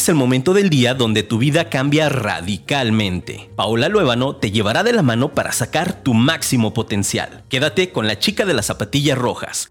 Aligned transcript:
es 0.00 0.08
el 0.08 0.14
momento 0.14 0.54
del 0.54 0.70
día 0.70 0.94
donde 0.94 1.22
tu 1.22 1.36
vida 1.36 1.68
cambia 1.68 2.08
radicalmente. 2.08 3.50
Paola 3.54 3.90
Luébano 3.90 4.34
te 4.34 4.50
llevará 4.50 4.82
de 4.82 4.94
la 4.94 5.02
mano 5.02 5.34
para 5.34 5.52
sacar 5.52 5.92
tu 5.92 6.14
máximo 6.14 6.72
potencial. 6.72 7.44
Quédate 7.50 7.92
con 7.92 8.06
la 8.06 8.18
chica 8.18 8.46
de 8.46 8.54
las 8.54 8.64
zapatillas 8.64 9.18
rojas. 9.18 9.70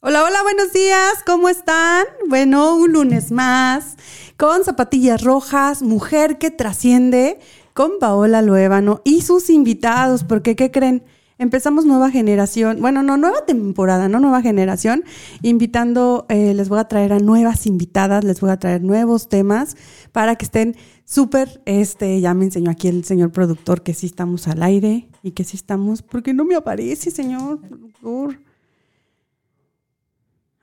Hola, 0.00 0.24
hola, 0.24 0.42
buenos 0.42 0.72
días, 0.72 1.12
¿cómo 1.26 1.50
están? 1.50 2.06
Bueno, 2.26 2.74
un 2.76 2.94
lunes 2.94 3.30
más 3.30 3.96
con 4.38 4.64
zapatillas 4.64 5.22
rojas, 5.22 5.82
mujer 5.82 6.38
que 6.38 6.52
trasciende 6.52 7.40
con 7.78 8.00
Paola 8.00 8.42
Luébano 8.42 9.02
y 9.04 9.20
sus 9.20 9.50
invitados, 9.50 10.24
porque 10.24 10.56
¿qué 10.56 10.72
creen? 10.72 11.04
Empezamos 11.38 11.84
nueva 11.84 12.10
generación, 12.10 12.80
bueno, 12.80 13.04
no, 13.04 13.16
nueva 13.16 13.46
temporada, 13.46 14.08
no 14.08 14.18
nueva 14.18 14.42
generación, 14.42 15.04
invitando, 15.42 16.26
eh, 16.28 16.54
les 16.54 16.68
voy 16.68 16.80
a 16.80 16.88
traer 16.88 17.12
a 17.12 17.20
nuevas 17.20 17.68
invitadas, 17.68 18.24
les 18.24 18.40
voy 18.40 18.50
a 18.50 18.56
traer 18.56 18.82
nuevos 18.82 19.28
temas 19.28 19.76
para 20.10 20.34
que 20.34 20.44
estén 20.44 20.74
súper, 21.04 21.62
este, 21.66 22.20
ya 22.20 22.34
me 22.34 22.46
enseñó 22.46 22.72
aquí 22.72 22.88
el 22.88 23.04
señor 23.04 23.30
productor 23.30 23.82
que 23.82 23.94
sí 23.94 24.06
estamos 24.06 24.48
al 24.48 24.64
aire 24.64 25.08
y 25.22 25.30
que 25.30 25.44
sí 25.44 25.56
estamos, 25.56 26.02
porque 26.02 26.34
no 26.34 26.44
me 26.44 26.56
aparece, 26.56 27.12
señor 27.12 27.60
productor. 27.60 28.47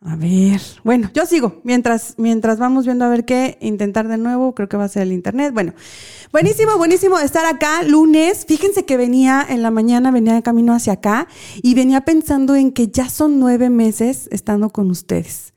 A 0.08 0.16
ver, 0.16 0.62
bueno, 0.84 1.10
yo 1.16 1.26
sigo 1.26 1.62
mientras, 1.64 2.14
mientras 2.18 2.60
vamos 2.60 2.86
viendo 2.86 3.06
a 3.06 3.10
ver 3.10 3.26
qué 3.26 3.58
intentar 3.60 4.08
de 4.08 4.20
nuevo, 4.20 4.54
creo 4.54 4.70
que 4.70 4.78
va 4.78 4.84
a 4.84 4.88
ser 4.88 5.02
el 5.02 5.12
internet. 5.12 5.52
Bueno, 5.52 5.74
buenísimo, 6.32 6.78
buenísimo 6.78 7.18
estar 7.18 7.44
acá 7.48 7.82
lunes. 7.82 8.46
Fíjense 8.46 8.86
que 8.86 8.98
venía 8.98 9.44
en 9.50 9.64
la 9.64 9.72
mañana, 9.72 10.12
venía 10.12 10.36
de 10.36 10.44
camino 10.44 10.76
hacia 10.76 10.94
acá 10.94 11.28
y 11.56 11.74
venía 11.74 12.02
pensando 12.02 12.56
en 12.56 12.72
que 12.72 12.90
ya 12.90 13.10
son 13.10 13.40
nueve 13.40 13.72
meses 13.72 14.30
estando 14.32 14.70
con 14.70 14.92
ustedes. 14.92 15.56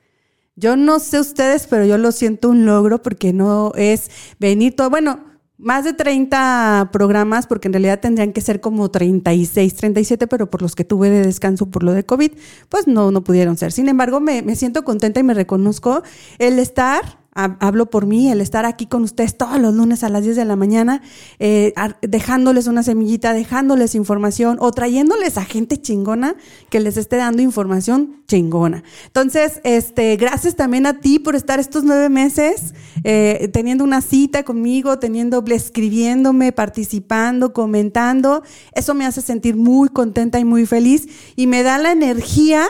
Yo 0.56 0.76
no 0.76 0.98
sé 0.98 1.20
ustedes, 1.20 1.66
pero 1.66 1.84
yo 1.84 1.98
lo 1.98 2.10
siento 2.10 2.48
un 2.48 2.64
logro 2.64 3.02
porque 3.02 3.34
no 3.34 3.72
es 3.74 4.10
venir 4.40 4.74
todo, 4.74 4.88
bueno, 4.88 5.20
más 5.58 5.84
de 5.84 5.92
30 5.92 6.90
programas, 6.92 7.46
porque 7.46 7.68
en 7.68 7.74
realidad 7.74 8.00
tendrían 8.00 8.32
que 8.32 8.40
ser 8.40 8.60
como 8.60 8.90
36, 8.90 9.74
37, 9.74 10.26
pero 10.28 10.48
por 10.48 10.62
los 10.62 10.74
que 10.74 10.84
tuve 10.84 11.10
de 11.10 11.22
descanso 11.22 11.66
por 11.66 11.82
lo 11.82 11.92
de 11.92 12.04
COVID, 12.04 12.32
pues 12.68 12.86
no, 12.86 13.10
no 13.10 13.24
pudieron 13.24 13.56
ser. 13.56 13.72
Sin 13.72 13.88
embargo, 13.88 14.20
me, 14.20 14.42
me 14.42 14.56
siento 14.56 14.84
contenta 14.84 15.20
y 15.20 15.24
me 15.24 15.34
reconozco 15.34 16.02
el 16.38 16.58
estar 16.58 17.18
hablo 17.38 17.86
por 17.86 18.06
mí, 18.06 18.30
el 18.30 18.40
estar 18.40 18.66
aquí 18.66 18.86
con 18.86 19.04
ustedes 19.04 19.36
todos 19.36 19.60
los 19.60 19.72
lunes 19.72 20.02
a 20.02 20.08
las 20.08 20.24
10 20.24 20.36
de 20.36 20.44
la 20.44 20.56
mañana, 20.56 21.02
eh, 21.38 21.72
dejándoles 22.02 22.66
una 22.66 22.82
semillita, 22.82 23.32
dejándoles 23.32 23.94
información 23.94 24.56
o 24.60 24.72
trayéndoles 24.72 25.38
a 25.38 25.44
gente 25.44 25.80
chingona 25.80 26.34
que 26.68 26.80
les 26.80 26.96
esté 26.96 27.16
dando 27.16 27.40
información 27.40 28.22
chingona. 28.26 28.82
Entonces, 29.06 29.60
este, 29.62 30.16
gracias 30.16 30.56
también 30.56 30.86
a 30.86 31.00
ti 31.00 31.18
por 31.18 31.36
estar 31.36 31.60
estos 31.60 31.84
nueve 31.84 32.08
meses 32.08 32.74
eh, 33.04 33.48
teniendo 33.52 33.84
una 33.84 34.00
cita 34.00 34.42
conmigo, 34.42 34.98
teniendo, 34.98 35.44
escribiéndome, 35.46 36.52
participando, 36.52 37.52
comentando. 37.52 38.42
Eso 38.72 38.94
me 38.94 39.06
hace 39.06 39.22
sentir 39.22 39.56
muy 39.56 39.88
contenta 39.88 40.40
y 40.40 40.44
muy 40.44 40.66
feliz 40.66 41.08
y 41.36 41.46
me 41.46 41.62
da 41.62 41.78
la 41.78 41.92
energía 41.92 42.66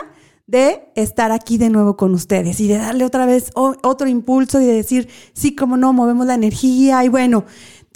de 0.49 0.91
estar 0.95 1.31
aquí 1.31 1.59
de 1.59 1.69
nuevo 1.69 1.95
con 1.95 2.13
ustedes 2.15 2.59
y 2.59 2.67
de 2.67 2.77
darle 2.77 3.05
otra 3.05 3.27
vez 3.27 3.51
otro 3.53 4.07
impulso 4.07 4.59
y 4.59 4.65
de 4.65 4.73
decir, 4.73 5.07
sí, 5.33 5.55
como 5.55 5.77
no, 5.77 5.93
movemos 5.93 6.25
la 6.25 6.33
energía 6.33 7.03
y 7.03 7.09
bueno. 7.09 7.45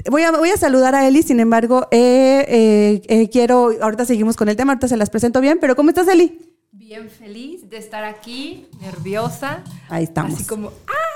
Voy 0.09 0.23
a, 0.23 0.31
voy 0.31 0.49
a 0.49 0.57
saludar 0.57 0.95
a 0.95 1.07
Eli, 1.07 1.23
sin 1.23 1.39
embargo, 1.39 1.87
eh, 1.89 2.45
eh, 2.47 3.01
eh, 3.07 3.29
quiero, 3.29 3.71
ahorita 3.81 4.05
seguimos 4.05 4.35
con 4.35 4.49
el 4.49 4.57
tema, 4.57 4.73
ahorita 4.73 4.89
se 4.89 4.97
las 4.97 5.09
presento 5.09 5.39
bien, 5.39 5.59
pero 5.61 5.75
¿cómo 5.77 5.89
estás, 5.89 6.07
Eli? 6.09 6.39
Bien 6.71 7.09
feliz 7.09 7.69
de 7.69 7.77
estar 7.77 8.03
aquí, 8.03 8.67
nerviosa. 8.81 9.63
Ahí 9.87 10.03
estamos. 10.03 10.33
Así 10.33 10.45
como, 10.45 10.69
¡ah! 10.87 11.12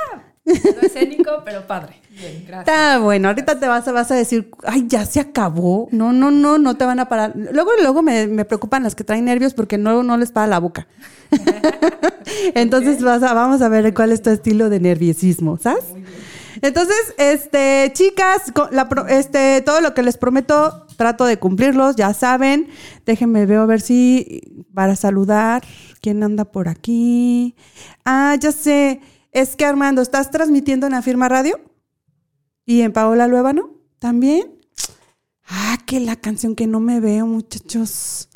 No 0.47 0.81
escénico, 0.81 1.41
pero 1.44 1.68
padre. 1.68 2.02
Bien, 2.09 2.46
gracias. 2.47 2.75
Está 2.75 3.00
bueno, 3.00 3.28
ahorita 3.28 3.59
te 3.59 3.68
vas, 3.68 3.85
vas 3.91 4.12
a 4.12 4.16
decir, 4.16 4.50
ay, 4.63 4.85
ya 4.88 5.06
se 5.06 5.19
acabó. 5.19 5.90
No, 5.91 6.13
no, 6.13 6.31
no, 6.31 6.58
no 6.58 6.75
te 6.78 6.85
van 6.85 7.00
a 7.00 7.09
parar. 7.09 7.34
Luego, 7.35 7.72
luego 7.81 8.02
me, 8.02 8.28
me 8.28 8.46
preocupan 8.46 8.84
las 8.84 8.96
que 8.96 9.03
traen 9.03 9.25
nervios 9.25 9.53
porque 9.53 9.78
no, 9.78 10.03
no 10.03 10.18
les 10.18 10.31
para 10.31 10.47
la 10.47 10.59
boca. 10.59 10.88
Entonces 12.56 13.03
vas 13.03 13.22
a, 13.24 13.34
vamos 13.34 13.62
a 13.62 13.69
ver 13.69 13.94
cuál 13.94 14.12
es 14.12 14.22
tu 14.22 14.30
estilo 14.30 14.69
de 14.69 14.80
nerviosismo, 14.80 15.57
¿sabes? 15.57 15.84
Entonces, 16.62 17.13
este, 17.18 17.91
chicas, 17.94 18.52
este, 19.09 19.62
todo 19.62 19.81
lo 19.81 19.94
que 19.94 20.02
les 20.02 20.18
prometo, 20.18 20.88
trato 20.96 21.25
de 21.25 21.38
cumplirlos, 21.38 21.96
ya 21.96 22.13
saben. 22.13 22.69
Déjenme 23.06 23.46
ver 23.46 23.59
a 23.59 23.66
ver 23.66 23.81
si 23.81 24.66
para 24.74 24.96
saludar, 24.96 25.63
¿quién 26.02 26.24
anda 26.24 26.46
por 26.46 26.68
aquí? 26.68 27.56
Ah, 28.06 28.36
ya 28.40 28.52
sé. 28.52 29.02
Es 29.38 29.56
que 29.56 29.66
Armando, 29.66 30.02
¿estás 30.02 30.31
transmitiendo 30.31 30.88
en 30.88 30.94
la 30.94 31.03
firma 31.03 31.30
radio? 31.30 31.59
¿Y 32.66 32.81
en 32.81 32.92
Paola 32.92 33.28
Luébano? 33.28 33.70
¿También? 34.00 34.59
Ah, 35.48 35.78
que 35.86 36.00
la 36.00 36.16
canción 36.16 36.56
que 36.56 36.66
no 36.66 36.80
me 36.80 37.00
veo, 37.00 37.28
muchachos. 37.28 38.30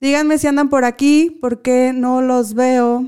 Díganme 0.00 0.38
si 0.38 0.46
andan 0.46 0.70
por 0.70 0.86
aquí, 0.86 1.36
porque 1.42 1.92
no 1.94 2.22
los 2.22 2.54
veo. 2.54 3.06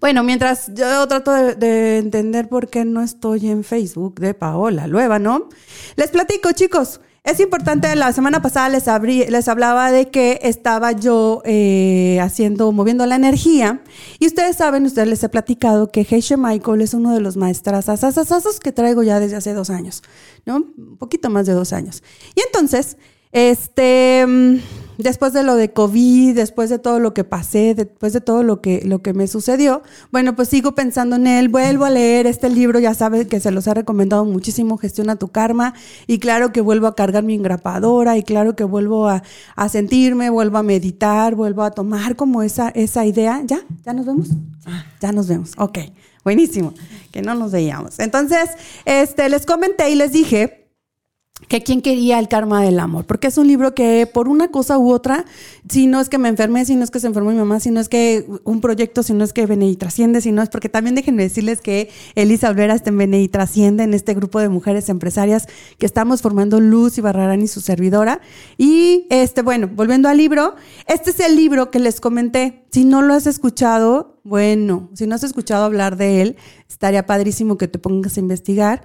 Bueno, 0.00 0.22
mientras 0.22 0.72
yo 0.72 1.06
trato 1.08 1.30
de, 1.30 1.98
entender 1.98 2.48
por 2.48 2.70
qué 2.70 2.86
no 2.86 3.02
estoy 3.02 3.50
en 3.50 3.62
Facebook 3.62 4.18
de 4.18 4.32
Paola 4.32 4.86
Luébano, 4.86 5.50
les 5.96 6.10
platico, 6.10 6.52
chicos. 6.52 7.02
Es 7.24 7.40
importante, 7.40 7.96
la 7.96 8.12
semana 8.12 8.42
pasada 8.42 8.68
les, 8.68 8.84
les 9.30 9.48
hablaba 9.48 9.90
de 9.90 10.10
que 10.10 10.40
estaba 10.42 10.92
yo 10.92 11.40
eh, 11.46 12.18
haciendo, 12.20 12.70
moviendo 12.70 13.06
la 13.06 13.16
energía. 13.16 13.82
Y 14.18 14.26
ustedes 14.26 14.56
saben, 14.56 14.84
ustedes 14.84 15.08
les 15.08 15.24
he 15.24 15.30
platicado 15.30 15.90
que 15.90 16.02
Heishe 16.02 16.36
Michael 16.36 16.82
es 16.82 16.92
uno 16.92 17.14
de 17.14 17.20
los 17.20 17.38
maestras 17.38 17.88
asasasazos 17.88 18.60
que 18.60 18.72
traigo 18.72 19.02
ya 19.02 19.20
desde 19.20 19.36
hace 19.36 19.54
dos 19.54 19.70
años, 19.70 20.02
¿no? 20.44 20.56
Un 20.56 20.98
poquito 20.98 21.30
más 21.30 21.46
de 21.46 21.54
dos 21.54 21.72
años. 21.72 22.02
Y 22.34 22.42
entonces, 22.42 22.98
este, 23.34 24.24
mm, 24.26 24.58
después 24.98 25.32
de 25.32 25.42
lo 25.42 25.56
de 25.56 25.72
COVID, 25.72 26.36
después 26.36 26.70
de 26.70 26.78
todo 26.78 27.00
lo 27.00 27.14
que 27.14 27.24
pasé, 27.24 27.74
después 27.74 28.12
de 28.12 28.20
todo 28.20 28.44
lo 28.44 28.60
que, 28.60 28.82
lo 28.84 29.02
que 29.02 29.12
me 29.12 29.26
sucedió, 29.26 29.82
bueno, 30.12 30.36
pues 30.36 30.48
sigo 30.48 30.76
pensando 30.76 31.16
en 31.16 31.26
él, 31.26 31.48
vuelvo 31.48 31.84
a 31.84 31.90
leer 31.90 32.28
este 32.28 32.48
libro, 32.48 32.78
ya 32.78 32.94
sabes 32.94 33.26
que 33.26 33.40
se 33.40 33.50
los 33.50 33.66
ha 33.66 33.74
recomendado 33.74 34.24
muchísimo, 34.24 34.78
Gestiona 34.78 35.16
tu 35.16 35.28
Karma, 35.28 35.74
y 36.06 36.20
claro 36.20 36.52
que 36.52 36.60
vuelvo 36.60 36.86
a 36.86 36.94
cargar 36.94 37.24
mi 37.24 37.34
engrapadora, 37.34 38.16
y 38.16 38.22
claro 38.22 38.54
que 38.54 38.62
vuelvo 38.62 39.08
a, 39.08 39.22
sentirme, 39.68 40.30
vuelvo 40.30 40.58
a 40.58 40.62
meditar, 40.62 41.34
vuelvo 41.34 41.64
a 41.64 41.72
tomar 41.72 42.14
como 42.14 42.42
esa, 42.42 42.68
esa 42.68 43.04
idea. 43.04 43.42
¿Ya? 43.44 43.58
¿Ya 43.84 43.92
nos 43.92 44.06
vemos? 44.06 44.28
Ya 45.00 45.10
nos 45.10 45.26
vemos, 45.26 45.52
ok, 45.58 45.78
buenísimo, 46.22 46.72
que 47.10 47.20
no 47.20 47.34
nos 47.34 47.50
veíamos. 47.50 47.98
Entonces, 47.98 48.50
este, 48.84 49.28
les 49.28 49.44
comenté 49.44 49.90
y 49.90 49.96
les 49.96 50.12
dije 50.12 50.63
que 51.48 51.62
quién 51.62 51.82
quería 51.82 52.20
el 52.20 52.28
karma 52.28 52.62
del 52.62 52.78
amor, 52.78 53.06
porque 53.06 53.26
es 53.26 53.36
un 53.38 53.48
libro 53.48 53.74
que 53.74 54.06
por 54.06 54.28
una 54.28 54.48
cosa 54.48 54.78
u 54.78 54.92
otra, 54.92 55.24
si 55.68 55.88
no 55.88 56.00
es 56.00 56.08
que 56.08 56.16
me 56.16 56.28
enfermé, 56.28 56.64
si 56.64 56.76
no 56.76 56.84
es 56.84 56.92
que 56.92 57.00
se 57.00 57.08
enfermó 57.08 57.30
mi 57.30 57.36
mamá, 57.36 57.58
si 57.58 57.72
no 57.72 57.80
es 57.80 57.88
que 57.88 58.24
un 58.44 58.60
proyecto, 58.60 59.02
si 59.02 59.14
no 59.14 59.24
es 59.24 59.32
que 59.32 59.44
Bene 59.44 59.68
y 59.68 59.76
trasciende, 59.76 60.20
si 60.20 60.30
no 60.30 60.42
es 60.42 60.48
porque 60.48 60.68
también 60.68 60.94
déjenme 60.94 61.24
decirles 61.24 61.60
que 61.60 61.90
Elisa 62.14 62.48
Olvera 62.48 62.74
está 62.74 62.90
en 62.90 62.98
Bene 62.98 63.28
trasciende 63.28 63.82
en 63.82 63.94
este 63.94 64.14
grupo 64.14 64.38
de 64.38 64.48
mujeres 64.48 64.88
empresarias 64.88 65.46
que 65.78 65.86
estamos 65.86 66.22
formando 66.22 66.60
Luz 66.60 66.98
y 66.98 67.00
Barrarán 67.00 67.42
y 67.42 67.48
su 67.48 67.60
servidora. 67.60 68.20
Y 68.56 69.06
este, 69.10 69.42
bueno, 69.42 69.68
volviendo 69.68 70.08
al 70.08 70.16
libro, 70.16 70.54
este 70.86 71.10
es 71.10 71.20
el 71.20 71.34
libro 71.34 71.70
que 71.70 71.80
les 71.80 72.00
comenté. 72.00 72.64
Si 72.70 72.84
no 72.84 73.02
lo 73.02 73.12
has 73.12 73.26
escuchado, 73.26 74.20
bueno, 74.22 74.88
si 74.94 75.06
no 75.06 75.16
has 75.16 75.24
escuchado 75.24 75.64
hablar 75.64 75.96
de 75.96 76.22
él, 76.22 76.36
estaría 76.68 77.06
padrísimo 77.06 77.58
que 77.58 77.68
te 77.68 77.78
pongas 77.78 78.16
a 78.16 78.20
investigar 78.20 78.82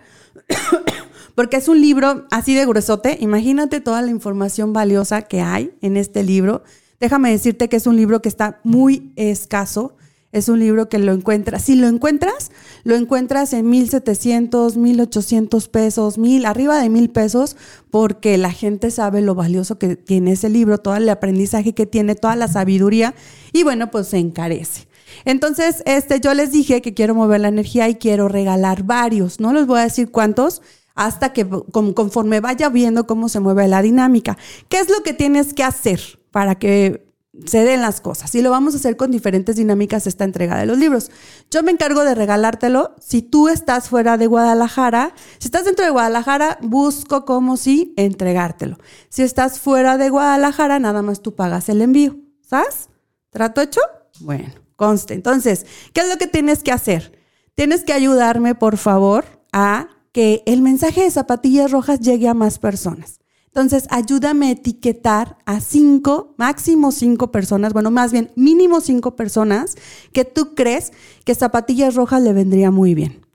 porque 1.36 1.58
es 1.58 1.68
un 1.68 1.82
libro 1.82 2.26
así 2.32 2.56
de 2.56 2.66
gruesote. 2.66 3.18
Imagínate 3.22 3.82
toda 3.82 4.02
la 4.02 4.12
información 4.12 4.74
valiosa 4.74 5.22
que 5.24 5.42
hay 5.42 5.72
en 5.82 5.98
este 5.98 6.24
libro. 6.24 6.64
Déjame 7.00 7.32
decirte 7.32 7.70
que 7.70 7.78
es 7.78 7.88
un 7.88 7.96
libro 7.96 8.22
que 8.22 8.30
está 8.30 8.60
muy 8.64 9.12
escaso. 9.16 9.96
Es 10.32 10.48
un 10.48 10.60
libro 10.60 10.90
que 10.90 11.00
lo 11.00 11.12
encuentras. 11.12 11.64
Si 11.64 11.76
lo 11.76 11.88
encuentras, 11.88 12.52
lo 12.84 12.96
encuentras 12.96 13.52
en 13.54 13.68
1700, 13.68 14.78
1800 14.78 15.68
pesos, 15.70 16.20
mil, 16.20 16.46
arriba 16.46 16.80
de 16.80 16.90
mil 16.90 17.10
pesos, 17.10 17.58
porque 17.90 18.38
la 18.38 18.52
gente 18.52 18.92
sabe 18.92 19.22
lo 19.22 19.34
valioso 19.34 19.80
que 19.80 19.96
tiene 19.96 20.34
ese 20.34 20.50
libro, 20.50 20.78
todo 20.78 20.96
el 20.98 21.10
aprendizaje 21.10 21.74
que 21.74 21.88
tiene, 21.88 22.14
toda 22.14 22.36
la 22.36 22.48
sabiduría, 22.48 23.16
y 23.54 23.64
bueno, 23.64 23.90
pues 23.90 24.10
se 24.10 24.20
encarece. 24.20 24.88
Entonces, 25.26 25.82
este, 25.86 26.20
yo 26.20 26.36
les 26.36 26.52
dije 26.52 26.82
que 26.82 26.94
quiero 26.94 27.16
mover 27.16 27.42
la 27.42 27.48
energía 27.48 27.90
y 27.90 27.96
quiero 27.96 28.28
regalar 28.28 28.84
varios. 28.84 29.40
No 29.40 29.52
les 29.54 29.66
voy 29.66 29.80
a 29.80 29.84
decir 29.84 30.12
cuántos, 30.12 30.62
hasta 31.00 31.32
que 31.32 31.48
conforme 31.72 32.42
vaya 32.42 32.68
viendo 32.68 33.08
cómo 33.08 33.30
se 33.30 33.40
mueve 33.40 33.70
la 33.70 33.82
dinámica. 33.82 34.38
¿Qué 34.68 34.80
es 34.80 34.90
lo 34.90 35.02
que 35.02 35.14
tienes 35.14 35.54
que 35.54 35.64
hacer 35.64 36.02
para 36.30 36.56
que 36.56 37.08
se 37.46 37.64
den 37.64 37.82
las 37.82 38.02
cosas. 38.02 38.36
Y 38.36 38.42
lo 38.42 38.50
vamos 38.50 38.74
a 38.74 38.78
hacer 38.78 38.98
con 38.98 39.12
diferentes 39.12 39.56
dinámicas 39.56 40.08
esta 40.08 40.26
entrega 40.26 40.58
de 40.58 40.66
los 40.66 40.78
libros. 40.78 41.10
Yo 41.50 41.64
me 41.64 41.72
encargo 41.72 42.04
de 42.04 42.16
regalártelo. 42.16 42.96
Si 43.00 43.22
tú 43.22 43.48
estás 43.48 43.88
fuera 43.88 44.18
de 44.18 44.28
Guadalajara, 44.28 45.14
si 45.38 45.48
estás 45.48 45.64
dentro 45.64 45.86
de 45.86 45.92
Guadalajara, 45.92 46.58
busco 46.62 47.24
como 47.24 47.56
si 47.56 47.94
entregártelo. 47.96 48.78
Si 49.08 49.22
estás 49.22 49.58
fuera 49.60 49.98
de 49.98 50.10
Guadalajara, 50.10 50.80
nada 50.80 51.02
más 51.02 51.22
tú 51.22 51.34
pagas 51.34 51.70
el 51.70 51.82
envío. 51.82 52.18
¿Sabes? 52.42 52.90
¿Trato 53.30 53.62
hecho? 53.62 53.80
Bueno, 54.20 54.52
conste. 54.76 55.14
Entonces, 55.14 55.66
¿qué 55.94 56.02
es 56.02 56.10
lo 56.10 56.18
que 56.18 56.28
tienes 56.28 56.62
que 56.62 56.74
hacer? 56.74 57.18
Tienes 57.56 57.86
que 57.86 57.94
ayudarme, 57.94 58.54
por 58.54 58.76
favor, 58.76 59.24
a 59.54 59.88
que 60.12 60.44
el 60.46 60.62
mensaje 60.62 61.04
de 61.04 61.12
zapatillas 61.12 61.72
rojas 61.72 62.00
llegue 62.00 62.28
a 62.28 62.34
más 62.34 62.60
personas. 62.60 63.20
Entonces, 63.48 63.88
ayúdame 63.90 64.48
a 64.48 64.52
etiquetar 64.52 65.38
a 65.46 65.60
cinco, 65.60 66.36
máximo 66.38 66.92
cinco 66.92 67.32
personas, 67.32 67.74
bueno, 67.74 67.90
más 67.90 68.12
bien 68.12 68.30
mínimo 68.36 68.80
cinco 68.80 69.16
personas 69.16 69.76
que 70.14 70.24
tú 70.24 70.54
crees 70.54 70.94
que 71.26 71.34
Zapatillas 71.34 71.96
Rojas 71.96 72.22
le 72.22 72.34
vendría 72.34 72.70
muy 72.70 72.94
bien. 72.94 73.26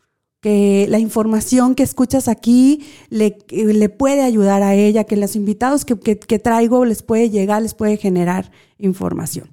Que 0.41 0.87
la 0.89 0.99
información 0.99 1.75
que 1.75 1.83
escuchas 1.83 2.29
aquí 2.29 2.87
le, 3.09 3.33
puede 3.89 4.23
ayudar 4.23 4.63
a 4.63 4.75
ella, 4.75 5.05
que 5.05 5.17
los 5.17 5.37
invitados 5.37 5.85
que, 5.85 5.99
que, 5.99 6.19
que 6.19 6.39
traigo 6.39 6.85
les 6.85 7.03
puede 7.03 7.31
llegar, 7.31 7.63
les 7.63 7.75
puede 7.75 7.97
generar 7.97 8.53
información. 8.79 9.51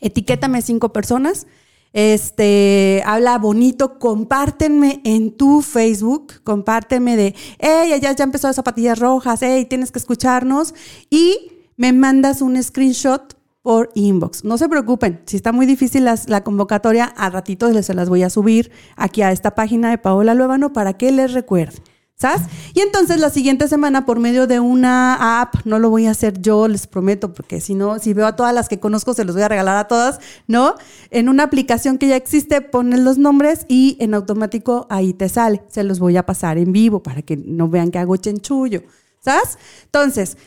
Etiquétame 0.00 0.62
cinco 0.62 0.92
personas 0.92 1.46
este, 1.92 3.02
habla 3.06 3.38
bonito, 3.38 3.98
compártenme 3.98 5.00
en 5.04 5.36
tu 5.36 5.62
Facebook, 5.62 6.34
compártenme 6.44 7.16
de, 7.16 7.34
hey, 7.58 7.94
ya, 8.00 8.12
ya 8.12 8.24
empezó 8.24 8.52
zapatillas 8.52 8.98
rojas, 8.98 9.40
hey, 9.42 9.66
tienes 9.68 9.92
que 9.92 9.98
escucharnos 9.98 10.74
y 11.10 11.52
me 11.76 11.92
mandas 11.92 12.42
un 12.42 12.62
screenshot 12.62 13.36
por 13.62 13.90
inbox. 13.94 14.44
No 14.44 14.58
se 14.58 14.68
preocupen, 14.68 15.20
si 15.26 15.36
está 15.36 15.52
muy 15.52 15.66
difícil 15.66 16.04
la 16.04 16.44
convocatoria, 16.44 17.04
a 17.04 17.30
ratitos 17.30 17.72
les 17.72 17.88
las 17.94 18.08
voy 18.08 18.22
a 18.22 18.30
subir 18.30 18.70
aquí 18.96 19.22
a 19.22 19.32
esta 19.32 19.54
página 19.54 19.90
de 19.90 19.98
Paola 19.98 20.34
Luevano 20.34 20.72
para 20.72 20.94
que 20.94 21.12
les 21.12 21.32
recuerde. 21.32 21.82
¿Sabes? 22.20 22.42
Y 22.74 22.80
entonces 22.80 23.20
la 23.20 23.30
siguiente 23.30 23.68
semana, 23.68 24.04
por 24.04 24.18
medio 24.18 24.48
de 24.48 24.58
una 24.58 25.40
app, 25.40 25.54
no 25.64 25.78
lo 25.78 25.88
voy 25.88 26.06
a 26.06 26.10
hacer 26.10 26.40
yo, 26.40 26.66
les 26.66 26.88
prometo, 26.88 27.32
porque 27.32 27.60
si 27.60 27.76
no, 27.76 28.00
si 28.00 28.12
veo 28.12 28.26
a 28.26 28.34
todas 28.34 28.52
las 28.52 28.68
que 28.68 28.80
conozco, 28.80 29.14
se 29.14 29.24
los 29.24 29.36
voy 29.36 29.44
a 29.44 29.48
regalar 29.48 29.76
a 29.76 29.86
todas, 29.86 30.18
¿no? 30.48 30.74
En 31.10 31.28
una 31.28 31.44
aplicación 31.44 31.96
que 31.96 32.08
ya 32.08 32.16
existe, 32.16 32.60
pones 32.60 32.98
los 32.98 33.18
nombres 33.18 33.66
y 33.68 33.96
en 34.00 34.14
automático 34.14 34.88
ahí 34.90 35.12
te 35.12 35.28
sale. 35.28 35.62
Se 35.68 35.84
los 35.84 36.00
voy 36.00 36.16
a 36.16 36.26
pasar 36.26 36.58
en 36.58 36.72
vivo 36.72 37.04
para 37.04 37.22
que 37.22 37.36
no 37.36 37.68
vean 37.68 37.92
que 37.92 38.00
hago 38.00 38.16
chenchullo, 38.16 38.82
¿sabes? 39.20 39.56
Entonces, 39.84 40.38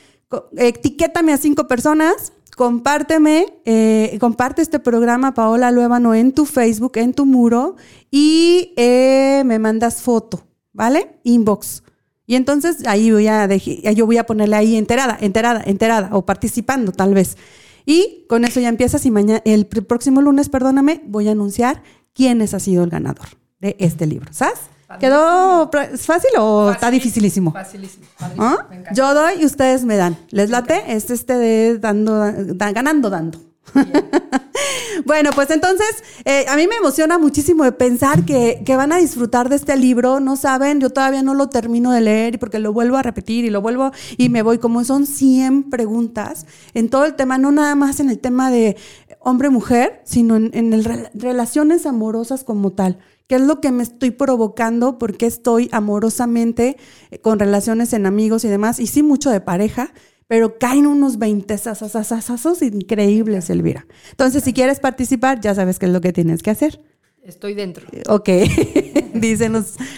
etiquétame 0.57 1.31
a 1.31 1.37
cinco 1.37 1.69
personas, 1.69 2.33
compárteme, 2.57 3.45
eh, 3.63 4.17
comparte 4.19 4.61
este 4.61 4.79
programa, 4.79 5.33
Paola 5.33 5.71
Luevano, 5.71 6.15
en 6.15 6.33
tu 6.33 6.45
Facebook, 6.45 6.97
en 6.97 7.13
tu 7.13 7.25
muro 7.25 7.77
y 8.11 8.73
eh, 8.75 9.43
me 9.45 9.57
mandas 9.57 10.01
foto 10.01 10.50
¿vale? 10.73 11.19
Inbox. 11.23 11.83
Y 12.25 12.35
entonces 12.35 12.87
ahí 12.87 13.11
voy 13.11 13.27
a 13.27 13.47
yo 13.47 14.05
voy 14.05 14.17
a 14.17 14.25
ponerle 14.25 14.55
ahí 14.55 14.75
enterada, 14.77 15.17
enterada, 15.19 15.61
enterada 15.65 16.09
o 16.13 16.25
participando 16.25 16.91
tal 16.91 17.13
vez. 17.13 17.37
Y 17.85 18.25
con 18.29 18.45
eso 18.45 18.59
ya 18.59 18.69
empiezas 18.69 19.05
y 19.05 19.11
mañana, 19.11 19.41
el 19.43 19.65
próximo 19.65 20.21
lunes, 20.21 20.49
perdóname, 20.49 21.01
voy 21.07 21.27
a 21.27 21.31
anunciar 21.31 21.83
quién 22.13 22.41
es 22.41 22.53
ha 22.53 22.59
sido 22.59 22.83
el 22.83 22.89
ganador 22.89 23.27
de 23.59 23.75
este 23.79 24.05
libro, 24.05 24.31
¿sabes? 24.31 24.59
¿Quedó 24.99 25.69
fácil 25.97 26.31
o 26.37 26.71
está 26.71 26.91
dificilísimo? 26.91 27.51
Facilísimo. 27.51 28.05
¿Ah? 28.37 28.67
Yo 28.93 29.13
doy 29.13 29.41
y 29.41 29.45
ustedes 29.45 29.85
me 29.85 29.95
dan. 29.95 30.17
¿Les 30.31 30.49
late? 30.49 30.83
Es 30.87 31.09
este 31.09 31.37
de 31.37 31.77
dando, 31.79 32.19
ganando, 32.55 33.09
dando. 33.09 33.39
bueno, 35.05 35.31
pues 35.33 35.49
entonces 35.51 36.03
eh, 36.25 36.45
a 36.47 36.55
mí 36.55 36.67
me 36.67 36.75
emociona 36.75 37.17
muchísimo 37.17 37.63
de 37.63 37.71
pensar 37.71 38.25
que, 38.25 38.63
van 38.75 38.91
a 38.91 38.97
disfrutar 38.97 39.49
de 39.49 39.55
este 39.55 39.75
libro. 39.77 40.19
No 40.19 40.35
saben, 40.35 40.79
yo 40.79 40.89
todavía 40.89 41.21
no 41.21 41.33
lo 41.33 41.49
termino 41.49 41.91
de 41.91 42.01
leer 42.01 42.39
porque 42.39 42.59
lo 42.59 42.73
vuelvo 42.73 42.97
a 42.97 43.03
repetir 43.03 43.45
y 43.45 43.49
lo 43.49 43.61
vuelvo 43.61 43.91
y 44.17 44.29
me 44.29 44.41
voy. 44.41 44.57
Como 44.57 44.83
son 44.83 45.05
100 45.05 45.69
preguntas 45.69 46.45
en 46.73 46.89
todo 46.89 47.05
el 47.05 47.15
tema, 47.15 47.37
no 47.37 47.51
nada 47.51 47.75
más 47.75 47.99
en 47.99 48.09
el 48.09 48.19
tema 48.19 48.51
de 48.51 48.77
hombre-mujer, 49.19 50.01
sino 50.05 50.35
en, 50.35 50.51
en 50.53 50.83
relaciones 51.13 51.85
amorosas 51.85 52.43
como 52.43 52.71
tal. 52.71 52.99
¿Qué 53.31 53.35
es 53.35 53.41
lo 53.43 53.61
que 53.61 53.71
me 53.71 53.81
estoy 53.81 54.11
provocando? 54.11 54.97
¿Por 54.97 55.15
qué 55.15 55.25
estoy 55.25 55.69
amorosamente 55.71 56.75
eh, 57.11 57.19
con 57.19 57.39
relaciones 57.39 57.93
en 57.93 58.05
amigos 58.05 58.43
y 58.43 58.49
demás? 58.49 58.77
Y 58.77 58.87
sí, 58.87 59.03
mucho 59.03 59.29
de 59.29 59.39
pareja, 59.39 59.93
pero 60.31 60.57
caen 60.57 60.87
unos 60.87 61.19
20 61.19 61.57
sasasasasas 61.57 62.61
increíbles, 62.61 63.49
Elvira. 63.49 63.85
Entonces, 64.11 64.45
si 64.45 64.53
quieres 64.53 64.79
participar, 64.79 65.41
ya 65.41 65.53
sabes 65.53 65.77
qué 65.77 65.87
es 65.87 65.91
lo 65.91 65.99
que 65.99 66.13
tienes 66.13 66.41
que 66.41 66.49
hacer. 66.49 66.81
Estoy 67.21 67.53
dentro. 67.53 67.85
Ok, 68.07 68.29
dicen 69.13 69.51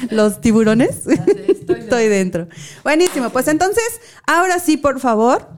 los, 0.09 0.41
tiburones. 0.41 1.05
Estoy 1.05 2.07
dentro. 2.09 2.47
Buenísimo, 2.83 3.29
pues 3.29 3.47
entonces, 3.47 3.83
ahora 4.25 4.57
sí, 4.57 4.75
por 4.77 4.99
favor, 4.99 5.49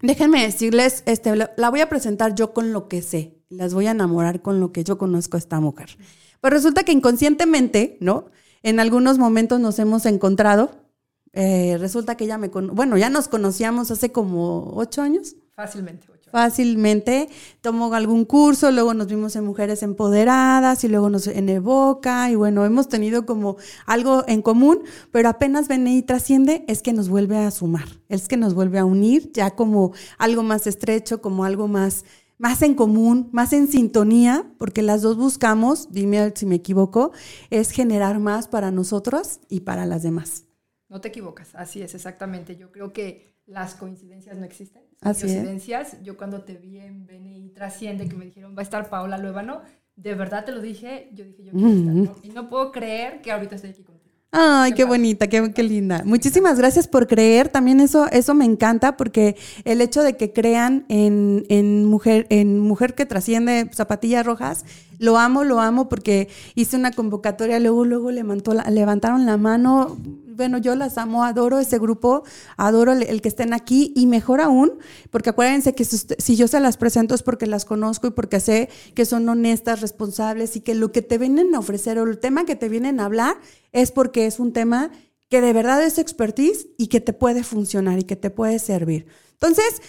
déjenme 0.00 0.42
decirles, 0.42 1.02
este, 1.04 1.34
la 1.36 1.68
voy 1.68 1.82
a 1.82 1.90
presentar 1.90 2.34
yo 2.34 2.54
con 2.54 2.72
lo 2.72 2.88
que 2.88 3.02
sé. 3.02 3.42
Las 3.50 3.74
voy 3.74 3.88
a 3.88 3.90
enamorar 3.90 4.40
con 4.40 4.58
lo 4.58 4.72
que 4.72 4.84
yo 4.84 4.96
conozco 4.96 5.36
a 5.36 5.40
esta 5.40 5.60
mujer. 5.60 5.98
Pues 6.40 6.50
resulta 6.50 6.82
que 6.82 6.92
inconscientemente, 6.92 7.98
¿no? 8.00 8.30
En 8.62 8.80
algunos 8.80 9.18
momentos 9.18 9.60
nos 9.60 9.78
hemos 9.78 10.06
encontrado 10.06 10.87
eh, 11.32 11.76
resulta 11.78 12.16
que 12.16 12.24
ella 12.24 12.38
me... 12.38 12.48
bueno, 12.48 12.96
ya 12.96 13.10
nos 13.10 13.28
conocíamos 13.28 13.90
hace 13.90 14.12
como 14.12 14.72
ocho 14.74 15.02
años. 15.02 15.36
Fácilmente, 15.54 16.06
ocho 16.12 16.30
Fácilmente. 16.30 17.28
Tomó 17.60 17.92
algún 17.94 18.24
curso, 18.24 18.70
luego 18.70 18.94
nos 18.94 19.08
vimos 19.08 19.34
en 19.36 19.44
Mujeres 19.44 19.82
Empoderadas 19.82 20.84
y 20.84 20.88
luego 20.88 21.10
nos 21.10 21.26
en 21.26 21.48
Evoca 21.48 22.30
y 22.30 22.34
bueno, 22.34 22.64
hemos 22.64 22.88
tenido 22.88 23.26
como 23.26 23.56
algo 23.86 24.24
en 24.26 24.42
común, 24.42 24.82
pero 25.10 25.28
apenas 25.28 25.68
ven 25.68 25.86
y 25.86 26.02
trasciende 26.02 26.64
es 26.68 26.82
que 26.82 26.92
nos 26.92 27.08
vuelve 27.08 27.38
a 27.38 27.50
sumar, 27.50 27.88
es 28.08 28.28
que 28.28 28.36
nos 28.36 28.54
vuelve 28.54 28.78
a 28.78 28.84
unir 28.84 29.32
ya 29.32 29.52
como 29.52 29.92
algo 30.18 30.42
más 30.42 30.66
estrecho, 30.66 31.20
como 31.20 31.44
algo 31.44 31.68
más 31.68 32.04
más 32.38 32.62
en 32.62 32.74
común, 32.74 33.28
más 33.32 33.52
en 33.52 33.66
sintonía, 33.66 34.48
porque 34.58 34.82
las 34.82 35.02
dos 35.02 35.16
buscamos, 35.16 35.88
dime 35.90 36.32
si 36.36 36.46
me 36.46 36.54
equivoco, 36.54 37.10
es 37.50 37.72
generar 37.72 38.20
más 38.20 38.46
para 38.46 38.70
nosotros 38.70 39.40
y 39.48 39.60
para 39.60 39.86
las 39.86 40.04
demás. 40.04 40.47
No 40.88 41.00
te 41.00 41.08
equivocas, 41.08 41.54
así 41.54 41.82
es, 41.82 41.94
exactamente. 41.94 42.56
Yo 42.56 42.72
creo 42.72 42.92
que 42.92 43.34
las 43.46 43.74
coincidencias 43.74 44.36
no 44.36 44.44
existen. 44.44 44.82
Así 45.00 45.22
coincidencias. 45.22 46.02
Yo 46.02 46.16
cuando 46.16 46.42
te 46.42 46.54
vi 46.56 46.78
en 46.78 47.06
Beni 47.06 47.50
Trasciende, 47.50 48.08
que 48.08 48.16
me 48.16 48.26
dijeron, 48.26 48.54
va 48.56 48.60
a 48.60 48.62
estar 48.62 48.88
Paola 48.88 49.18
Luevano, 49.18 49.62
de 49.96 50.14
verdad 50.14 50.44
te 50.44 50.52
lo 50.52 50.60
dije, 50.60 51.10
yo 51.12 51.24
dije, 51.24 51.44
yo 51.44 51.52
quiero 51.52 51.68
estar, 52.02 52.24
Y 52.24 52.28
no 52.30 52.48
puedo 52.48 52.72
creer 52.72 53.20
que 53.20 53.32
ahorita 53.32 53.56
estoy 53.56 53.70
aquí 53.70 53.82
contigo. 53.82 54.08
Ay, 54.30 54.72
qué, 54.72 54.84
bonita, 54.84 55.26
qué, 55.26 55.52
qué, 55.54 55.62
linda. 55.62 56.02
Muchísimas 56.04 56.58
gracias 56.58 56.86
por 56.86 57.06
creer. 57.06 57.48
También 57.48 57.80
eso, 57.80 58.06
eso 58.12 58.34
me 58.34 58.44
encanta 58.44 58.96
porque 58.98 59.36
el 59.64 59.80
hecho 59.80 60.02
de 60.02 60.18
que 60.18 60.34
crean 60.34 60.84
en, 60.90 61.46
en 61.48 61.86
mujer, 61.86 62.26
en 62.28 62.60
mujer 62.60 62.94
que 62.94 63.06
trasciende 63.06 63.70
zapatillas 63.72 64.26
rojas, 64.26 64.66
lo 64.98 65.16
amo, 65.16 65.44
lo 65.44 65.60
amo 65.60 65.88
porque 65.88 66.28
hice 66.54 66.76
una 66.76 66.92
convocatoria, 66.92 67.58
luego, 67.58 67.86
luego 67.86 68.10
levantó 68.10 68.52
levantaron 68.70 69.24
la 69.24 69.38
mano. 69.38 69.96
Bueno, 70.38 70.58
yo 70.58 70.76
las 70.76 70.98
amo, 70.98 71.24
adoro 71.24 71.58
ese 71.58 71.80
grupo, 71.80 72.22
adoro 72.56 72.92
el, 72.92 73.20
que 73.20 73.28
estén 73.28 73.52
aquí 73.52 73.92
y 73.96 74.06
mejor 74.06 74.40
aún, 74.40 74.78
porque 75.10 75.30
acuérdense 75.30 75.74
que 75.74 75.84
si, 75.84 76.36
yo 76.36 76.46
se 76.46 76.60
las 76.60 76.76
presento 76.76 77.16
es 77.16 77.24
porque 77.24 77.48
las 77.48 77.64
conozco 77.64 78.06
y 78.06 78.10
porque 78.12 78.38
sé 78.38 78.68
que 78.94 79.04
son 79.04 79.28
honestas, 79.28 79.80
responsables 79.80 80.54
y 80.54 80.60
que 80.60 80.76
lo 80.76 80.92
que 80.92 81.02
te 81.02 81.18
vienen 81.18 81.52
a 81.56 81.58
ofrecer 81.58 81.98
o 81.98 82.04
el 82.04 82.20
tema 82.20 82.44
que 82.44 82.54
te 82.54 82.68
vienen 82.68 83.00
a 83.00 83.06
hablar 83.06 83.36
es 83.72 83.90
porque 83.90 84.26
es 84.26 84.38
un 84.38 84.52
tema 84.52 84.92
que 85.28 85.40
de 85.40 85.52
verdad 85.52 85.82
es 85.82 85.98
expertise 85.98 86.68
y 86.78 86.86
que 86.86 87.00
te 87.00 87.12
puede 87.12 87.42
funcionar 87.42 87.98
y 87.98 88.04
que 88.04 88.14
te 88.14 88.30
puede 88.30 88.60
servir. 88.60 89.06
Entonces, 89.32 89.82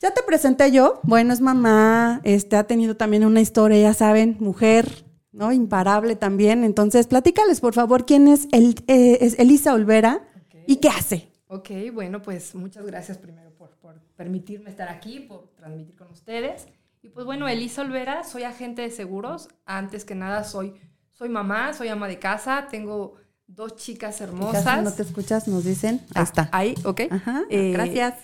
ya 0.00 0.14
te 0.14 0.22
presenté 0.22 0.70
yo, 0.70 1.00
bueno, 1.02 1.32
es 1.32 1.40
mamá, 1.40 2.20
este, 2.22 2.54
ha 2.54 2.68
tenido 2.68 2.96
también 2.96 3.24
una 3.24 3.40
historia, 3.40 3.80
ya 3.80 3.92
saben, 3.92 4.36
mujer, 4.38 5.04
¿no? 5.34 5.52
Imparable 5.52 6.16
también. 6.16 6.64
Entonces, 6.64 7.06
platícales, 7.06 7.60
por 7.60 7.74
favor, 7.74 8.06
quién 8.06 8.28
es, 8.28 8.48
el, 8.52 8.76
eh, 8.86 9.18
es 9.20 9.38
Elisa 9.38 9.74
Olvera 9.74 10.22
y 10.66 10.76
qué 10.76 10.88
hace. 10.88 11.28
Ok, 11.48 11.70
bueno, 11.92 12.22
pues 12.22 12.54
muchas 12.54 12.86
gracias 12.86 13.18
primero 13.18 13.50
por, 13.50 13.70
por, 13.76 14.00
permitirme 14.16 14.70
estar 14.70 14.88
aquí, 14.88 15.20
por 15.20 15.48
transmitir 15.56 15.96
con 15.96 16.10
ustedes. 16.10 16.66
Y 17.02 17.10
pues 17.10 17.26
bueno, 17.26 17.48
Elisa 17.48 17.82
Olvera, 17.82 18.24
soy 18.24 18.44
agente 18.44 18.82
de 18.82 18.90
seguros. 18.90 19.48
Antes 19.66 20.04
que 20.04 20.14
nada, 20.14 20.44
soy, 20.44 20.74
soy 21.12 21.28
mamá, 21.28 21.74
soy 21.74 21.88
ama 21.88 22.08
de 22.08 22.18
casa, 22.18 22.68
tengo 22.70 23.16
dos 23.46 23.76
chicas 23.76 24.20
hermosas. 24.20 24.82
no 24.82 24.92
te 24.92 25.02
escuchas, 25.02 25.48
nos 25.48 25.64
dicen. 25.64 26.00
Ahí 26.06 26.12
ah, 26.14 26.22
está. 26.22 26.48
Ahí, 26.52 26.74
ok. 26.84 27.02
Ajá, 27.10 27.42
eh, 27.50 27.72
gracias. 27.72 28.14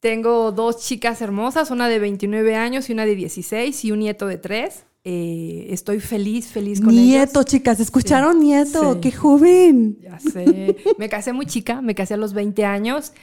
Tengo 0.00 0.52
dos 0.52 0.78
chicas 0.78 1.20
hermosas, 1.20 1.72
una 1.72 1.88
de 1.88 1.98
29 1.98 2.54
años 2.54 2.88
y 2.88 2.92
una 2.92 3.04
de 3.04 3.16
16 3.16 3.84
y 3.84 3.90
un 3.90 3.98
nieto 3.98 4.26
de 4.26 4.38
3. 4.38 4.84
Eh, 5.10 5.72
estoy 5.72 6.00
feliz, 6.00 6.48
feliz 6.48 6.82
con 6.82 6.94
Nieto, 6.94 7.42
chicas, 7.42 7.80
¿escucharon 7.80 8.40
nieto? 8.40 9.00
¡Qué 9.00 9.10
joven! 9.10 9.96
Ya 10.02 10.18
sé. 10.18 10.76
Me 10.98 11.08
casé 11.08 11.32
muy 11.32 11.46
chica, 11.46 11.80
me 11.80 11.94
casé 11.94 12.12
a 12.12 12.18
los 12.18 12.34
20 12.34 12.66
años 12.66 13.14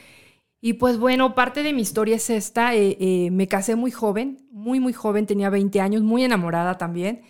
Y 0.60 0.72
pues 0.72 0.98
bueno, 0.98 1.36
parte 1.36 1.62
de 1.62 1.72
mi 1.72 1.82
historia 1.82 2.16
es 2.16 2.28
esta. 2.28 2.74
eh, 2.74 2.96
eh, 2.98 3.30
me 3.30 3.46
casé 3.46 3.76
muy 3.76 3.92
joven, 3.92 4.48
muy, 4.50 4.80
muy 4.80 4.92
joven, 4.92 5.26
tenía 5.26 5.48
20 5.48 5.80
años, 5.80 6.02
muy 6.02 6.24
enamorada 6.24 6.76
también. 6.76 7.20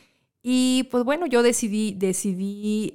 Y 0.43 0.89
pues 0.91 1.05
bueno, 1.05 1.27
yo 1.27 1.43
decidí, 1.43 1.93
decidí 1.93 2.95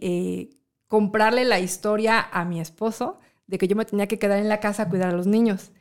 comprarle 0.87 1.45
la 1.45 1.59
historia 1.59 2.19
a 2.21 2.43
mi 2.43 2.59
esposo 2.59 3.19
de 3.45 3.59
que 3.59 3.67
yo 3.67 3.75
me 3.75 3.85
tenía 3.85 4.07
que 4.07 4.17
quedar 4.17 4.39
en 4.39 4.49
la 4.49 4.59
casa 4.59 4.83
a 4.83 4.89
cuidar 4.89 5.09
a 5.09 5.15
los 5.15 5.27
niños. 5.27 5.71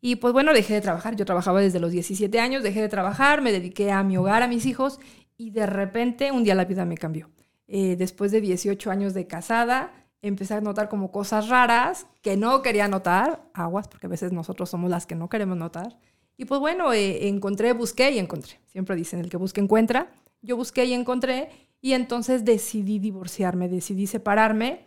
Y 0.00 0.16
pues 0.16 0.32
bueno, 0.32 0.52
dejé 0.52 0.74
de 0.74 0.80
trabajar. 0.80 1.16
Yo 1.16 1.24
trabajaba 1.24 1.60
desde 1.60 1.80
los 1.80 1.90
17 1.90 2.38
años, 2.38 2.62
dejé 2.62 2.82
de 2.82 2.88
trabajar, 2.88 3.40
me 3.40 3.52
dediqué 3.52 3.90
a 3.90 4.02
mi 4.02 4.16
hogar, 4.16 4.42
a 4.42 4.48
mis 4.48 4.66
hijos 4.66 5.00
y 5.36 5.50
de 5.50 5.66
repente 5.66 6.32
un 6.32 6.44
día 6.44 6.54
la 6.54 6.64
vida 6.64 6.84
me 6.84 6.96
cambió. 6.96 7.30
Eh, 7.68 7.96
después 7.96 8.30
de 8.32 8.40
18 8.40 8.90
años 8.90 9.14
de 9.14 9.26
casada, 9.26 9.92
empecé 10.22 10.54
a 10.54 10.60
notar 10.60 10.88
como 10.88 11.10
cosas 11.10 11.48
raras 11.48 12.06
que 12.22 12.36
no 12.36 12.62
quería 12.62 12.88
notar, 12.88 13.48
aguas, 13.54 13.88
porque 13.88 14.06
a 14.06 14.10
veces 14.10 14.32
nosotros 14.32 14.70
somos 14.70 14.90
las 14.90 15.06
que 15.06 15.14
no 15.14 15.28
queremos 15.28 15.56
notar. 15.56 15.98
Y 16.36 16.44
pues 16.44 16.60
bueno, 16.60 16.92
eh, 16.92 17.28
encontré, 17.28 17.72
busqué 17.72 18.10
y 18.10 18.18
encontré. 18.18 18.60
Siempre 18.66 18.94
dicen, 18.94 19.20
el 19.20 19.30
que 19.30 19.36
busca 19.36 19.60
encuentra. 19.60 20.12
Yo 20.42 20.56
busqué 20.56 20.84
y 20.84 20.92
encontré 20.92 21.48
y 21.80 21.92
entonces 21.92 22.44
decidí 22.44 22.98
divorciarme, 22.98 23.68
decidí 23.68 24.06
separarme 24.06 24.84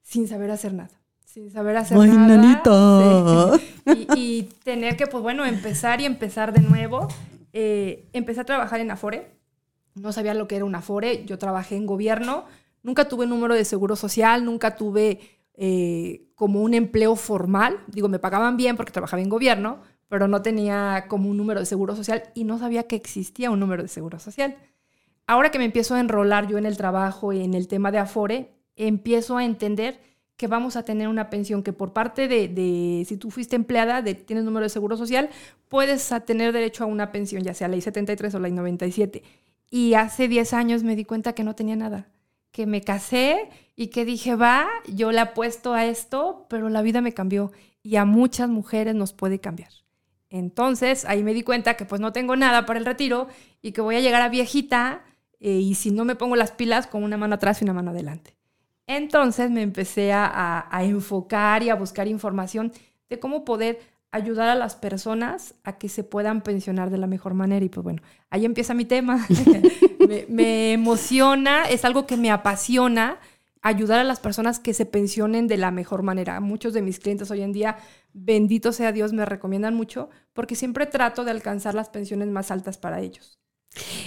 sin 0.00 0.26
saber 0.28 0.50
hacer 0.50 0.72
nada. 0.72 0.95
Sin 1.36 1.50
saber 1.50 1.76
hacer 1.76 1.98
Ay, 1.98 2.08
nada. 2.12 2.34
nanita. 2.38 3.58
Sí. 3.58 4.06
Y, 4.16 4.20
y 4.38 4.42
tener 4.64 4.96
que, 4.96 5.06
pues 5.06 5.22
bueno, 5.22 5.44
empezar 5.44 6.00
y 6.00 6.06
empezar 6.06 6.54
de 6.54 6.62
nuevo. 6.62 7.08
Eh, 7.52 8.08
empecé 8.14 8.40
a 8.40 8.44
trabajar 8.44 8.80
en 8.80 8.90
Afore. 8.90 9.36
No 9.94 10.12
sabía 10.12 10.32
lo 10.32 10.48
que 10.48 10.56
era 10.56 10.64
un 10.64 10.74
Afore. 10.74 11.26
Yo 11.26 11.36
trabajé 11.36 11.76
en 11.76 11.84
gobierno. 11.84 12.46
Nunca 12.82 13.06
tuve 13.06 13.26
número 13.26 13.54
de 13.54 13.66
seguro 13.66 13.96
social, 13.96 14.46
nunca 14.46 14.76
tuve 14.76 15.20
eh, 15.52 16.22
como 16.36 16.62
un 16.62 16.72
empleo 16.72 17.16
formal. 17.16 17.80
Digo, 17.88 18.08
me 18.08 18.18
pagaban 18.18 18.56
bien 18.56 18.74
porque 18.74 18.92
trabajaba 18.92 19.20
en 19.20 19.28
gobierno, 19.28 19.80
pero 20.08 20.28
no 20.28 20.40
tenía 20.40 21.04
como 21.06 21.28
un 21.28 21.36
número 21.36 21.60
de 21.60 21.66
seguro 21.66 21.94
social 21.94 22.22
y 22.34 22.44
no 22.44 22.58
sabía 22.58 22.84
que 22.84 22.96
existía 22.96 23.50
un 23.50 23.60
número 23.60 23.82
de 23.82 23.90
seguro 23.90 24.18
social. 24.18 24.56
Ahora 25.26 25.50
que 25.50 25.58
me 25.58 25.66
empiezo 25.66 25.96
a 25.96 26.00
enrolar 26.00 26.46
yo 26.46 26.56
en 26.56 26.64
el 26.64 26.78
trabajo 26.78 27.34
y 27.34 27.42
en 27.44 27.52
el 27.52 27.68
tema 27.68 27.92
de 27.92 27.98
Afore, 27.98 28.54
empiezo 28.74 29.36
a 29.36 29.44
entender 29.44 30.15
que 30.36 30.46
vamos 30.46 30.76
a 30.76 30.84
tener 30.84 31.08
una 31.08 31.30
pensión 31.30 31.62
que 31.62 31.72
por 31.72 31.92
parte 31.92 32.28
de, 32.28 32.48
de 32.48 33.04
si 33.06 33.16
tú 33.16 33.30
fuiste 33.30 33.56
empleada, 33.56 34.02
de, 34.02 34.14
tienes 34.14 34.44
número 34.44 34.64
de 34.64 34.68
seguro 34.68 34.96
social, 34.96 35.30
puedes 35.68 36.12
tener 36.26 36.52
derecho 36.52 36.84
a 36.84 36.86
una 36.86 37.10
pensión, 37.10 37.42
ya 37.42 37.54
sea 37.54 37.68
ley 37.68 37.80
73 37.80 38.34
o 38.34 38.38
ley 38.38 38.52
97. 38.52 39.22
Y 39.70 39.94
hace 39.94 40.28
10 40.28 40.52
años 40.52 40.82
me 40.82 40.94
di 40.94 41.04
cuenta 41.04 41.32
que 41.32 41.42
no 41.42 41.54
tenía 41.54 41.76
nada, 41.76 42.08
que 42.52 42.66
me 42.66 42.82
casé 42.82 43.48
y 43.74 43.88
que 43.88 44.04
dije, 44.04 44.36
va, 44.36 44.68
yo 44.86 45.10
le 45.10 45.20
apuesto 45.20 45.74
a 45.74 45.86
esto, 45.86 46.46
pero 46.48 46.68
la 46.68 46.82
vida 46.82 47.00
me 47.00 47.12
cambió 47.12 47.52
y 47.82 47.96
a 47.96 48.04
muchas 48.04 48.48
mujeres 48.48 48.94
nos 48.94 49.12
puede 49.12 49.38
cambiar. 49.38 49.70
Entonces 50.28 51.04
ahí 51.04 51.22
me 51.22 51.34
di 51.34 51.42
cuenta 51.42 51.74
que 51.74 51.84
pues 51.84 52.00
no 52.00 52.12
tengo 52.12 52.36
nada 52.36 52.66
para 52.66 52.78
el 52.78 52.84
retiro 52.84 53.28
y 53.62 53.72
que 53.72 53.80
voy 53.80 53.96
a 53.96 54.00
llegar 54.00 54.22
a 54.22 54.28
viejita 54.28 55.04
eh, 55.40 55.52
y 55.52 55.74
si 55.76 55.90
no 55.90 56.04
me 56.04 56.16
pongo 56.16 56.36
las 56.36 56.50
pilas 56.50 56.86
con 56.86 57.02
una 57.02 57.16
mano 57.16 57.36
atrás 57.36 57.60
y 57.60 57.64
una 57.64 57.72
mano 57.72 57.90
adelante. 57.92 58.36
Entonces 58.86 59.50
me 59.50 59.62
empecé 59.62 60.12
a, 60.12 60.26
a, 60.26 60.76
a, 60.76 60.84
enfocar 60.84 61.62
y 61.62 61.70
a 61.70 61.74
buscar 61.74 62.06
información 62.06 62.72
de 63.08 63.18
cómo 63.18 63.44
poder 63.44 63.80
ayudar 64.12 64.48
a 64.48 64.54
las 64.54 64.76
personas 64.76 65.54
a 65.64 65.78
que 65.78 65.88
se 65.88 66.04
puedan 66.04 66.42
pensionar 66.42 66.90
de 66.90 66.98
la 66.98 67.06
mejor 67.06 67.34
manera. 67.34 67.64
Y 67.64 67.68
pues 67.68 67.84
bueno, 67.84 68.02
ahí 68.30 68.44
empieza 68.44 68.74
mi 68.74 68.84
tema. 68.84 69.26
me, 70.08 70.26
me, 70.28 70.72
emociona, 70.72 71.64
es 71.64 71.84
algo 71.84 72.06
que 72.06 72.16
me 72.16 72.30
apasiona 72.30 73.18
ayudar 73.62 73.98
a 73.98 74.04
las 74.04 74.20
personas 74.20 74.60
que 74.60 74.74
se 74.74 74.86
pensionen 74.86 75.48
de 75.48 75.56
la 75.56 75.72
mejor 75.72 76.02
manera. 76.02 76.38
Muchos 76.40 76.72
de 76.72 76.82
mis 76.82 77.00
clientes 77.00 77.30
hoy 77.32 77.42
en 77.42 77.52
día, 77.52 77.78
bendito 78.12 78.72
sea 78.72 78.92
Dios, 78.92 79.12
me 79.12 79.26
recomiendan 79.26 79.74
mucho 79.74 80.08
porque 80.32 80.54
siempre 80.54 80.86
trato 80.86 81.24
de 81.24 81.32
alcanzar 81.32 81.74
las 81.74 81.88
pensiones 81.88 82.28
más 82.28 82.52
altas 82.52 82.78
para 82.78 83.00
ellos. 83.00 83.40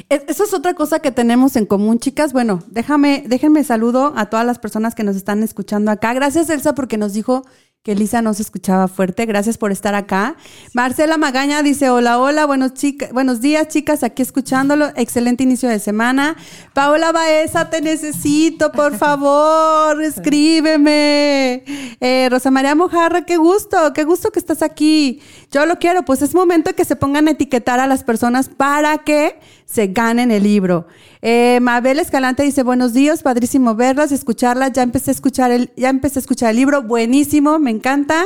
Eso 0.09 0.43
es 0.43 0.53
otra 0.53 0.73
cosa 0.73 0.99
que 0.99 1.11
tenemos 1.11 1.55
en 1.55 1.65
común, 1.65 1.99
chicas. 1.99 2.33
Bueno, 2.33 2.63
déjame, 2.67 3.23
déjenme 3.27 3.63
saludo 3.63 4.13
a 4.15 4.27
todas 4.27 4.45
las 4.45 4.59
personas 4.59 4.95
que 4.95 5.03
nos 5.03 5.15
están 5.15 5.43
escuchando 5.43 5.91
acá. 5.91 6.13
Gracias, 6.13 6.49
Elsa, 6.49 6.73
porque 6.73 6.97
nos 6.97 7.13
dijo 7.13 7.43
que 7.83 7.95
Lisa 7.95 8.21
no 8.21 8.33
se 8.33 8.41
escuchaba 8.41 8.87
fuerte. 8.87 9.25
Gracias 9.25 9.57
por 9.57 9.71
estar 9.71 9.95
acá. 9.95 10.35
Marcela 10.73 11.17
Magaña 11.17 11.63
dice, 11.63 11.89
hola, 11.89 12.19
hola, 12.19 12.45
buenos, 12.45 12.73
chica, 12.73 13.07
buenos 13.13 13.39
días, 13.39 13.69
chicas, 13.69 14.03
aquí 14.03 14.21
escuchándolo. 14.21 14.91
Excelente 14.95 15.43
inicio 15.43 15.69
de 15.69 15.79
semana. 15.79 16.35
Paola 16.73 17.13
Baeza, 17.13 17.69
te 17.69 17.81
necesito, 17.81 18.71
por 18.73 18.97
favor, 18.97 20.01
escríbeme. 20.03 21.63
Eh, 22.01 22.27
Rosa 22.29 22.51
María 22.51 22.75
Mojarra, 22.75 23.25
qué 23.25 23.37
gusto, 23.37 23.77
qué 23.93 24.03
gusto 24.03 24.31
que 24.31 24.39
estás 24.39 24.61
aquí. 24.61 25.21
Yo 25.49 25.65
lo 25.65 25.79
quiero, 25.79 26.03
pues 26.03 26.21
es 26.21 26.35
momento 26.35 26.71
de 26.71 26.75
que 26.75 26.85
se 26.85 26.97
pongan 26.97 27.29
a 27.29 27.31
etiquetar 27.31 27.79
a 27.79 27.87
las 27.87 28.03
personas 28.03 28.49
para 28.49 28.97
que 28.99 29.39
se 29.71 29.87
ganen 29.87 30.31
el 30.31 30.43
libro. 30.43 30.87
Eh, 31.21 31.59
Mabel 31.61 31.99
Escalante 31.99 32.41
dice, 32.43 32.63
buenos 32.63 32.93
días, 32.93 33.21
padrísimo 33.21 33.75
verlas, 33.75 34.11
escucharlas. 34.11 34.71
Ya 34.73 34.81
empecé 34.81 35.11
a 35.11 35.13
escuchar 35.13 35.51
el, 35.51 35.71
ya 35.75 35.89
empecé 35.89 36.17
a 36.17 36.21
escuchar 36.21 36.49
el 36.51 36.55
libro, 36.55 36.81
buenísimo, 36.81 37.59
me 37.59 37.69
encanta. 37.69 38.25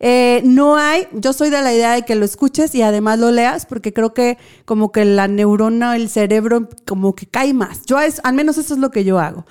Eh, 0.00 0.40
no 0.44 0.76
hay, 0.76 1.06
yo 1.12 1.34
soy 1.34 1.50
de 1.50 1.60
la 1.60 1.74
idea 1.74 1.92
de 1.92 2.02
que 2.02 2.14
lo 2.14 2.24
escuches 2.24 2.74
y 2.74 2.80
además 2.80 3.18
lo 3.18 3.30
leas, 3.30 3.66
porque 3.66 3.92
creo 3.92 4.14
que 4.14 4.38
como 4.64 4.90
que 4.90 5.04
la 5.04 5.28
neurona, 5.28 5.94
el 5.94 6.08
cerebro, 6.08 6.68
como 6.86 7.14
que 7.14 7.26
cae 7.26 7.52
más. 7.52 7.84
Yo 7.84 8.00
es, 8.00 8.20
al 8.24 8.34
menos 8.34 8.56
eso 8.56 8.72
es 8.72 8.80
lo 8.80 8.90
que 8.90 9.04
yo 9.04 9.18
hago. 9.18 9.44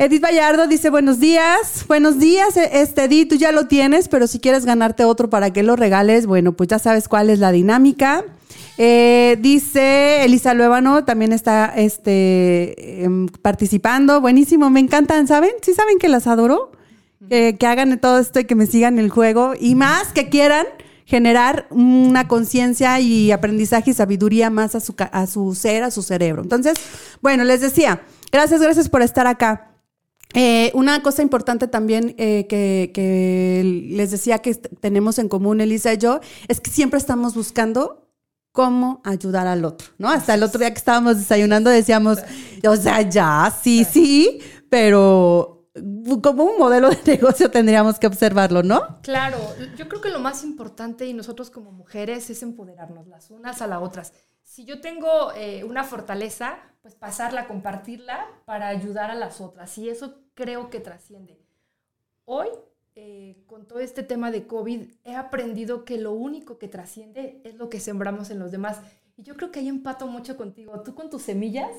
Edith 0.00 0.22
Vallardo 0.22 0.68
dice, 0.68 0.90
buenos 0.90 1.18
días, 1.18 1.84
buenos 1.88 2.20
días, 2.20 2.56
este 2.56 3.02
Edith, 3.02 3.30
tú 3.30 3.34
ya 3.34 3.50
lo 3.50 3.66
tienes, 3.66 4.06
pero 4.06 4.28
si 4.28 4.38
quieres 4.38 4.64
ganarte 4.64 5.04
otro 5.04 5.28
para 5.28 5.52
que 5.52 5.64
lo 5.64 5.74
regales, 5.74 6.26
bueno, 6.26 6.52
pues 6.52 6.68
ya 6.68 6.78
sabes 6.78 7.08
cuál 7.08 7.30
es 7.30 7.40
la 7.40 7.50
dinámica. 7.50 8.24
Eh, 8.76 9.36
dice 9.40 10.24
Elisa 10.24 10.54
Luébano, 10.54 11.04
también 11.04 11.32
está 11.32 11.72
este, 11.74 13.02
eh, 13.04 13.08
participando. 13.42 14.20
Buenísimo, 14.20 14.70
me 14.70 14.78
encantan, 14.78 15.26
¿saben? 15.26 15.50
¿Sí 15.62 15.74
saben 15.74 15.98
que 15.98 16.08
las 16.08 16.28
adoro? 16.28 16.70
Que 17.28 17.58
hagan 17.66 17.98
todo 17.98 18.20
esto 18.20 18.38
y 18.38 18.44
que 18.44 18.54
me 18.54 18.66
sigan 18.66 19.00
el 19.00 19.10
juego. 19.10 19.54
Y 19.58 19.74
más 19.74 20.12
que 20.12 20.28
quieran 20.28 20.66
generar 21.06 21.66
una 21.70 22.28
conciencia 22.28 23.00
y 23.00 23.32
aprendizaje 23.32 23.90
y 23.90 23.94
sabiduría 23.94 24.48
más 24.48 24.76
a 24.76 24.80
su, 24.80 24.94
a 24.96 25.26
su 25.26 25.56
ser, 25.56 25.82
a 25.82 25.90
su 25.90 26.02
cerebro. 26.02 26.42
Entonces, 26.42 26.74
bueno, 27.20 27.42
les 27.42 27.60
decía, 27.60 28.02
gracias, 28.30 28.60
gracias 28.62 28.88
por 28.88 29.02
estar 29.02 29.26
acá. 29.26 29.67
Eh, 30.34 30.70
una 30.74 31.02
cosa 31.02 31.22
importante 31.22 31.68
también 31.68 32.14
eh, 32.18 32.46
que, 32.48 32.90
que 32.92 33.62
les 33.64 34.10
decía 34.10 34.40
que 34.40 34.54
tenemos 34.54 35.18
en 35.18 35.28
común, 35.28 35.60
Elisa 35.60 35.94
y 35.94 35.98
yo, 35.98 36.20
es 36.48 36.60
que 36.60 36.70
siempre 36.70 36.98
estamos 36.98 37.34
buscando 37.34 38.08
cómo 38.52 39.00
ayudar 39.04 39.46
al 39.46 39.64
otro, 39.64 39.88
¿no? 39.98 40.08
Hasta 40.08 40.34
el 40.34 40.42
otro 40.42 40.58
día 40.58 40.70
que 40.70 40.78
estábamos 40.78 41.16
desayunando 41.16 41.70
decíamos, 41.70 42.18
o 42.66 42.76
sea, 42.76 43.02
ya, 43.02 43.54
sí, 43.62 43.84
sí, 43.84 44.40
pero 44.68 45.58
como 46.22 46.44
un 46.44 46.58
modelo 46.58 46.90
de 46.90 46.98
negocio 47.06 47.50
tendríamos 47.50 47.98
que 47.98 48.06
observarlo, 48.06 48.62
¿no? 48.62 49.00
Claro, 49.02 49.38
yo 49.76 49.88
creo 49.88 50.00
que 50.00 50.10
lo 50.10 50.18
más 50.18 50.44
importante 50.44 51.06
y 51.06 51.14
nosotros 51.14 51.50
como 51.50 51.72
mujeres 51.72 52.30
es 52.30 52.42
empoderarnos 52.42 53.06
las 53.06 53.30
unas 53.30 53.62
a 53.62 53.66
las 53.66 53.82
otras. 53.82 54.12
Si 54.58 54.64
yo 54.64 54.80
tengo 54.80 55.32
eh, 55.36 55.62
una 55.62 55.84
fortaleza, 55.84 56.58
pues 56.82 56.96
pasarla, 56.96 57.46
compartirla 57.46 58.26
para 58.44 58.66
ayudar 58.66 59.08
a 59.08 59.14
las 59.14 59.40
otras 59.40 59.78
y 59.78 59.88
eso 59.88 60.16
creo 60.34 60.68
que 60.68 60.80
trasciende. 60.80 61.38
Hoy 62.24 62.48
eh, 62.96 63.36
con 63.46 63.68
todo 63.68 63.78
este 63.78 64.02
tema 64.02 64.32
de 64.32 64.48
COVID, 64.48 64.80
he 65.04 65.14
aprendido 65.14 65.84
que 65.84 65.96
lo 65.96 66.10
único 66.10 66.58
que 66.58 66.66
trasciende 66.66 67.40
es 67.44 67.54
lo 67.54 67.68
que 67.70 67.78
sembramos 67.78 68.30
en 68.30 68.40
los 68.40 68.50
demás. 68.50 68.80
Y 69.16 69.22
yo 69.22 69.36
creo 69.36 69.52
que 69.52 69.60
ahí 69.60 69.68
empato 69.68 70.08
mucho 70.08 70.36
contigo. 70.36 70.82
Tú 70.82 70.92
con 70.92 71.08
tus 71.08 71.22
semillas, 71.22 71.70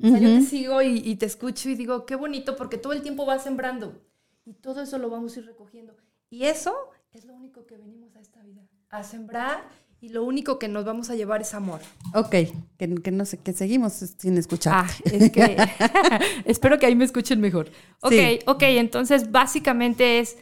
uh 0.00 0.06
-huh. 0.06 0.08
o 0.08 0.10
sea, 0.10 0.18
yo 0.18 0.36
te 0.36 0.40
sigo 0.44 0.82
y, 0.82 1.08
y, 1.08 1.14
te 1.14 1.26
escucho 1.26 1.68
y 1.68 1.76
digo, 1.76 2.04
qué 2.04 2.16
bonito, 2.16 2.56
porque 2.56 2.78
todo 2.78 2.94
el 2.94 3.02
tiempo 3.02 3.26
vas 3.26 3.44
sembrando. 3.44 4.02
Y 4.44 4.54
todo 4.54 4.82
eso 4.82 4.98
lo 4.98 5.08
vamos 5.08 5.36
a 5.36 5.38
ir 5.38 5.46
recogiendo. 5.46 5.94
Y 6.30 6.46
eso 6.46 6.74
es 7.12 7.26
lo 7.26 7.34
único 7.34 7.64
que 7.64 7.76
venimos 7.76 8.16
a 8.16 8.20
esta 8.20 8.42
vida, 8.42 8.66
a 8.88 9.04
sembrar. 9.04 9.68
Y 10.04 10.10
lo 10.10 10.22
único 10.22 10.58
que 10.58 10.68
nos 10.68 10.84
vamos 10.84 11.08
a 11.08 11.14
llevar 11.14 11.40
es 11.40 11.54
amor. 11.54 11.80
Ok, 12.12 12.28
que, 12.76 12.94
que 13.02 13.10
no 13.10 13.24
sé, 13.24 13.38
que 13.38 13.54
seguimos 13.54 13.94
sin 13.94 14.36
escuchar. 14.36 14.74
Ah, 14.76 14.90
es 15.06 15.32
que 15.32 15.56
espero 16.44 16.78
que 16.78 16.84
ahí 16.84 16.94
me 16.94 17.06
escuchen 17.06 17.40
mejor. 17.40 17.70
Ok, 18.02 18.12
sí. 18.12 18.38
ok, 18.44 18.62
entonces 18.64 19.30
básicamente 19.30 20.18
es 20.18 20.36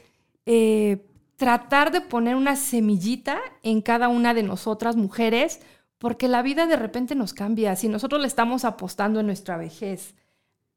eh, 0.46 1.06
tratar 1.36 1.92
de 1.92 2.00
poner 2.00 2.34
una 2.34 2.56
semillita 2.56 3.38
en 3.62 3.82
cada 3.82 4.08
una 4.08 4.34
de 4.34 4.42
nosotras 4.42 4.96
mujeres, 4.96 5.60
porque 5.98 6.26
la 6.26 6.42
vida 6.42 6.66
de 6.66 6.74
repente 6.74 7.14
nos 7.14 7.32
cambia. 7.32 7.76
Si 7.76 7.86
nosotros 7.86 8.20
le 8.20 8.26
estamos 8.26 8.64
apostando 8.64 9.20
en 9.20 9.26
nuestra 9.26 9.58
vejez 9.58 10.16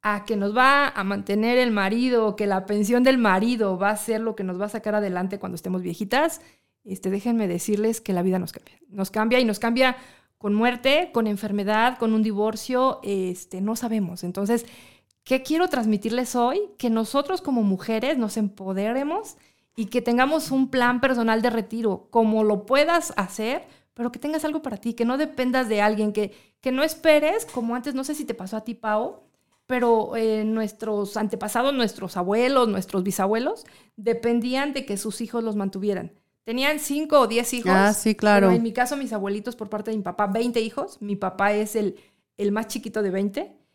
a 0.04 0.26
que 0.26 0.36
nos 0.36 0.56
va 0.56 0.90
a 0.90 1.04
mantener 1.04 1.58
el 1.58 1.72
marido, 1.72 2.36
que 2.36 2.46
la 2.46 2.68
pensión 2.68 3.02
del 3.02 3.18
marido 3.18 3.80
va 3.80 3.90
a 3.90 3.98
ser 3.98 4.22
lo 4.22 4.36
que 4.36 4.44
nos 4.44 4.62
va 4.62 4.66
a 4.66 4.70
sacar 4.70 4.94
adelante 4.94 5.40
cuando 5.40 5.56
estemos 5.56 5.82
viejitas, 5.82 6.40
este, 6.86 7.10
déjenme 7.10 7.48
decirles 7.48 8.00
que 8.00 8.14
la 8.14 8.22
vida 8.22 8.40
nos 8.40 8.52
cambia. 8.52 8.80
Nos 8.90 9.12
cambia 9.12 9.40
y 9.40 9.46
nos 9.46 9.60
cambia 9.60 9.98
con 10.38 10.54
muerte, 10.54 11.10
con 11.12 11.28
enfermedad, 11.28 11.98
con 11.98 12.14
un 12.14 12.22
divorcio, 12.22 13.00
este, 13.04 13.62
no 13.62 13.76
sabemos. 13.76 14.24
Entonces, 14.24 14.66
¿qué 15.24 15.42
quiero 15.42 15.68
transmitirles 15.68 16.36
hoy? 16.36 16.62
Que 16.78 16.90
nosotros 16.90 17.42
como 17.42 17.64
mujeres 17.64 18.18
nos 18.18 18.38
empoderemos 18.38 19.38
y 19.76 19.88
que 19.88 20.02
tengamos 20.02 20.52
un 20.52 20.70
plan 20.70 21.02
personal 21.02 21.42
de 21.42 21.50
retiro, 21.50 22.08
como 22.12 22.44
lo 22.44 22.66
puedas 22.66 23.14
hacer, 23.18 23.68
pero 23.94 24.12
que 24.12 24.20
tengas 24.20 24.46
algo 24.46 24.62
para 24.62 24.78
ti, 24.78 24.94
que 24.94 25.06
no 25.06 25.18
dependas 25.18 25.68
de 25.68 25.82
alguien, 25.82 26.14
que, 26.14 26.34
que 26.62 26.72
no 26.72 26.84
esperes, 26.84 27.46
como 27.46 27.76
antes, 27.76 27.96
no 27.96 28.04
sé 28.04 28.14
si 28.14 28.26
te 28.26 28.34
pasó 28.34 28.58
a 28.58 28.64
ti, 28.64 28.76
Pau, 28.76 29.24
pero 29.68 30.16
eh, 30.16 30.44
nuestros 30.46 31.18
antepasados, 31.18 31.74
nuestros 31.74 32.18
abuelos, 32.18 32.68
nuestros 32.68 33.04
bisabuelos, 33.04 33.66
dependían 33.96 34.74
de 34.74 34.86
que 34.86 34.98
sus 34.98 35.22
hijos 35.22 35.44
los 35.44 35.56
mantuvieran. 35.56 36.12
Tenían 36.46 36.80
cinco 36.80 37.20
o 37.20 37.28
diez 37.28 37.54
hijos. 37.54 37.72
Ah, 37.74 37.94
sí, 37.94 38.16
claro. 38.16 38.52
en 38.52 38.64
mi 38.64 38.72
caso, 38.72 38.96
mis 38.96 39.12
abuelitos 39.12 39.56
por 39.56 39.70
parte 39.70 39.92
de 39.92 39.98
mi 39.98 40.04
papá, 40.04 40.28
20 40.28 40.62
hijos. 40.62 41.02
Mi 41.02 41.16
papá 41.16 41.52
es 41.52 41.76
el, 41.76 41.98
el 42.38 42.52
más 42.52 42.68
chiquito 42.68 43.02
de 43.02 43.10
20 43.10 43.66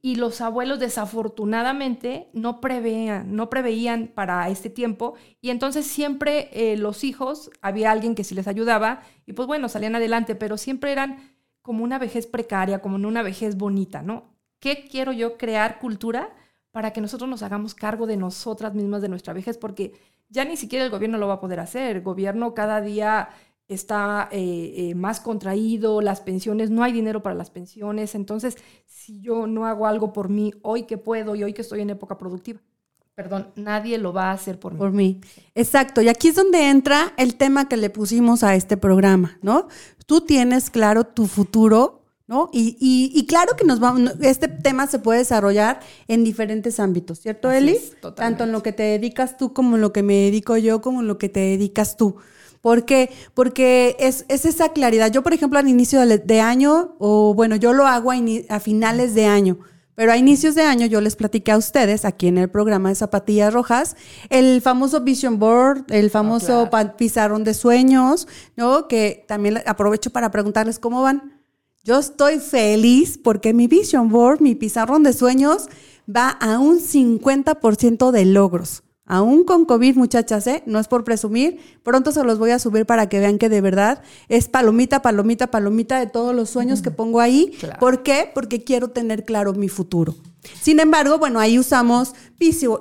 y 0.00 0.16
los 0.16 0.40
abuelos 0.40 0.78
desafortunadamente 0.78 2.28
no 2.32 2.60
preveían, 2.60 3.34
no 3.36 3.50
preveían 3.50 4.08
para 4.08 4.48
este 4.48 4.70
tiempo 4.70 5.14
y 5.40 5.50
entonces 5.50 5.86
siempre 5.86 6.48
eh, 6.52 6.76
los 6.76 7.04
hijos, 7.04 7.50
había 7.60 7.90
alguien 7.90 8.14
que 8.14 8.24
sí 8.24 8.34
les 8.34 8.48
ayudaba 8.48 9.02
y 9.26 9.34
pues 9.34 9.46
bueno, 9.46 9.68
salían 9.68 9.94
adelante, 9.94 10.34
pero 10.34 10.56
siempre 10.56 10.92
eran 10.92 11.36
como 11.60 11.84
una 11.84 11.98
vejez 11.98 12.26
precaria, 12.26 12.80
como 12.80 12.96
una 12.96 13.22
vejez 13.22 13.56
bonita, 13.56 14.02
¿no? 14.02 14.34
¿Qué 14.58 14.86
quiero 14.90 15.12
yo 15.12 15.36
crear 15.36 15.78
cultura 15.78 16.34
para 16.74 16.92
que 16.92 17.00
nosotros 17.00 17.30
nos 17.30 17.44
hagamos 17.44 17.72
cargo 17.72 18.04
de 18.04 18.16
nosotras 18.16 18.74
mismas, 18.74 19.00
de 19.00 19.08
nuestra 19.08 19.32
vejez? 19.32 19.58
Porque 19.58 19.92
ya 20.28 20.44
ni 20.44 20.56
siquiera 20.56 20.84
el 20.84 20.90
gobierno 20.90 21.18
lo 21.18 21.28
va 21.28 21.34
a 21.34 21.40
poder 21.40 21.60
hacer. 21.60 21.94
El 21.94 22.02
gobierno 22.02 22.52
cada 22.52 22.80
día 22.80 23.28
está 23.68 24.28
eh, 24.32 24.74
eh, 24.76 24.94
más 24.96 25.20
contraído, 25.20 26.00
las 26.00 26.20
pensiones, 26.20 26.70
no 26.70 26.82
hay 26.82 26.92
dinero 26.92 27.22
para 27.22 27.36
las 27.36 27.50
pensiones, 27.50 28.14
entonces 28.14 28.58
si 28.86 29.20
yo 29.20 29.46
no 29.46 29.66
hago 29.66 29.86
algo 29.86 30.12
por 30.12 30.28
mí 30.28 30.52
hoy 30.62 30.82
que 30.82 30.98
puedo 30.98 31.34
y 31.36 31.44
hoy 31.44 31.52
que 31.52 31.62
estoy 31.62 31.80
en 31.80 31.90
época 31.90 32.18
productiva, 32.18 32.60
perdón, 33.14 33.52
nadie 33.54 33.96
lo 33.98 34.12
va 34.12 34.30
a 34.30 34.32
hacer 34.32 34.58
por 34.58 34.72
mí. 34.72 34.78
Por 34.78 34.92
mí. 34.92 35.20
Exacto, 35.54 36.02
y 36.02 36.08
aquí 36.08 36.28
es 36.28 36.34
donde 36.34 36.68
entra 36.68 37.14
el 37.16 37.36
tema 37.36 37.68
que 37.68 37.76
le 37.76 37.88
pusimos 37.88 38.42
a 38.42 38.54
este 38.54 38.76
programa, 38.76 39.38
¿no? 39.40 39.68
Tú 40.06 40.20
tienes 40.20 40.70
claro 40.70 41.04
tu 41.04 41.26
futuro. 41.26 42.03
¿No? 42.26 42.48
Y, 42.54 42.78
y, 42.80 43.26
claro 43.26 43.54
que 43.54 43.66
nos 43.66 43.80
vamos, 43.80 44.12
este 44.22 44.48
tema 44.48 44.86
se 44.86 44.98
puede 44.98 45.18
desarrollar 45.18 45.80
en 46.08 46.24
diferentes 46.24 46.80
ámbitos, 46.80 47.20
¿cierto, 47.20 47.50
Eli? 47.50 47.78
Tanto 48.16 48.44
en 48.44 48.52
lo 48.52 48.62
que 48.62 48.72
te 48.72 48.82
dedicas 48.82 49.36
tú 49.36 49.52
como 49.52 49.76
en 49.76 49.82
lo 49.82 49.92
que 49.92 50.02
me 50.02 50.14
dedico 50.14 50.56
yo, 50.56 50.80
como 50.80 51.02
en 51.02 51.06
lo 51.06 51.18
que 51.18 51.28
te 51.28 51.40
dedicas 51.40 51.98
tú. 51.98 52.16
¿Por 52.64 52.86
qué? 52.86 53.10
Porque 53.34 53.94
es, 53.98 54.24
esa 54.30 54.70
claridad. 54.70 55.12
Yo, 55.12 55.22
por 55.22 55.34
ejemplo, 55.34 55.58
al 55.58 55.68
inicio 55.68 56.00
de, 56.00 56.40
año, 56.40 56.96
o 56.98 57.34
bueno, 57.34 57.56
yo 57.56 57.74
lo 57.74 57.86
hago 57.86 58.10
a, 58.10 58.58
finales 58.58 59.14
de 59.14 59.26
año, 59.26 59.58
pero 59.94 60.10
a 60.10 60.16
inicios 60.16 60.54
de 60.54 60.62
año 60.62 60.86
yo 60.86 61.02
les 61.02 61.14
platiqué 61.14 61.52
a 61.52 61.58
ustedes 61.58 62.06
aquí 62.06 62.26
en 62.26 62.38
el 62.38 62.48
programa 62.48 62.88
de 62.88 62.94
Zapatillas 62.94 63.52
Rojas 63.52 63.96
el 64.30 64.62
famoso 64.62 65.02
Vision 65.02 65.38
Board, 65.38 65.84
el 65.90 66.08
famoso 66.08 66.70
ah, 66.72 66.96
pizarrón 66.96 67.44
de 67.44 67.52
sueños, 67.52 68.28
¿no? 68.56 68.88
Que 68.88 69.26
también 69.28 69.60
aprovecho 69.66 70.08
para 70.08 70.30
preguntarles 70.30 70.78
cómo 70.78 71.02
van. 71.02 71.33
Yo 71.84 71.98
estoy 71.98 72.38
feliz 72.38 73.18
porque 73.22 73.52
mi 73.52 73.66
Vision 73.66 74.08
Board, 74.08 74.40
mi 74.40 74.54
pizarrón 74.54 75.02
de 75.02 75.12
sueños, 75.12 75.68
va 76.08 76.30
a 76.30 76.58
un 76.58 76.80
50% 76.80 78.10
de 78.10 78.24
logros. 78.24 78.84
Aún 79.04 79.44
con 79.44 79.66
COVID, 79.66 79.96
muchachas, 79.96 80.46
¿eh? 80.46 80.62
no 80.64 80.78
es 80.78 80.88
por 80.88 81.04
presumir, 81.04 81.58
pronto 81.82 82.10
se 82.10 82.24
los 82.24 82.38
voy 82.38 82.52
a 82.52 82.58
subir 82.58 82.86
para 82.86 83.10
que 83.10 83.20
vean 83.20 83.36
que 83.36 83.50
de 83.50 83.60
verdad 83.60 84.02
es 84.30 84.48
palomita, 84.48 85.02
palomita, 85.02 85.50
palomita 85.50 85.98
de 86.00 86.06
todos 86.06 86.34
los 86.34 86.48
sueños 86.48 86.80
que 86.80 86.90
pongo 86.90 87.20
ahí. 87.20 87.52
¿Por 87.78 88.02
qué? 88.02 88.30
Porque 88.32 88.64
quiero 88.64 88.88
tener 88.88 89.26
claro 89.26 89.52
mi 89.52 89.68
futuro. 89.68 90.14
Sin 90.60 90.80
embargo, 90.80 91.18
bueno, 91.18 91.40
ahí 91.40 91.58
usamos 91.58 92.14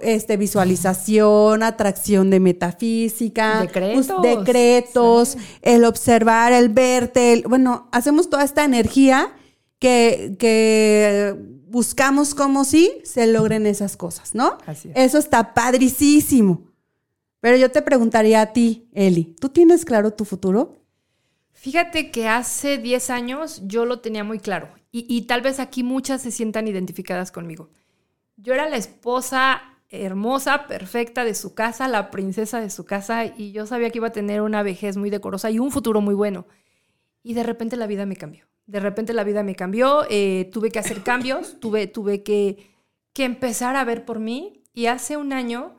este, 0.02 0.38
visualización, 0.38 1.64
atracción 1.64 2.30
de 2.30 2.40
metafísica, 2.40 3.62
decretos, 3.62 4.22
decretos 4.22 5.38
el 5.62 5.86
observar, 5.86 6.54
el 6.54 6.70
verte, 6.70 7.44
bueno, 7.48 7.88
hacemos 7.92 8.30
toda 8.30 8.44
esta 8.44 8.64
energía 8.64 9.34
que, 9.80 10.36
que 10.38 11.36
buscamos 11.68 12.36
como 12.36 12.66
si 12.66 12.92
se 13.04 13.28
logren 13.28 13.66
esas 13.66 13.98
cosas, 13.98 14.36
¿no? 14.36 14.58
Así 14.66 14.90
es. 14.90 14.96
Eso 14.96 15.18
está 15.18 15.54
padricísimo. 15.54 16.72
Pero 17.40 17.58
yo 17.58 17.72
te 17.72 17.82
preguntaría 17.82 18.42
a 18.42 18.54
ti, 18.54 18.88
Eli, 18.94 19.36
¿tú 19.40 19.50
tienes 19.50 19.84
claro 19.84 20.14
tu 20.14 20.24
futuro? 20.24 20.78
Fíjate 21.52 22.12
que 22.12 22.28
hace 22.28 22.78
10 22.78 23.10
años 23.10 23.62
yo 23.66 23.86
lo 23.86 24.00
tenía 24.00 24.24
muy 24.24 24.40
claro 24.40 24.70
y, 24.94 25.06
y, 25.10 25.24
tal 25.24 25.42
vez 25.42 25.60
aquí 25.60 25.84
muchas 25.84 26.22
se 26.22 26.32
sientan 26.32 26.70
identificadas 26.70 27.34
conmigo. 27.34 27.70
Yo 28.38 28.54
era 28.54 28.70
la 28.70 28.78
esposa 28.78 29.74
hermosa, 29.94 30.66
perfecta 30.66 31.24
de 31.24 31.36
su 31.36 31.54
casa, 31.54 31.88
la 31.88 32.10
princesa 32.10 32.60
de 32.60 32.72
su 32.72 32.84
casa 32.86 33.26
y 33.26 33.52
yo 33.52 33.68
sabía 33.68 33.92
que 33.92 34.00
iba 34.00 34.08
a 34.08 34.12
tener 34.12 34.42
una 34.42 34.64
vejez 34.64 34.98
muy 34.98 35.10
decorosa 35.10 35.52
y 35.52 35.60
un 35.60 35.72
futuro 35.72 36.02
muy 36.02 36.16
bueno. 36.16 36.48
Y 37.22 37.36
de 37.36 37.44
repente 37.44 37.78
la 37.78 37.88
vida 37.88 38.06
me 38.06 38.16
cambió. 38.16 38.46
De 38.66 38.80
repente 38.80 39.14
la 39.14 39.24
vida 39.24 39.44
me 39.44 39.56
cambió, 39.56 40.06
eh, 40.10 40.50
tuve 40.52 40.72
que 40.72 40.80
hacer 40.80 41.04
cambios, 41.04 41.58
tuve, 41.62 41.88
tuve 41.88 42.24
que, 42.24 42.72
que, 43.14 43.24
empezar 43.24 43.76
a 43.76 43.86
ver 43.86 44.04
por 44.04 44.20
mí. 44.20 44.64
Y 44.74 44.88
hace 44.88 45.16
un 45.16 45.32
año, 45.32 45.76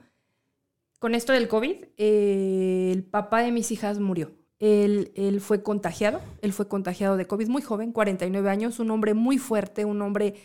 con 1.00 1.16
esto 1.16 1.32
del 1.32 1.48
COVID, 1.48 1.84
eh, 1.96 2.90
el 2.92 3.02
papá 3.02 3.42
de 3.42 3.50
mis 3.50 3.72
hijas 3.72 3.98
murió. 3.98 4.32
Él, 4.64 5.12
él, 5.14 5.42
fue 5.42 5.62
contagiado, 5.62 6.22
él 6.40 6.54
fue 6.54 6.68
contagiado 6.68 7.18
de 7.18 7.26
COVID 7.26 7.48
muy 7.48 7.60
joven, 7.60 7.92
49 7.92 8.48
años, 8.48 8.78
un 8.78 8.90
hombre 8.90 9.12
muy 9.12 9.36
fuerte, 9.36 9.84
un 9.84 10.00
hombre 10.00 10.36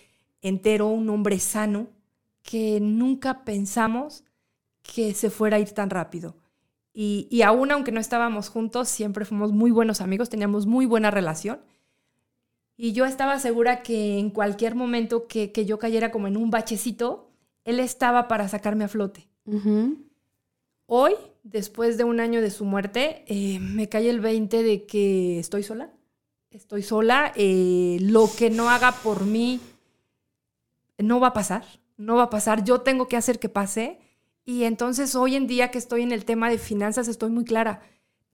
entero, 0.42 0.88
un 0.88 1.10
hombre 1.10 1.40
sano, 1.40 1.88
que 2.44 2.80
nunca 2.82 3.46
pensamos 3.46 4.26
que 4.82 5.14
se 5.14 5.30
fuera 5.30 5.56
a 5.56 5.60
ir 5.62 5.72
tan 5.72 5.90
rápido. 5.90 6.36
Y, 6.94 7.28
y 7.32 7.44
aún 7.44 7.72
aunque 7.72 7.94
no 7.94 8.02
estábamos 8.02 8.50
juntos, 8.50 8.90
siempre 8.90 9.24
fuimos 9.24 9.54
muy 9.54 9.72
buenos 9.72 10.02
amigos, 10.02 10.30
teníamos 10.30 10.66
muy 10.66 10.86
buena 10.86 11.12
relación. 11.12 11.62
Y 12.82 12.94
yo 12.94 13.06
estaba 13.06 13.40
segura 13.40 13.84
que 13.84 14.20
en 14.20 14.30
cualquier 14.30 14.74
momento 14.74 15.28
que, 15.28 15.52
yo 15.66 15.80
cayera 15.80 16.12
como 16.12 16.28
en 16.28 16.38
un 16.38 16.50
bachecito, 16.50 17.30
él 17.66 17.78
estaba 17.80 18.30
para 18.30 18.48
sacarme 18.48 18.86
a 18.86 18.88
flote. 18.88 19.28
Hoy, 20.86 21.14
después 21.52 21.98
de 21.98 22.04
un 22.04 22.20
año 22.20 22.42
de 22.42 22.52
su 22.52 22.66
muerte, 22.66 23.24
eh, 23.28 23.60
me 23.60 23.90
cae 23.90 24.10
el 24.10 24.20
20 24.20 24.64
de 24.64 24.86
que 24.86 25.40
estoy 25.40 25.64
sola. 25.64 25.92
Estoy 26.52 26.84
sola. 26.84 27.32
Eh, 27.36 27.98
lo 28.02 28.30
que 28.38 28.50
no 28.50 28.70
haga 28.70 28.92
por 28.92 29.26
mí 29.26 29.60
no 30.98 31.20
va 31.20 31.28
a 31.28 31.34
pasar. 31.34 31.64
No 31.98 32.16
va 32.16 32.24
a 32.24 32.30
pasar. 32.30 32.64
Yo 32.64 32.82
tengo 32.82 33.08
que 33.08 33.18
hacer 33.18 33.40
que 33.40 33.50
pase. 33.50 34.00
Y 34.46 34.64
entonces 34.64 35.16
hoy 35.16 35.36
en 35.36 35.48
día 35.48 35.72
que 35.72 35.78
estoy 35.78 36.02
en 36.02 36.12
el 36.12 36.26
tema 36.26 36.50
de 36.50 36.58
finanzas, 36.58 37.08
estoy 37.08 37.30
muy 37.30 37.46
clara 37.46 37.82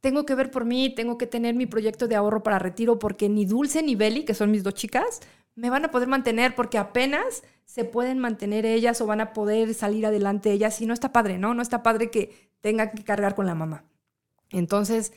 tengo 0.06 0.24
que 0.24 0.36
ver 0.36 0.52
por 0.52 0.66
mí, 0.66 0.94
tengo 0.94 1.18
que 1.18 1.26
tener 1.26 1.56
mi 1.56 1.66
proyecto 1.66 2.08
de 2.08 2.16
ahorro 2.16 2.44
para 2.44 2.60
retiro 2.60 3.00
porque 3.00 3.28
ni 3.28 3.44
Dulce 3.44 3.82
ni 3.82 3.96
Beli, 3.96 4.24
que 4.24 4.36
son 4.36 4.52
mis 4.52 4.62
dos 4.62 4.76
chicas, 4.76 5.20
me 5.56 5.72
van 5.72 5.84
a 5.84 5.90
poder 5.90 6.08
mantener 6.08 6.54
porque 6.54 6.78
apenas 6.78 7.42
se 7.66 7.86
pueden 7.86 8.20
mantener 8.20 8.68
ellas 8.68 9.02
o 9.02 9.08
van 9.08 9.20
a 9.20 9.34
poder 9.34 9.74
salir 9.74 10.06
adelante 10.06 10.52
ellas 10.52 10.80
y 10.80 10.86
no 10.86 10.94
está 10.94 11.12
padre, 11.12 11.40
¿no? 11.40 11.56
No 11.56 11.64
está 11.64 11.82
padre 11.82 12.12
que 12.12 12.52
tenga 12.66 12.90
que 12.90 13.04
cargar 13.04 13.36
con 13.36 13.46
la 13.46 13.54
mamá. 13.54 13.86
Entonces, 14.50 15.14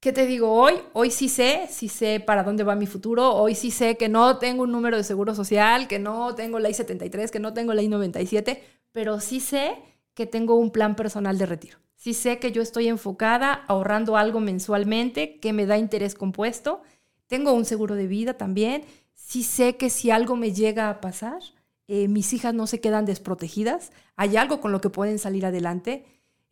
¿qué 0.00 0.14
te 0.14 0.24
digo 0.24 0.50
hoy? 0.50 0.72
Hoy 0.94 1.10
sí 1.10 1.28
sé, 1.28 1.68
sí 1.68 1.90
sé 1.90 2.20
para 2.20 2.42
dónde 2.42 2.64
va 2.64 2.74
mi 2.74 2.86
futuro, 2.86 3.34
hoy 3.34 3.54
sí 3.54 3.70
sé 3.70 3.98
que 3.98 4.08
no 4.08 4.38
tengo 4.38 4.62
un 4.62 4.72
número 4.72 4.96
de 4.96 5.04
seguro 5.04 5.34
social, 5.34 5.88
que 5.88 5.98
no 5.98 6.34
tengo 6.34 6.58
ley 6.58 6.72
73, 6.72 7.30
que 7.30 7.38
no 7.38 7.52
tengo 7.52 7.74
ley 7.74 7.88
97, 7.88 8.62
pero 8.92 9.20
sí 9.20 9.40
sé 9.40 9.76
que 10.14 10.24
tengo 10.24 10.54
un 10.54 10.70
plan 10.70 10.96
personal 10.96 11.36
de 11.36 11.44
retiro 11.44 11.84
si 12.04 12.12
sé 12.12 12.38
que 12.38 12.52
yo 12.52 12.60
estoy 12.60 12.88
enfocada 12.88 13.64
ahorrando 13.66 14.18
algo 14.18 14.38
mensualmente 14.38 15.40
que 15.40 15.54
me 15.54 15.64
da 15.64 15.78
interés 15.78 16.14
compuesto. 16.14 16.82
Tengo 17.28 17.54
un 17.54 17.64
seguro 17.64 17.94
de 17.94 18.06
vida 18.06 18.34
también. 18.34 18.84
Si 19.14 19.42
sé 19.42 19.78
que 19.78 19.88
si 19.88 20.10
algo 20.10 20.36
me 20.36 20.52
llega 20.52 20.90
a 20.90 21.00
pasar, 21.00 21.40
eh, 21.88 22.08
mis 22.08 22.34
hijas 22.34 22.52
no 22.52 22.66
se 22.66 22.78
quedan 22.78 23.06
desprotegidas. 23.06 23.90
Hay 24.16 24.36
algo 24.36 24.60
con 24.60 24.70
lo 24.70 24.82
que 24.82 24.90
pueden 24.90 25.18
salir 25.18 25.46
adelante. 25.46 26.04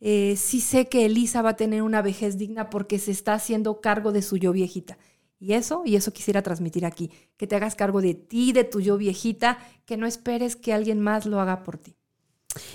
Eh, 0.05 0.35
sí 0.35 0.59
sé 0.59 0.89
que 0.89 1.05
Elisa 1.05 1.41
va 1.41 1.51
a 1.51 1.55
tener 1.55 1.81
una 1.81 2.01
vejez 2.01 2.37
digna 2.37 2.69
porque 2.69 2.99
se 2.99 3.11
está 3.11 3.35
haciendo 3.35 3.79
cargo 3.79 4.11
de 4.11 4.21
su 4.21 4.35
yo 4.35 4.51
viejita. 4.51 4.97
Y 5.39 5.53
eso, 5.53 5.83
y 5.85 5.95
eso 5.95 6.11
quisiera 6.11 6.41
transmitir 6.41 6.85
aquí, 6.85 7.09
que 7.37 7.47
te 7.47 7.55
hagas 7.55 7.75
cargo 7.75 8.01
de 8.01 8.13
ti, 8.13 8.51
de 8.51 8.65
tu 8.65 8.81
yo 8.81 8.97
viejita, 8.97 9.59
que 9.85 9.95
no 9.95 10.05
esperes 10.05 10.57
que 10.57 10.73
alguien 10.73 10.99
más 10.99 11.25
lo 11.25 11.39
haga 11.39 11.63
por 11.63 11.77
ti. 11.77 11.95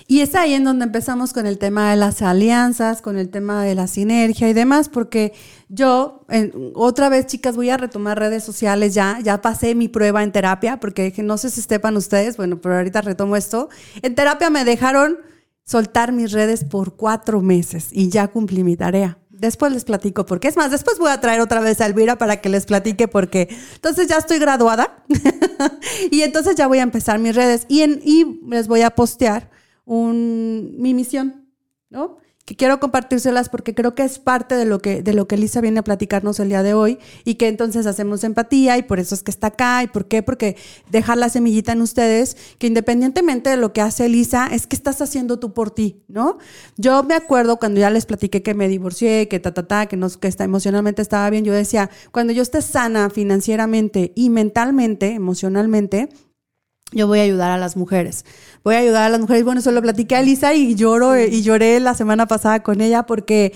Y 0.07 0.21
es 0.21 0.35
ahí 0.35 0.55
en 0.55 0.65
donde 0.65 0.87
empezamos 0.87 1.35
con 1.35 1.47
el 1.47 1.59
tema 1.59 1.91
de 1.91 1.97
las 1.97 2.23
alianzas, 2.23 3.03
con 3.03 3.19
el 3.19 3.29
tema 3.29 3.63
de 3.63 3.75
la 3.75 3.89
sinergia 3.89 4.49
y 4.49 4.55
demás, 4.55 4.89
porque 4.89 5.35
yo, 5.69 6.25
otra 6.75 7.11
vez 7.11 7.27
chicas, 7.27 7.57
voy 7.57 7.69
a 7.69 7.77
retomar 7.77 8.19
redes 8.19 8.43
sociales 8.43 8.95
ya, 8.95 9.19
ya 9.23 9.43
pasé 9.43 9.75
mi 9.75 9.89
prueba 9.89 10.23
en 10.23 10.33
terapia, 10.33 10.81
porque 10.81 11.13
no 11.19 11.37
sé 11.37 11.51
si 11.51 11.61
sepan 11.61 11.95
ustedes, 11.99 12.39
bueno, 12.39 12.59
pero 12.59 12.77
ahorita 12.77 13.03
retomo 13.03 13.37
esto. 13.37 13.69
En 14.01 14.15
terapia 14.15 14.49
me 14.49 14.65
dejaron 14.65 15.19
soltar 15.69 16.13
mis 16.13 16.33
redes 16.33 16.65
por 16.65 16.97
cuatro 16.97 17.43
meses 17.43 17.89
y 17.93 18.09
ya 18.09 18.29
cumplí 18.29 18.65
mi 18.65 18.75
tarea. 18.75 19.19
Después 19.29 19.71
les 19.71 19.85
platico 19.85 20.25
por 20.25 20.41
qué. 20.41 20.49
Es 20.49 20.57
más, 20.57 20.71
después 20.71 20.99
voy 20.99 21.11
a 21.11 21.21
traer 21.21 21.43
otra 21.43 21.61
vez 21.61 21.81
a 21.83 21.87
Elvira 21.87 22.17
para 22.17 22.41
que 22.41 22.49
les 22.49 22.65
platique 22.65 23.07
por 23.07 23.29
qué. 23.29 23.49
Entonces 23.75 24.09
ya 24.09 24.17
estoy 24.17 24.39
graduada 24.39 25.05
y 26.11 26.23
entonces 26.23 26.57
ya 26.57 26.67
voy 26.67 26.79
a 26.79 26.83
empezar 26.83 27.19
mis 27.19 27.37
redes 27.37 27.67
y, 27.69 27.83
en, 27.83 28.01
y 28.03 28.41
les 28.49 28.67
voy 28.67 28.81
a 28.81 28.91
postear 28.91 29.51
un, 29.85 30.75
mi 30.79 30.95
misión, 30.95 31.47
¿no? 31.91 32.17
Que 32.49 32.57
quiero 32.57 32.81
compartírselas 32.81 33.51
porque 33.51 33.75
creo 33.75 33.95
que 33.95 34.05
es 34.05 34.19
parte 34.19 34.55
de 34.55 34.65
lo 34.65 34.79
que, 34.79 35.03
de 35.03 35.13
lo 35.13 35.29
que 35.29 35.35
Elisa 35.35 35.61
viene 35.61 35.81
a 35.81 35.85
platicarnos 35.85 36.41
el 36.41 36.49
día 36.49 36.63
de 36.63 36.73
hoy 36.73 36.99
y 37.27 37.35
que 37.35 37.47
entonces 37.47 37.85
hacemos 37.85 38.25
empatía 38.25 38.79
y 38.79 38.85
por 38.85 38.99
eso 39.01 39.15
es 39.15 39.23
que 39.23 39.31
está 39.31 39.49
acá. 39.49 39.83
¿Y 39.83 39.89
por 39.89 40.07
qué? 40.07 40.23
Porque 40.23 40.57
dejar 40.91 41.19
la 41.19 41.29
semillita 41.29 41.73
en 41.73 41.83
ustedes, 41.83 42.39
que 42.57 42.67
independientemente 42.67 43.51
de 43.51 43.59
lo 43.59 43.75
que 43.75 43.83
hace 43.83 44.07
Elisa, 44.07 44.49
es 44.51 44.67
que 44.67 44.77
estás 44.77 45.03
haciendo 45.03 45.39
tú 45.39 45.53
por 45.53 45.71
ti, 45.71 46.01
¿no? 46.09 46.39
Yo 46.79 47.03
me 47.03 47.15
acuerdo 47.15 47.59
cuando 47.59 47.81
ya 47.81 47.91
les 47.91 48.07
platiqué 48.07 48.43
que 48.43 48.55
me 48.55 48.67
divorcié, 48.67 49.29
que 49.29 49.41
ta, 49.41 49.53
ta, 49.53 49.69
ta, 49.69 49.85
que, 49.85 49.99
no, 49.99 50.09
que 50.09 50.29
está, 50.29 50.45
emocionalmente 50.45 51.03
estaba 51.03 51.29
bien, 51.29 51.45
yo 51.45 51.53
decía, 51.53 51.91
cuando 52.13 52.33
yo 52.33 52.41
esté 52.41 52.63
sana 52.63 53.11
financieramente 53.11 54.13
y 54.15 54.31
mentalmente, 54.31 55.13
emocionalmente, 55.13 56.09
yo 56.93 57.07
voy 57.07 57.19
a 57.21 57.23
ayudar 57.23 57.51
a 57.51 57.59
las 57.59 57.77
mujeres. 57.77 58.25
Voy 58.65 58.75
a 58.75 58.79
ayudar 58.79 59.05
a 59.05 59.09
las 59.09 59.21
mujeres. 59.21 59.45
Bueno, 59.45 59.61
eso 59.61 59.71
lo 59.73 59.83
platiqué 59.83 60.17
a 60.17 60.23
Lisa 60.23 60.55
y 60.55 60.75
lloro 60.75 61.19
y 61.19 61.43
lloré 61.43 61.81
la 61.81 61.95
semana 61.95 62.27
pasada 62.27 62.63
con 62.63 62.81
ella 62.81 63.05
porque 63.05 63.53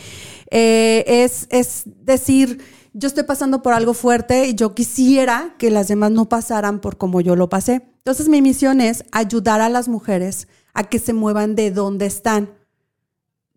eh, 0.51 1.05
es, 1.07 1.47
es 1.51 1.83
decir, 1.87 2.63
yo 2.93 3.09
estoy 3.09 3.25
pasando 3.25 3.63
por 3.63 3.73
algo 3.73 3.95
fuerte 3.95 4.47
y 4.47 4.55
yo 4.55 4.75
quisiera 4.75 5.55
que 5.59 5.71
las 5.71 5.89
demás 5.89 6.11
no 6.11 6.29
pasaran 6.29 6.81
por 6.81 6.99
como 6.99 7.21
yo 7.21 7.37
lo 7.37 7.49
pasé. 7.49 7.83
Entonces 7.99 8.29
mi 8.29 8.43
misión 8.43 8.81
es 8.81 9.05
ayudar 9.13 9.61
a 9.61 9.69
las 9.69 9.89
mujeres 9.89 10.47
a 10.75 10.85
que 10.85 10.99
se 10.99 11.13
muevan 11.13 11.55
de 11.55 11.71
donde 11.71 12.07
están. 12.07 12.51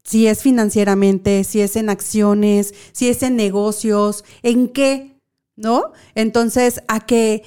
Si 0.04 0.28
es 0.28 0.42
financieramente, 0.42 1.44
si 1.44 1.62
es 1.62 1.76
en 1.76 1.90
acciones, 1.90 2.74
si 2.92 3.10
es 3.10 3.24
en 3.24 3.36
negocios, 3.36 4.24
en 4.44 4.70
qué, 4.70 5.20
¿no? 5.56 5.94
Entonces, 6.14 6.82
a 6.88 7.00
que 7.00 7.44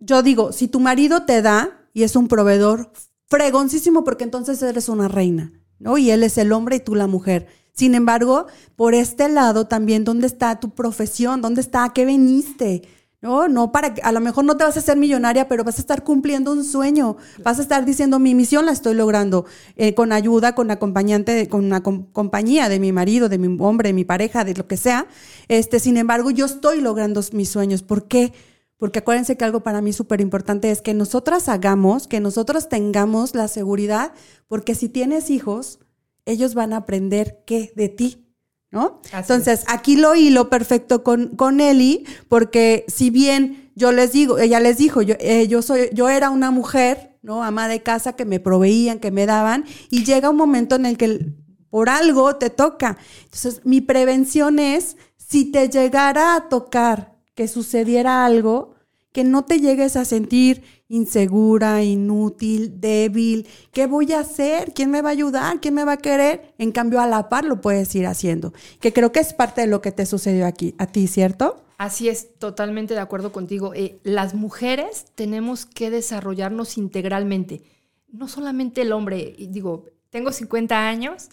yo 0.00 0.22
digo, 0.22 0.52
si 0.52 0.68
tu 0.68 0.80
marido 0.80 1.24
te 1.24 1.42
da 1.42 1.88
y 1.92 2.02
es 2.02 2.16
un 2.16 2.28
proveedor, 2.28 2.92
fregoncísimo 3.26 4.04
porque 4.04 4.24
entonces 4.24 4.62
eres 4.62 4.88
una 4.88 5.08
reina, 5.08 5.52
¿no? 5.78 5.98
Y 5.98 6.10
él 6.10 6.22
es 6.22 6.38
el 6.38 6.52
hombre 6.52 6.76
y 6.76 6.80
tú 6.80 6.94
la 6.94 7.06
mujer. 7.06 7.46
Sin 7.72 7.94
embargo, 7.94 8.46
por 8.74 8.94
este 8.94 9.28
lado 9.28 9.66
también, 9.66 10.04
¿dónde 10.04 10.26
está 10.26 10.58
tu 10.58 10.70
profesión? 10.70 11.40
¿Dónde 11.40 11.60
está? 11.60 11.84
¿A 11.84 11.92
qué 11.92 12.04
veniste? 12.04 12.82
No, 13.20 13.48
no 13.48 13.72
para 13.72 13.94
que 13.94 14.02
a 14.02 14.12
lo 14.12 14.20
mejor 14.20 14.44
no 14.44 14.56
te 14.56 14.64
vas 14.64 14.76
a 14.76 14.78
hacer 14.78 14.96
millonaria, 14.96 15.48
pero 15.48 15.64
vas 15.64 15.78
a 15.78 15.80
estar 15.80 16.04
cumpliendo 16.04 16.52
un 16.52 16.64
sueño. 16.64 17.16
Vas 17.42 17.58
a 17.58 17.62
estar 17.62 17.84
diciendo 17.84 18.20
mi 18.20 18.34
misión 18.34 18.64
la 18.64 18.72
estoy 18.72 18.94
logrando 18.94 19.44
eh, 19.76 19.94
con 19.94 20.12
ayuda, 20.12 20.54
con 20.54 20.70
acompañante, 20.70 21.48
con 21.48 21.64
una 21.64 21.82
compañía 21.82 22.68
de 22.68 22.78
mi 22.78 22.92
marido, 22.92 23.28
de 23.28 23.38
mi 23.38 23.56
hombre, 23.60 23.88
de 23.88 23.92
mi 23.92 24.04
pareja, 24.04 24.44
de 24.44 24.54
lo 24.54 24.68
que 24.68 24.76
sea. 24.76 25.08
Este, 25.48 25.80
sin 25.80 25.96
embargo, 25.96 26.30
yo 26.30 26.46
estoy 26.46 26.80
logrando 26.80 27.20
mis 27.32 27.48
sueños. 27.48 27.82
¿Por 27.82 28.06
qué? 28.06 28.32
Porque 28.78 29.00
acuérdense 29.00 29.36
que 29.36 29.44
algo 29.44 29.62
para 29.62 29.82
mí 29.82 29.92
súper 29.92 30.20
importante 30.20 30.70
es 30.70 30.80
que 30.80 30.94
nosotras 30.94 31.48
hagamos, 31.48 32.06
que 32.06 32.20
nosotros 32.20 32.68
tengamos 32.68 33.34
la 33.34 33.48
seguridad, 33.48 34.12
porque 34.46 34.76
si 34.76 34.88
tienes 34.88 35.30
hijos, 35.30 35.80
ellos 36.24 36.54
van 36.54 36.72
a 36.72 36.78
aprender 36.78 37.42
qué 37.44 37.72
de 37.74 37.88
ti, 37.88 38.28
¿no? 38.70 39.02
Entonces, 39.12 39.64
aquí 39.66 39.96
lo 39.96 40.14
hilo 40.14 40.48
perfecto 40.48 41.02
con, 41.02 41.34
con 41.36 41.60
Eli, 41.60 42.06
porque 42.28 42.84
si 42.86 43.10
bien 43.10 43.72
yo 43.74 43.90
les 43.90 44.12
digo, 44.12 44.38
ella 44.38 44.60
les 44.60 44.78
dijo, 44.78 45.02
yo, 45.02 45.16
eh, 45.18 45.48
yo, 45.48 45.60
soy, 45.60 45.90
yo 45.92 46.08
era 46.08 46.30
una 46.30 46.52
mujer, 46.52 47.18
¿no? 47.22 47.42
Ama 47.42 47.66
de 47.66 47.82
casa 47.82 48.14
que 48.14 48.24
me 48.24 48.38
proveían, 48.38 49.00
que 49.00 49.10
me 49.10 49.26
daban, 49.26 49.64
y 49.90 50.04
llega 50.04 50.30
un 50.30 50.36
momento 50.36 50.76
en 50.76 50.86
el 50.86 50.96
que 50.96 51.34
por 51.68 51.88
algo 51.88 52.36
te 52.36 52.50
toca. 52.50 52.96
Entonces, 53.24 53.62
mi 53.64 53.80
prevención 53.80 54.60
es, 54.60 54.96
si 55.16 55.50
te 55.50 55.68
llegara 55.68 56.36
a 56.36 56.48
tocar 56.48 57.17
que 57.38 57.46
sucediera 57.46 58.26
algo, 58.26 58.74
que 59.12 59.22
no 59.22 59.44
te 59.44 59.60
llegues 59.60 59.94
a 59.94 60.04
sentir 60.04 60.64
insegura, 60.88 61.84
inútil, 61.84 62.80
débil. 62.80 63.46
¿Qué 63.70 63.86
voy 63.86 64.12
a 64.12 64.18
hacer? 64.18 64.72
¿Quién 64.74 64.90
me 64.90 65.02
va 65.02 65.10
a 65.10 65.12
ayudar? 65.12 65.60
¿Quién 65.60 65.74
me 65.74 65.84
va 65.84 65.92
a 65.92 65.96
querer? 65.98 66.52
En 66.58 66.72
cambio, 66.72 67.00
a 67.00 67.06
la 67.06 67.28
par 67.28 67.44
lo 67.44 67.60
puedes 67.60 67.94
ir 67.94 68.08
haciendo, 68.08 68.52
que 68.80 68.92
creo 68.92 69.12
que 69.12 69.20
es 69.20 69.34
parte 69.34 69.60
de 69.60 69.66
lo 69.68 69.80
que 69.80 69.92
te 69.92 70.04
sucedió 70.04 70.48
aquí, 70.48 70.74
a 70.78 70.86
ti, 70.86 71.06
¿cierto? 71.06 71.62
Así 71.76 72.08
es, 72.08 72.36
totalmente 72.40 72.94
de 72.94 73.00
acuerdo 73.00 73.30
contigo. 73.30 73.72
Eh, 73.72 74.00
las 74.02 74.34
mujeres 74.34 75.04
tenemos 75.14 75.64
que 75.64 75.90
desarrollarnos 75.90 76.76
integralmente, 76.76 77.62
no 78.08 78.26
solamente 78.26 78.82
el 78.82 78.90
hombre. 78.90 79.36
Digo, 79.38 79.84
tengo 80.10 80.32
50 80.32 80.88
años, 80.88 81.28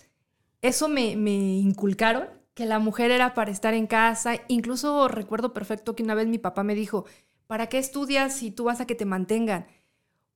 eso 0.61 0.87
me, 0.87 1.15
me 1.15 1.31
inculcaron 1.31 2.27
que 2.55 2.65
la 2.65 2.79
mujer 2.79 3.11
era 3.11 3.35
para 3.35 3.51
estar 3.51 3.75
en 3.75 3.85
casa. 3.85 4.37
Incluso 4.47 5.07
recuerdo 5.07 5.53
perfecto 5.53 5.95
que 5.95 6.03
una 6.03 6.15
vez 6.15 6.27
mi 6.27 6.39
papá 6.39 6.63
me 6.63 6.73
dijo, 6.73 7.05
¿para 7.45 7.67
qué 7.67 7.77
estudias 7.77 8.33
si 8.33 8.49
tú 8.49 8.63
vas 8.63 8.81
a 8.81 8.87
que 8.87 8.95
te 8.95 9.05
mantengan? 9.05 9.67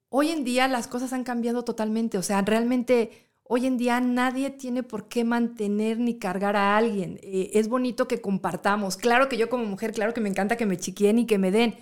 Hoy 0.10 0.30
en 0.30 0.44
día 0.44 0.68
las 0.68 0.88
cosas 0.88 1.14
han 1.14 1.24
cambiado 1.24 1.64
totalmente, 1.64 2.18
o 2.18 2.24
sea, 2.24 2.42
realmente 2.42 3.12
hoy 3.44 3.66
en 3.66 3.78
día 3.78 4.00
nadie 4.02 4.50
tiene 4.50 4.84
por 4.84 5.08
qué 5.08 5.24
mantener 5.24 6.00
ni 6.00 6.20
cargar 6.20 6.56
a 6.56 6.78
alguien. 6.78 7.20
Eh, 7.24 7.52
es 7.54 7.68
bonito 7.70 8.08
que 8.08 8.22
compartamos. 8.22 8.98
Claro 8.98 9.30
que 9.30 9.38
yo 9.38 9.50
como 9.50 9.66
mujer, 9.66 9.94
claro 9.94 10.14
que 10.14 10.22
me 10.22 10.30
encanta 10.30 10.58
que 10.58 10.66
me 10.66 10.78
chiquien 10.78 11.20
y 11.20 11.26
que 11.26 11.38
me 11.38 11.52
den, 11.52 11.76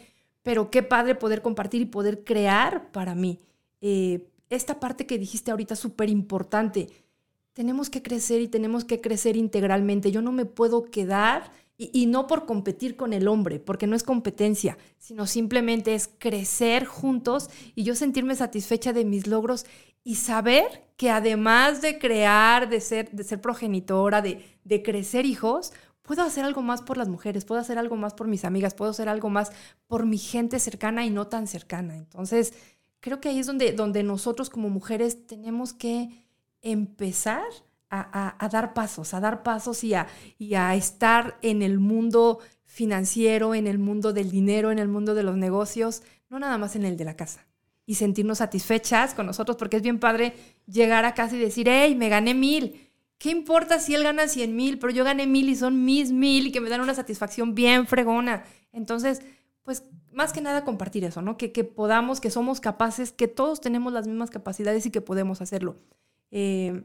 pero 0.43 0.69
qué 0.69 0.84
padre 0.84 1.15
poder 1.15 1.41
compartir 1.41 1.82
y 1.82 1.86
poder 1.86 2.23
crear 2.23 2.91
para 2.91 3.15
mí. 3.15 3.39
Eh, 3.82 4.30
esta 4.50 4.80
parte 4.80 5.06
que 5.08 5.17
dijiste 5.17 5.52
ahorita 5.52 5.76
súper 5.76 6.10
importante 6.10 6.89
tenemos 7.58 7.89
que 7.89 8.04
crecer 8.04 8.39
y 8.39 8.48
tenemos 8.48 8.86
que 8.86 9.02
crecer 9.02 9.36
integralmente. 9.36 10.12
Yo 10.12 10.22
no 10.22 10.32
me 10.32 10.46
puedo 10.46 10.84
quedar 10.91 11.52
y, 11.76 12.06
no 12.06 12.28
por 12.28 12.46
competir 12.46 12.96
con 12.96 13.13
el 13.13 13.28
hombre, 13.28 13.60
porque 13.60 13.88
no 13.88 13.96
es 13.96 14.04
competencia, 14.04 14.78
sino 15.00 15.26
simplemente 15.26 15.96
es 15.96 16.08
crecer 16.20 16.86
juntos 16.86 17.50
y 17.74 17.82
yo 17.82 17.96
sentirme 17.96 18.36
satisfecha 18.36 18.93
de 18.93 19.06
mis 19.06 19.26
logros 19.26 19.65
y 20.04 20.15
saber 20.15 20.84
que 20.98 21.10
además 21.10 21.82
de 21.82 21.98
crear, 21.98 22.70
de 22.70 22.80
ser, 22.80 23.10
de 23.10 23.24
ser 23.24 23.41
progenitora, 23.41 24.22
de, 24.22 24.46
de 24.63 24.84
crecer 24.84 25.26
hijos, 25.26 25.74
puedo 26.04 26.22
hacer 26.22 26.46
algo 26.46 26.62
más 26.62 26.84
por 26.84 26.98
las 26.98 27.08
mujeres, 27.08 27.43
puedo 27.43 27.60
hacer 27.60 27.80
algo 27.80 27.96
más 27.96 28.13
por 28.13 28.28
mis 28.28 28.46
amigas, 28.46 28.76
puedo 28.76 28.91
hacer 28.91 29.10
algo 29.10 29.32
más 29.32 29.52
por 29.88 30.06
mi 30.06 30.20
gente 30.20 30.60
cercana 30.60 31.08
y 31.08 31.10
no 31.10 31.26
tan 31.26 31.48
cercana. 31.48 31.98
Entonces, 31.98 32.54
creo 33.00 33.20
que 33.20 33.30
ahí 33.30 33.39
es 33.39 33.48
donde, 33.48 33.72
donde 33.72 34.04
nosotros 34.04 34.52
como 34.52 34.70
mujeres 34.70 35.26
tenemos 35.26 35.74
que 35.74 36.26
empezar 36.71 37.43
a, 37.89 38.49
dar 38.51 38.73
pasos, 38.73 39.13
a 39.13 39.19
dar 39.19 39.43
pasos 39.43 39.84
y 39.84 39.93
a, 39.93 40.08
y 40.38 40.56
a 40.56 40.75
estar 40.75 41.38
en 41.41 41.62
el 41.62 41.80
mundo 41.80 42.39
financiero, 42.65 43.56
en 43.56 43.65
el 43.65 43.80
mundo 43.80 44.13
del 44.13 44.30
dinero, 44.30 44.71
en 44.71 44.80
el 44.80 44.88
mundo 44.88 45.15
de 45.15 45.23
los 45.23 45.38
negocios, 45.38 46.03
no 46.30 46.39
nada 46.39 46.58
más 46.58 46.75
en 46.75 46.86
el 46.86 46.97
de 46.97 47.06
la 47.06 47.15
casa. 47.15 47.45
Y 47.86 47.95
sentirnos 47.95 48.39
satisfechas 48.39 49.13
con 49.13 49.25
nosotros, 49.25 49.56
porque 49.58 49.77
es 49.77 49.84
bien 49.84 49.99
padre 49.99 50.34
llegar 50.65 51.06
a 51.06 51.13
casa 51.13 51.38
y 51.38 51.39
decir, 51.39 51.67
hey, 51.69 51.95
me 51.95 52.10
gané 52.10 52.34
mil. 52.34 52.91
¿Qué 53.17 53.32
importa 53.32 53.80
si 53.80 53.95
él 53.95 54.03
gana 54.03 54.27
cien 54.27 54.56
mil? 54.56 54.77
Pero 54.77 54.91
yo 54.91 55.03
gané 55.06 55.25
mil 55.25 55.49
y 55.49 55.56
son 55.56 55.86
mis 55.86 56.12
mil 56.12 56.47
y 56.47 56.51
que 56.51 56.60
me 56.60 56.69
dan 56.69 56.82
una 56.82 56.93
satisfacción 56.93 57.56
bien 57.56 57.88
fregona. 57.88 58.43
Entonces, 58.73 59.21
pues 59.63 59.86
más 60.12 60.34
que 60.34 60.41
nada 60.41 60.65
compartir 60.65 61.06
eso, 61.06 61.21
¿no? 61.21 61.38
Que, 61.38 61.51
que 61.51 61.63
podamos, 61.63 62.19
que 62.19 62.30
somos 62.30 62.60
capaces, 62.60 63.12
que 63.13 63.27
todos 63.27 63.62
tenemos 63.62 63.93
las 63.93 64.06
mismas 64.06 64.30
capacidades 64.30 64.86
y 64.86 64.91
que 64.91 65.01
podemos 65.01 65.41
hacerlo. 65.41 65.77
Eh, 66.31 66.83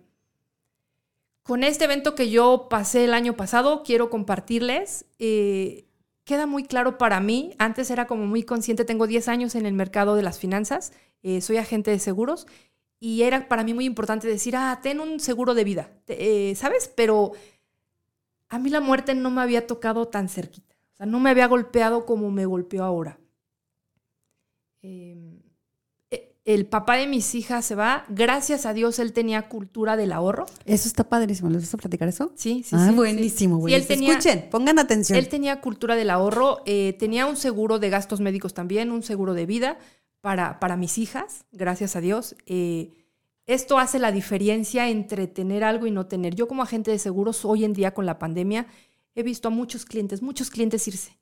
con 1.43 1.65
este 1.65 1.85
evento 1.85 2.15
que 2.15 2.31
yo 2.31 2.69
pasé 2.71 3.05
el 3.05 3.15
año 3.15 3.37
pasado, 3.37 3.83
quiero 3.83 4.11
compartirles. 4.11 5.07
Eh, 5.19 5.87
queda 6.25 6.47
muy 6.47 6.65
claro 6.65 6.99
para 6.99 7.21
mí, 7.21 7.55
antes 7.59 7.91
era 7.91 8.07
como 8.07 8.27
muy 8.27 8.45
consciente, 8.45 8.85
tengo 8.85 9.07
10 9.07 9.29
años 9.29 9.55
en 9.55 9.67
el 9.67 9.73
mercado 9.73 10.15
de 10.15 10.23
las 10.23 10.39
finanzas, 10.39 10.93
eh, 11.25 11.41
soy 11.41 11.57
agente 11.57 11.91
de 11.91 11.99
seguros 11.99 12.47
y 13.01 13.23
era 13.23 13.49
para 13.49 13.65
mí 13.65 13.75
muy 13.75 13.85
importante 13.87 14.29
decir, 14.29 14.55
ah, 14.57 14.79
ten 14.83 15.01
un 15.01 15.19
seguro 15.19 15.55
de 15.55 15.65
vida, 15.65 15.91
¿sabes? 16.55 16.87
Pero 16.95 17.33
a 18.49 18.61
mí 18.61 18.71
la 18.71 18.81
muerte 18.81 19.17
no 19.17 19.33
me 19.33 19.43
había 19.43 19.67
tocado 19.67 20.07
tan 20.07 20.29
cerquita, 20.29 20.77
o 20.93 20.97
sea, 20.97 21.07
no 21.07 21.19
me 21.19 21.31
había 21.31 21.49
golpeado 21.49 22.07
como 22.07 22.31
me 22.31 22.47
golpeó 22.47 22.85
ahora. 22.85 23.19
Eh, 24.83 25.17
el 26.45 26.67
papá 26.67 26.97
de 26.97 27.07
mis 27.07 27.35
hijas 27.37 27.65
se 27.65 27.77
va, 27.77 28.05
gracias 28.09 28.67
a 28.67 28.73
Dios 28.73 28.99
él 28.99 29.13
tenía 29.13 29.49
cultura 29.49 29.97
del 29.97 30.13
ahorro. 30.13 30.47
Eso 30.65 30.89
está 30.89 31.05
padrísimo, 31.05 31.49
¿les 31.51 31.63
vas 31.63 31.75
a 31.75 31.79
platicar 31.79 32.09
eso? 32.09 32.33
Sí, 32.35 32.65
sí, 32.65 32.75
ah, 32.77 32.89
sí. 32.89 32.95
buenísimo, 32.95 33.59
buenísimo. 33.59 34.11
Escuchen, 34.11 34.49
pongan 34.51 34.81
atención. 34.81 35.19
Él 35.19 35.29
tenía 35.29 35.61
cultura 35.61 35.95
del 35.95 36.11
ahorro, 36.11 36.63
eh, 36.67 36.97
tenía 36.99 37.27
un 37.27 37.37
seguro 37.37 37.79
de 37.79 37.91
gastos 37.91 38.21
médicos 38.21 38.55
también, 38.55 38.91
un 38.91 39.05
seguro 39.05 39.35
de 39.35 39.47
vida 39.47 39.79
para, 40.21 40.59
para 40.59 40.77
mis 40.77 40.99
hijas, 40.99 41.45
gracias 41.53 41.95
a 41.95 42.01
Dios. 42.01 42.35
Eh, 42.47 42.93
esto 43.47 43.79
hace 43.79 44.01
la 44.01 44.11
diferencia 44.11 44.89
entre 44.89 45.29
tener 45.29 45.63
algo 45.63 45.87
y 45.87 45.93
no 45.93 46.07
tener. 46.07 46.35
Yo 46.35 46.49
como 46.49 46.63
agente 46.63 46.91
de 46.91 46.99
seguros, 46.99 47.45
hoy 47.45 47.65
en 47.65 47.73
día 47.73 47.95
con 47.95 48.05
la 48.05 48.19
pandemia, 48.19 48.67
he 49.15 49.23
visto 49.23 49.47
a 49.47 49.51
muchos 49.53 49.85
clientes, 49.85 50.23
muchos 50.23 50.51
clientes 50.51 50.89
irse. 50.89 51.19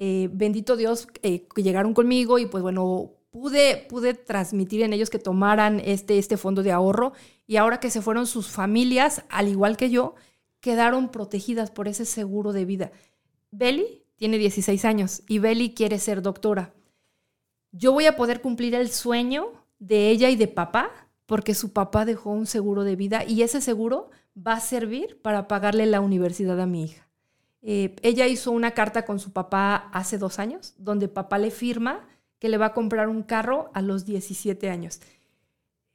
Eh, 0.00 0.28
bendito 0.32 0.76
Dios 0.76 1.06
que 1.06 1.46
llegaron 1.62 1.94
conmigo 1.94 2.40
y 2.40 2.46
pues 2.46 2.62
bueno, 2.62 3.12
pude, 3.34 3.84
pude 3.88 4.14
transmitir 4.14 4.82
en 4.82 4.92
ellos 4.92 5.10
que 5.10 5.18
tomaran 5.18 5.80
este, 5.84 6.18
este 6.18 6.36
fondo 6.36 6.62
de 6.62 6.70
ahorro 6.70 7.14
y 7.48 7.56
ahora 7.56 7.80
que 7.80 7.90
se 7.90 8.00
fueron 8.00 8.28
sus 8.28 8.48
familias, 8.48 9.24
al 9.28 9.48
igual 9.48 9.76
que 9.76 9.90
yo, 9.90 10.14
quedaron 10.60 11.08
protegidas 11.08 11.72
por 11.72 11.88
ese 11.88 12.04
seguro 12.04 12.52
de 12.52 12.64
vida. 12.64 12.92
Beli 13.50 14.04
tiene 14.14 14.38
16 14.38 14.84
años 14.84 15.24
y 15.26 15.40
Beli 15.40 15.74
quiere 15.74 15.98
ser 15.98 16.22
doctora. 16.22 16.74
Yo 17.72 17.90
voy 17.90 18.06
a 18.06 18.14
poder 18.14 18.40
cumplir 18.40 18.76
el 18.76 18.88
sueño 18.88 19.46
de 19.80 20.10
ella 20.10 20.30
y 20.30 20.36
de 20.36 20.46
papá 20.46 20.92
porque 21.26 21.54
su 21.54 21.72
papá 21.72 22.04
dejó 22.04 22.30
un 22.30 22.46
seguro 22.46 22.84
de 22.84 22.94
vida 22.94 23.24
y 23.24 23.42
ese 23.42 23.60
seguro 23.60 24.10
va 24.38 24.52
a 24.52 24.60
servir 24.60 25.20
para 25.22 25.48
pagarle 25.48 25.86
la 25.86 26.00
universidad 26.00 26.60
a 26.60 26.66
mi 26.66 26.84
hija. 26.84 27.08
Eh, 27.62 27.96
ella 28.02 28.28
hizo 28.28 28.52
una 28.52 28.70
carta 28.70 29.04
con 29.04 29.18
su 29.18 29.32
papá 29.32 29.90
hace 29.92 30.18
dos 30.18 30.38
años, 30.38 30.74
donde 30.78 31.08
papá 31.08 31.38
le 31.38 31.50
firma 31.50 32.06
que 32.44 32.50
le 32.50 32.58
va 32.58 32.66
a 32.66 32.74
comprar 32.74 33.08
un 33.08 33.22
carro 33.22 33.70
a 33.72 33.80
los 33.80 34.04
17 34.04 34.68
años. 34.68 35.00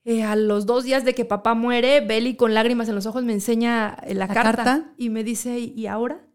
Eh, 0.03 0.23
a 0.23 0.35
los 0.35 0.65
dos 0.65 0.83
días 0.83 1.05
de 1.05 1.13
que 1.13 1.23
papá 1.23 1.53
muere, 1.53 2.01
Beli 2.01 2.35
con 2.35 2.55
lágrimas 2.55 2.89
en 2.89 2.95
los 2.95 3.05
ojos 3.05 3.23
me 3.23 3.33
enseña 3.33 3.95
eh, 4.01 4.15
la, 4.15 4.27
carta, 4.27 4.91
y 4.97 5.09
me 5.09 5.23
dice, 5.23 5.59
¿y 5.59 5.85
ahora? 5.85 6.25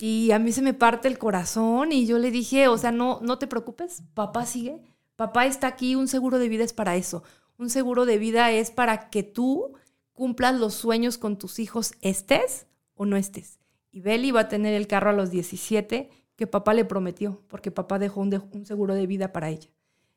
Y 0.00 0.32
a 0.32 0.40
mí 0.40 0.50
se 0.50 0.60
me 0.60 0.74
parte 0.74 1.06
el 1.06 1.18
corazón 1.18 1.92
y 1.92 2.04
yo 2.04 2.18
le 2.18 2.32
dije, 2.32 2.66
o 2.66 2.76
sea, 2.78 2.90
no, 2.90 3.20
no 3.22 3.38
te 3.38 3.46
preocupes, 3.46 4.02
papá 4.12 4.44
sigue, 4.44 4.82
papá 5.14 5.46
está 5.46 5.68
aquí, 5.68 5.94
un 5.94 6.08
seguro 6.08 6.40
de 6.40 6.48
vida 6.48 6.64
es 6.64 6.72
para 6.72 6.96
eso, 6.96 7.22
un 7.58 7.70
seguro 7.70 8.06
de 8.06 8.18
vida 8.18 8.50
es 8.50 8.72
para 8.72 9.08
que 9.08 9.22
tú 9.22 9.74
cumplas 10.14 10.56
los 10.56 10.74
sueños 10.74 11.16
con 11.16 11.38
tus 11.38 11.60
hijos, 11.60 11.92
estés 12.00 12.66
o 12.96 13.06
no 13.06 13.16
estés. 13.16 13.60
Y 13.92 14.00
Beli 14.00 14.32
va 14.32 14.40
a 14.40 14.48
tener 14.48 14.74
el 14.74 14.88
carro 14.88 15.10
a 15.10 15.12
los 15.12 15.30
17 15.30 16.10
que 16.38 16.46
papá 16.46 16.72
le 16.72 16.84
prometió, 16.84 17.42
porque 17.48 17.72
papá 17.72 17.98
dejó 17.98 18.20
un, 18.20 18.64
seguro 18.64 18.94
de 18.94 19.08
vida 19.08 19.32
para 19.32 19.50
ella. 19.50 19.68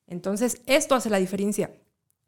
Entonces, 0.05 0.62
esto 0.67 0.93
hace 0.93 1.10
la 1.10 1.17
diferencia. 1.17 1.73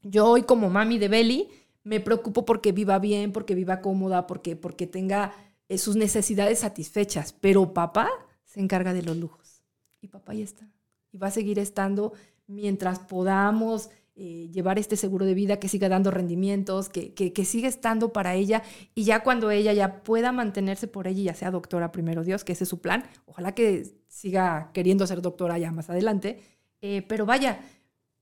Yo 0.02 0.26
hoy 0.26 0.42
como 0.42 0.72
mami 0.72 0.98
de 0.98 1.10
Beli 1.10 1.48
me 1.84 2.00
preocupo 2.00 2.44
porque 2.44 2.72
viva 2.72 2.98
bien, 2.98 3.32
porque 3.32 3.54
viva 3.54 3.82
cómoda, 3.82 4.26
porque, 4.26 4.56
porque 4.56 4.88
tenga 4.88 5.36
eh, 5.70 5.78
sus 5.78 5.96
necesidades 5.96 6.58
satisfechas, 6.60 7.34
pero 7.34 7.72
papá 7.76 8.10
se 8.46 8.62
encarga 8.62 8.96
de 8.96 9.04
los 9.04 9.16
lujos. 9.16 9.62
Y 10.02 10.08
papá 10.08 10.34
ya 10.34 10.44
está. 10.44 10.68
Y 11.12 11.20
va 11.20 11.28
a 11.28 11.32
seguir 11.32 11.60
estando 11.60 12.14
mientras 12.48 12.98
podamos 12.98 13.92
eh, 14.16 14.50
llevar 14.52 14.78
este 14.78 14.96
seguro 14.96 15.26
de 15.26 15.34
vida, 15.34 15.58
que 15.58 15.68
siga 15.68 15.90
dando 15.90 16.12
rendimientos, 16.12 16.88
que, 16.88 17.16
que, 17.16 17.46
siga 17.46 17.68
estando 17.68 18.14
para 18.14 18.36
ella 18.36 18.62
y 18.94 19.06
ya 19.06 19.24
cuando 19.24 19.50
ella 19.50 19.74
ya 19.74 20.04
pueda 20.04 20.32
mantenerse 20.32 20.88
por 20.88 21.08
ella 21.08 21.24
ya 21.24 21.34
sea 21.34 21.50
doctora 21.50 21.92
primero 21.92 22.24
Dios, 22.24 22.44
que 22.44 22.52
ese 22.52 22.66
es 22.66 22.70
su 22.70 22.80
plan, 22.80 23.06
ojalá 23.26 23.56
que 23.56 23.88
siga 24.08 24.70
queriendo 24.72 25.08
ser 25.08 25.24
doctora 25.24 25.58
ya 25.58 25.72
más 25.72 25.90
adelante, 25.90 26.44
eh, 26.82 27.02
pero 27.08 27.26
vaya, 27.26 27.62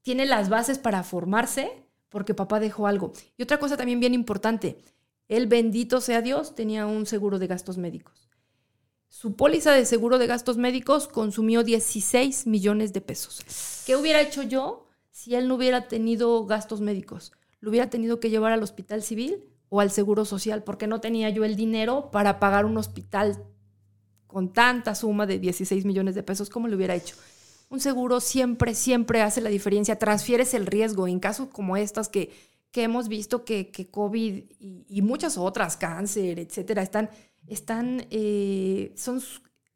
tiene 0.01 0.25
las 0.25 0.47
bases 0.47 0.79
para 0.79 1.03
formarse 1.03 1.83
porque 2.07 2.33
papá 2.33 2.61
dejó 2.61 2.87
algo. 2.87 3.11
Y 3.37 3.43
otra 3.43 3.57
cosa 3.59 3.75
también 3.75 3.99
bien 3.99 4.13
importante, 4.13 4.77
él 5.27 5.47
bendito 5.47 5.99
sea 5.99 6.21
Dios, 6.21 6.55
tenía 6.55 6.85
un 6.85 7.05
seguro 7.05 7.37
de 7.37 7.47
gastos 7.47 7.77
médicos. 7.77 8.29
Su 9.09 9.35
póliza 9.35 9.73
de 9.73 9.85
seguro 9.85 10.19
de 10.19 10.27
gastos 10.27 10.55
médicos 10.55 11.09
consumió 11.09 11.63
16 11.63 12.47
millones 12.47 12.93
de 12.93 13.01
pesos. 13.01 13.43
¿Qué 13.85 13.97
hubiera 13.97 14.21
hecho 14.21 14.41
yo 14.41 14.80
si 15.11 15.35
él 15.35 15.47
no 15.47 15.55
hubiera 15.55 15.87
tenido 15.87 16.45
gastos 16.45 16.81
médicos? 16.81 17.31
Lo 17.59 17.69
hubiera 17.69 17.89
tenido 17.89 18.19
que 18.19 18.29
llevar 18.29 18.51
al 18.51 18.63
hospital 18.63 19.03
civil 19.03 19.43
o 19.69 19.79
al 19.79 19.91
seguro 19.91 20.25
social, 20.25 20.63
porque 20.63 20.87
no 20.87 20.99
tenía 20.99 21.29
yo 21.29 21.45
el 21.45 21.55
dinero 21.55 22.09
para 22.11 22.39
pagar 22.39 22.65
un 22.65 22.77
hospital 22.77 23.45
con 24.27 24.53
tanta 24.53 24.95
suma 24.95 25.25
de 25.25 25.39
16 25.39 25.85
millones 25.85 26.15
de 26.15 26.23
pesos, 26.23 26.49
¿cómo 26.49 26.67
lo 26.67 26.75
hubiera 26.75 26.95
hecho? 26.95 27.15
Un 27.69 27.79
seguro 27.79 28.19
siempre, 28.19 28.75
siempre 28.75 29.21
hace 29.21 29.41
la 29.41 29.49
diferencia, 29.49 29.99
transfieres 29.99 30.53
el 30.53 30.65
riesgo 30.65 31.07
en 31.07 31.19
casos 31.19 31.49
como 31.49 31.77
estas 31.77 32.09
que, 32.09 32.31
que 32.71 32.83
hemos 32.83 33.07
visto 33.07 33.45
que, 33.45 33.71
que 33.71 33.89
COVID 33.89 34.43
y, 34.59 35.01
muchas 35.01 35.37
otras, 35.37 35.77
cáncer, 35.77 36.39
etcétera, 36.39 36.81
están, 36.81 37.09
están 37.47 38.07
eh, 38.09 38.93
son 38.97 39.21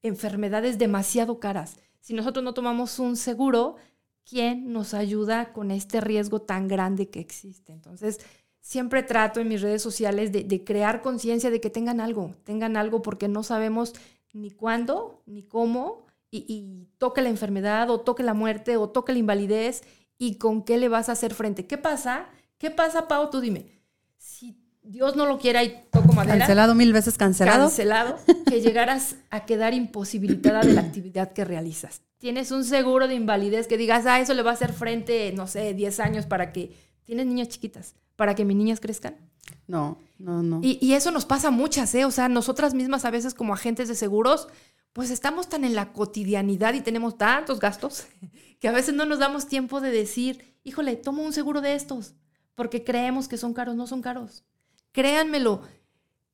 enfermedades 0.02 0.78
demasiado 0.78 1.39
caras. 1.39 1.78
Si 2.00 2.13
nosotros 2.13 2.43
no 2.43 2.54
tomamos 2.54 3.00
un 3.00 3.17
seguro, 3.17 3.76
quién 4.25 4.73
nos 4.73 4.93
ayuda 4.93 5.53
con 5.53 5.71
este 5.71 6.01
riesgo 6.01 6.41
tan 6.41 6.67
grande 6.67 7.09
que 7.09 7.19
existe. 7.19 7.71
Entonces, 7.71 8.19
siempre 8.59 9.03
trato 9.03 9.39
en 9.39 9.47
mis 9.47 9.61
redes 9.61 9.81
sociales 9.81 10.31
de, 10.31 10.63
crear 10.63 11.01
conciencia 11.01 11.51
de 11.51 11.61
que 11.61 11.69
tengan 11.69 12.01
algo, 12.01 12.31
tengan 12.43 12.77
algo 12.77 13.01
porque 13.01 13.27
no 13.27 13.43
sabemos 13.43 13.93
ni 14.33 14.51
cuándo, 14.51 15.21
ni 15.25 15.43
cómo, 15.43 16.07
y, 16.31 16.89
toque 16.97 17.21
la 17.21 17.29
enfermedad, 17.29 17.89
o 17.89 18.01
toque 18.01 18.23
la 18.23 18.33
muerte, 18.33 18.75
o 18.75 18.89
toque 18.89 19.13
la 19.13 19.19
invalidez, 19.19 19.83
y 20.17 20.38
con 20.38 20.63
qué 20.63 20.77
le 20.77 20.89
vas 20.89 21.07
a 21.07 21.13
hacer 21.13 21.33
frente. 21.33 21.67
¿Qué 21.67 21.77
pasa? 21.77 22.27
¿Qué 22.57 22.71
pasa, 22.71 23.07
Pau? 23.07 23.29
Tú 23.29 23.39
dime. 23.39 23.67
Si 24.17 24.64
Dios 24.86 25.15
no 25.15 25.26
lo 25.26 25.39
quiera 25.39 25.63
y 25.63 25.84
toco 25.91 26.13
madera. 26.13 26.39
Cancelado 26.39 26.76
mil 26.76 26.93
veces 26.93 27.17
cancelado. 27.17 27.65
Cancelado, 27.65 28.17
que 28.48 28.62
llegaras 28.62 29.15
a 29.30 29.45
quedar 29.45 29.74
imposibilitada 29.74 30.62
de 30.62 30.74
la 30.74 30.82
actividad 30.82 31.34
que 31.34 31.43
realizas 31.45 32.02
tienes 32.26 32.50
un 32.50 32.63
seguro 32.63 33.08
de 33.08 33.13
invalidez 33.13 33.67
que 33.67 33.78
digas, 33.78 34.08
ah, 34.08 34.19
eso 34.19 34.34
le 34.34 34.41
va 34.41 34.50
a 34.50 34.56
hacer 34.56 34.74
frente, 34.74 35.32
no 35.34 35.45
sé, 35.45 35.76
10 35.76 36.00
años 36.00 36.26
para 36.26 36.52
que 36.52 36.76
tienes 37.04 37.28
niñas 37.28 37.50
chiquitas, 37.50 37.93
para 38.15 38.34
que 38.34 38.45
mis 38.45 38.58
niñas 38.58 38.80
crezcan. 38.80 39.15
No, 39.67 40.00
no, 40.17 40.41
no. 40.41 40.60
Y, 40.63 40.93
eso 40.93 41.12
nos 41.12 41.26
pasa 41.26 41.52
muchas, 41.52 41.93
¿eh? 41.93 42.04
O 42.04 42.10
sea, 42.10 42.28
nosotras 42.28 42.74
mismas 42.74 43.06
a 43.06 43.12
veces 43.12 43.36
como 43.36 43.54
agentes 43.54 43.88
de 43.88 43.93
seguros, 43.93 44.48
pues 44.91 45.12
estamos 45.12 45.50
tan 45.50 45.63
en 45.65 45.76
la 45.76 45.93
cotidianidad 45.93 46.74
y 46.74 46.82
tenemos 46.82 47.15
tantos 47.15 47.60
gastos 47.60 48.08
que 48.60 48.67
a 48.67 48.71
veces 48.71 48.95
no 48.95 49.06
nos 49.06 49.19
damos 49.19 49.48
tiempo 49.48 49.80
de 49.80 49.91
decir, 49.91 50.58
híjole, 50.63 50.95
tomo 50.95 51.21
un 51.21 51.32
seguro 51.32 51.62
de 51.62 51.76
estos, 51.76 52.15
porque 52.56 52.84
creemos 52.84 53.28
que 53.28 53.38
son 53.38 53.54
caros, 53.54 53.76
no 53.76 53.86
son 53.86 54.02
caros. 54.02 54.43
Créanmelo, 54.95 55.60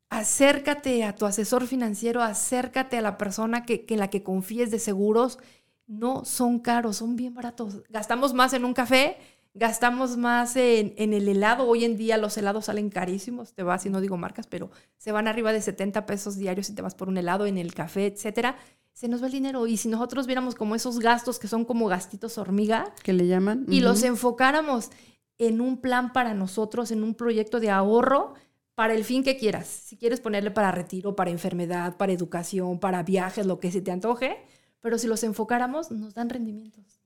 acércate 0.09 1.03
a 1.03 1.15
tu 1.15 1.25
asesor 1.25 1.65
financiero, 1.65 2.21
acércate 2.21 2.95
a 2.95 3.01
la 3.01 3.17
persona 3.17 3.65
que, 3.65 3.87
que 3.87 3.95
en 3.95 3.99
la 3.99 4.11
que 4.11 4.21
confíes 4.21 4.69
de 4.69 4.77
seguros 4.77 5.39
no 5.87 6.25
son 6.25 6.59
caros, 6.59 6.97
son 6.97 7.15
bien 7.15 7.33
baratos. 7.33 7.81
Gastamos 7.89 8.35
más 8.35 8.53
en 8.53 8.63
un 8.63 8.75
café, 8.75 9.17
gastamos 9.55 10.15
más 10.15 10.55
en, 10.57 10.93
el 10.95 11.27
helado. 11.27 11.67
Hoy 11.67 11.85
en 11.85 11.97
día 11.97 12.19
los 12.19 12.37
helados 12.37 12.65
salen 12.65 12.91
carísimos, 12.91 13.53
te 13.55 13.63
vas, 13.63 13.83
y 13.87 13.89
no 13.89 13.99
digo 13.99 14.15
marcas, 14.15 14.45
pero 14.45 14.69
se 14.97 15.11
van 15.11 15.27
arriba 15.27 15.51
de 15.51 15.61
70 15.61 16.05
pesos 16.05 16.37
diarios 16.37 16.67
si 16.67 16.75
te 16.75 16.83
vas 16.83 16.93
por 16.93 17.09
un 17.09 17.17
helado 17.17 17.47
en 17.47 17.57
el 17.57 17.73
café, 17.73 18.05
etcétera. 18.05 18.57
Se 18.93 19.07
nos 19.07 19.23
va 19.23 19.25
el 19.25 19.31
dinero. 19.31 19.65
Y 19.65 19.77
si 19.77 19.87
nosotros 19.87 20.27
viéramos 20.27 20.53
como 20.53 20.75
esos 20.75 20.99
gastos 20.99 21.39
que 21.39 21.47
son 21.47 21.65
como 21.65 21.87
gastitos 21.87 22.37
hormiga. 22.37 22.93
Que 23.01 23.13
le 23.13 23.25
llaman. 23.25 23.65
Y 23.67 23.79
los 23.79 24.03
enfocáramos 24.03 24.91
en 25.37 25.59
un 25.59 25.81
plan 25.81 26.13
para 26.13 26.35
nosotros, 26.35 26.91
en 26.91 27.03
un 27.03 27.15
proyecto 27.15 27.59
de 27.59 27.71
ahorro, 27.71 28.35
para 28.81 28.95
el 28.95 29.03
fin 29.03 29.23
que 29.23 29.37
quieras. 29.37 29.67
Si 29.67 29.95
quieres 29.95 30.21
ponerle 30.21 30.49
para 30.49 30.71
retiro, 30.71 31.15
para 31.15 31.29
enfermedad, 31.29 31.97
para 31.97 32.13
educación, 32.13 32.79
para 32.79 33.03
viajes, 33.03 33.45
lo 33.45 33.59
que 33.59 33.71
se 33.71 33.79
te 33.79 33.91
antoje, 33.91 34.43
pero 34.79 34.97
si 34.97 35.05
los 35.05 35.23
enfocáramos, 35.23 35.91
nos 35.91 36.15
dan 36.15 36.31
rendimientos. 36.31 37.00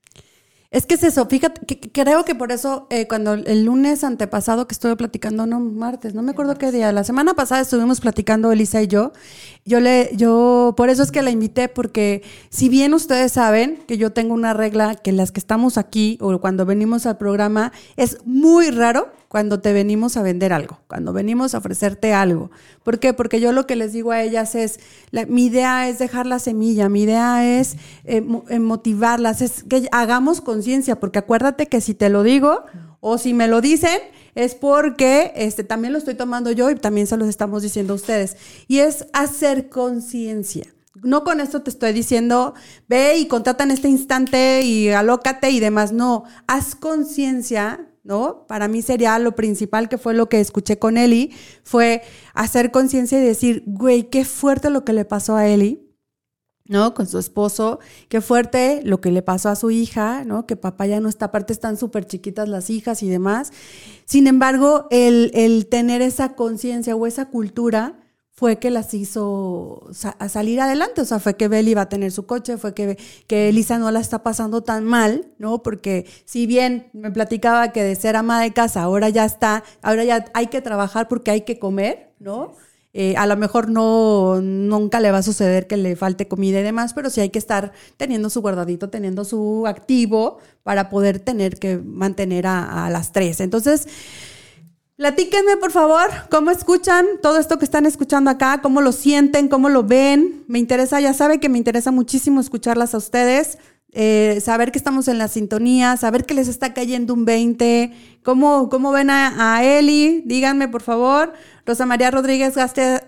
Es 0.75 0.85
que 0.85 0.95
es 0.95 1.03
eso, 1.03 1.25
fíjate, 1.25 1.79
creo 1.93 2.25
que 2.25 2.35
por 2.35 2.51
eso 2.51 2.85
eh, 2.89 3.07
cuando 3.07 3.35
el 3.35 3.63
lunes 3.63 4.03
antepasado 4.03 4.67
que 4.67 4.73
estuve 4.73 4.97
platicando, 4.97 5.45
no, 5.45 5.61
martes, 5.61 6.13
no 6.13 6.21
me 6.21 6.31
acuerdo 6.31 6.57
qué 6.57 6.69
día, 6.69 6.91
la 6.91 7.05
semana 7.05 7.33
pasada 7.33 7.61
estuvimos 7.61 8.01
platicando 8.01 8.51
Elisa 8.51 8.81
y 8.81 8.87
yo, 8.87 9.13
yo 9.63 9.79
le, 9.79 10.09
yo, 10.17 10.73
por 10.75 10.89
eso 10.89 11.01
es 11.01 11.13
que 11.13 11.21
la 11.21 11.29
invité, 11.29 11.69
porque 11.69 12.23
si 12.49 12.67
bien 12.67 12.93
ustedes 12.93 13.31
saben 13.31 13.85
que 13.87 13.97
yo 13.97 14.11
tengo 14.11 14.33
una 14.33 14.53
regla 14.53 14.95
que 14.95 15.13
las 15.13 15.31
que 15.31 15.39
estamos 15.39 15.77
aquí 15.77 16.17
o 16.19 16.41
cuando 16.41 16.65
venimos 16.65 17.05
al 17.05 17.15
programa, 17.15 17.71
es 17.95 18.17
muy 18.25 18.69
raro 18.69 19.13
cuando 19.35 19.59
te 19.59 19.73
venimos 19.73 20.15
a 20.15 20.21
vender 20.21 20.53
algo, 20.53 20.79
cuando 20.87 21.11
venimos 21.11 21.55
a 21.55 21.57
ofrecerte 21.57 22.13
algo. 22.13 22.51
¿Por 22.83 22.99
qué? 22.99 23.13
Porque 23.13 23.41
yo 23.41 23.51
lo 23.51 23.67
que 23.67 23.75
les 23.75 23.91
digo 23.91 24.11
a 24.11 24.21
ellas 24.21 24.55
es, 24.55 24.79
mi 25.27 25.47
idea 25.47 25.89
es 25.89 25.99
dejar 25.99 26.25
la 26.25 26.39
semilla, 26.39 26.87
mi 26.87 27.03
idea 27.03 27.59
es 27.59 27.73
eh, 28.05 28.25
eh, 28.47 28.59
motivarlas, 28.59 29.41
es 29.41 29.63
que 29.63 29.89
hagamos 29.91 30.39
conciencia, 30.39 30.64
porque 30.99 31.19
acuérdate 31.19 31.67
que 31.67 31.81
si 31.81 31.93
te 31.93 32.09
lo 32.09 32.23
digo 32.23 32.63
o 32.99 33.17
si 33.17 33.33
me 33.33 33.47
lo 33.47 33.61
dicen, 33.61 33.99
es 34.35 34.55
porque 34.55 35.31
este, 35.35 35.63
también 35.63 35.93
lo 35.93 35.99
estoy 35.99 36.15
tomando 36.15 36.51
yo 36.51 36.69
y 36.69 36.75
también 36.75 37.07
se 37.07 37.17
los 37.17 37.27
estamos 37.27 37.63
diciendo 37.63 37.93
a 37.93 37.95
ustedes. 37.95 38.37
Y 38.67 38.79
es 38.79 39.07
hacer 39.13 39.69
conciencia. 39.69 40.65
No 41.03 41.23
con 41.23 41.41
esto 41.41 41.61
te 41.61 41.69
estoy 41.69 41.93
diciendo, 41.93 42.53
ve 42.87 43.17
y 43.17 43.27
contrata 43.27 43.63
en 43.63 43.71
este 43.71 43.89
instante 43.89 44.61
y 44.61 44.89
alócate 44.89 45.49
y 45.51 45.59
demás. 45.59 45.91
No, 45.91 46.23
haz 46.47 46.75
conciencia 46.75 47.87
¿no? 48.05 48.45
Para 48.47 48.67
mí 48.67 48.83
sería 48.83 49.17
lo 49.17 49.35
principal 49.35 49.89
que 49.89 49.97
fue 49.97 50.13
lo 50.13 50.29
que 50.29 50.39
escuché 50.39 50.77
con 50.77 50.95
Eli, 50.95 51.33
fue 51.63 52.03
hacer 52.35 52.69
conciencia 52.69 53.19
y 53.19 53.25
decir, 53.25 53.63
güey, 53.65 54.03
qué 54.11 54.23
fuerte 54.25 54.69
lo 54.69 54.85
que 54.85 54.93
le 54.93 55.05
pasó 55.05 55.35
a 55.35 55.47
Eli, 55.47 55.84
¿no? 56.67 56.93
Con 56.93 57.07
su 57.07 57.19
esposo, 57.19 57.79
qué 58.09 58.21
fuerte 58.21 58.81
lo 58.83 59.01
que 59.01 59.11
le 59.11 59.21
pasó 59.21 59.49
a 59.49 59.55
su 59.55 59.71
hija, 59.71 60.23
¿no? 60.25 60.45
Que 60.45 60.55
papá 60.55 60.87
ya 60.87 60.99
no 60.99 61.09
está, 61.09 61.25
aparte 61.25 61.53
están 61.53 61.77
súper 61.77 62.05
chiquitas 62.05 62.49
las 62.49 62.69
hijas 62.69 63.03
y 63.03 63.09
demás. 63.09 63.51
Sin 64.05 64.27
embargo, 64.27 64.87
el, 64.91 65.31
el 65.33 65.67
tener 65.67 66.01
esa 66.01 66.35
conciencia 66.35 66.95
o 66.95 67.07
esa 67.07 67.29
cultura, 67.29 67.99
fue 68.35 68.59
que 68.59 68.69
las 68.69 68.93
hizo 68.93 69.87
salir 70.27 70.59
adelante. 70.59 71.01
O 71.01 71.05
sea, 71.05 71.19
fue 71.19 71.35
que 71.35 71.47
Beli 71.47 71.71
iba 71.71 71.83
a 71.83 71.89
tener 71.89 72.11
su 72.11 72.25
coche, 72.25 72.57
fue 72.57 72.73
que, 72.73 72.97
que 73.27 73.49
Elisa 73.49 73.79
no 73.79 73.89
la 73.91 74.01
está 74.01 74.23
pasando 74.23 74.61
tan 74.61 74.83
mal, 74.83 75.31
¿no? 75.37 75.63
Porque 75.63 76.05
si 76.25 76.45
bien 76.45 76.89
me 76.91 77.11
platicaba 77.11 77.71
que 77.71 77.81
de 77.81 77.95
ser 77.95 78.17
ama 78.17 78.41
de 78.41 78.51
casa 78.51 78.83
ahora 78.83 79.07
ya 79.09 79.23
está, 79.23 79.63
ahora 79.81 80.03
ya 80.03 80.25
hay 80.33 80.47
que 80.47 80.61
trabajar 80.61 81.07
porque 81.07 81.31
hay 81.31 81.41
que 81.41 81.59
comer, 81.59 82.13
¿no? 82.19 82.51
Eh, 82.97 83.13
a 83.17 83.27
lo 83.27 83.35
mejor 83.35 83.69
no, 83.69 84.39
nunca 84.41 85.01
le 85.01 85.11
va 85.11 85.17
a 85.17 85.21
suceder 85.21 85.67
que 85.67 85.75
le 85.75 85.97
falte 85.97 86.29
comida 86.29 86.61
y 86.61 86.63
demás, 86.63 86.93
pero 86.93 87.09
sí 87.09 87.19
hay 87.19 87.29
que 87.29 87.39
estar 87.39 87.73
teniendo 87.97 88.29
su 88.29 88.41
guardadito, 88.41 88.89
teniendo 88.89 89.25
su 89.25 89.67
activo 89.67 90.37
para 90.63 90.89
poder 90.89 91.19
tener 91.19 91.59
que 91.59 91.77
mantener 91.77 92.47
a, 92.47 92.85
a 92.85 92.89
las 92.89 93.11
tres. 93.11 93.41
Entonces, 93.41 93.89
Platíquenme, 94.97 95.57
por 95.57 95.71
favor, 95.71 96.09
cómo 96.31 96.51
escuchan 96.51 97.05
todo 97.21 97.37
esto 97.37 97.59
que 97.59 97.65
están 97.65 97.85
escuchando 97.85 98.31
acá, 98.31 98.61
cómo 98.61 98.79
lo 98.79 98.93
sienten, 98.93 99.49
cómo 99.49 99.67
lo 99.67 99.83
ven. 99.83 100.45
Me 100.47 100.57
interesa, 100.57 101.01
ya 101.01 101.13
saben 101.13 101.41
que 101.41 101.49
me 101.49 101.57
interesa 101.57 101.91
muchísimo 101.91 102.39
escucharlas 102.39 102.93
a 102.93 102.99
ustedes, 102.99 103.57
eh, 103.97 104.41
saber 104.43 104.73
que 104.73 104.77
estamos 104.77 105.07
en 105.07 105.17
la 105.17 105.29
sintonía, 105.29 105.95
saber 105.95 106.25
que 106.25 106.33
les 106.33 106.49
está 106.49 106.73
cayendo 106.73 107.13
un 107.13 107.23
20. 107.23 107.91
¿Cómo, 108.23 108.69
cómo 108.69 108.91
ven 108.91 109.09
a, 109.09 109.63
Eli? 109.63 110.21
Díganme, 110.25 110.67
por 110.67 110.81
favor. 110.81 111.31
Rosa 111.65 111.85
María 111.85 112.11
Rodríguez, 112.11 112.55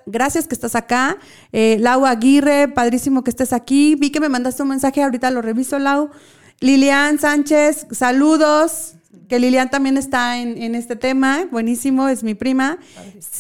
gracias 0.06 0.47
que 0.47 0.56
estás 0.56 0.76
acá. 0.76 1.17
Eh, 1.52 1.78
Lau 1.82 2.06
Aguirre, 2.06 2.69
padrísimo 2.69 3.23
que 3.23 3.30
estés 3.30 3.52
aquí. 3.52 3.95
Vi 3.95 4.10
que 4.12 4.21
me 4.21 4.30
mandaste 4.30 4.63
un 4.63 4.69
mensaje, 4.69 5.04
ahorita 5.04 5.30
lo 5.30 5.41
reviso, 5.41 5.78
Lau. 5.78 6.10
Lilian 6.62 7.19
Sánchez, 7.19 7.86
saludos 7.91 8.96
que 9.27 9.39
Lilian 9.39 9.69
también 9.69 9.97
está 9.97 10.37
en, 10.37 10.75
este 10.75 10.95
tema, 10.95 11.45
buenísimo, 11.51 12.07
es 12.07 12.23
mi 12.23 12.33
prima. 12.33 12.77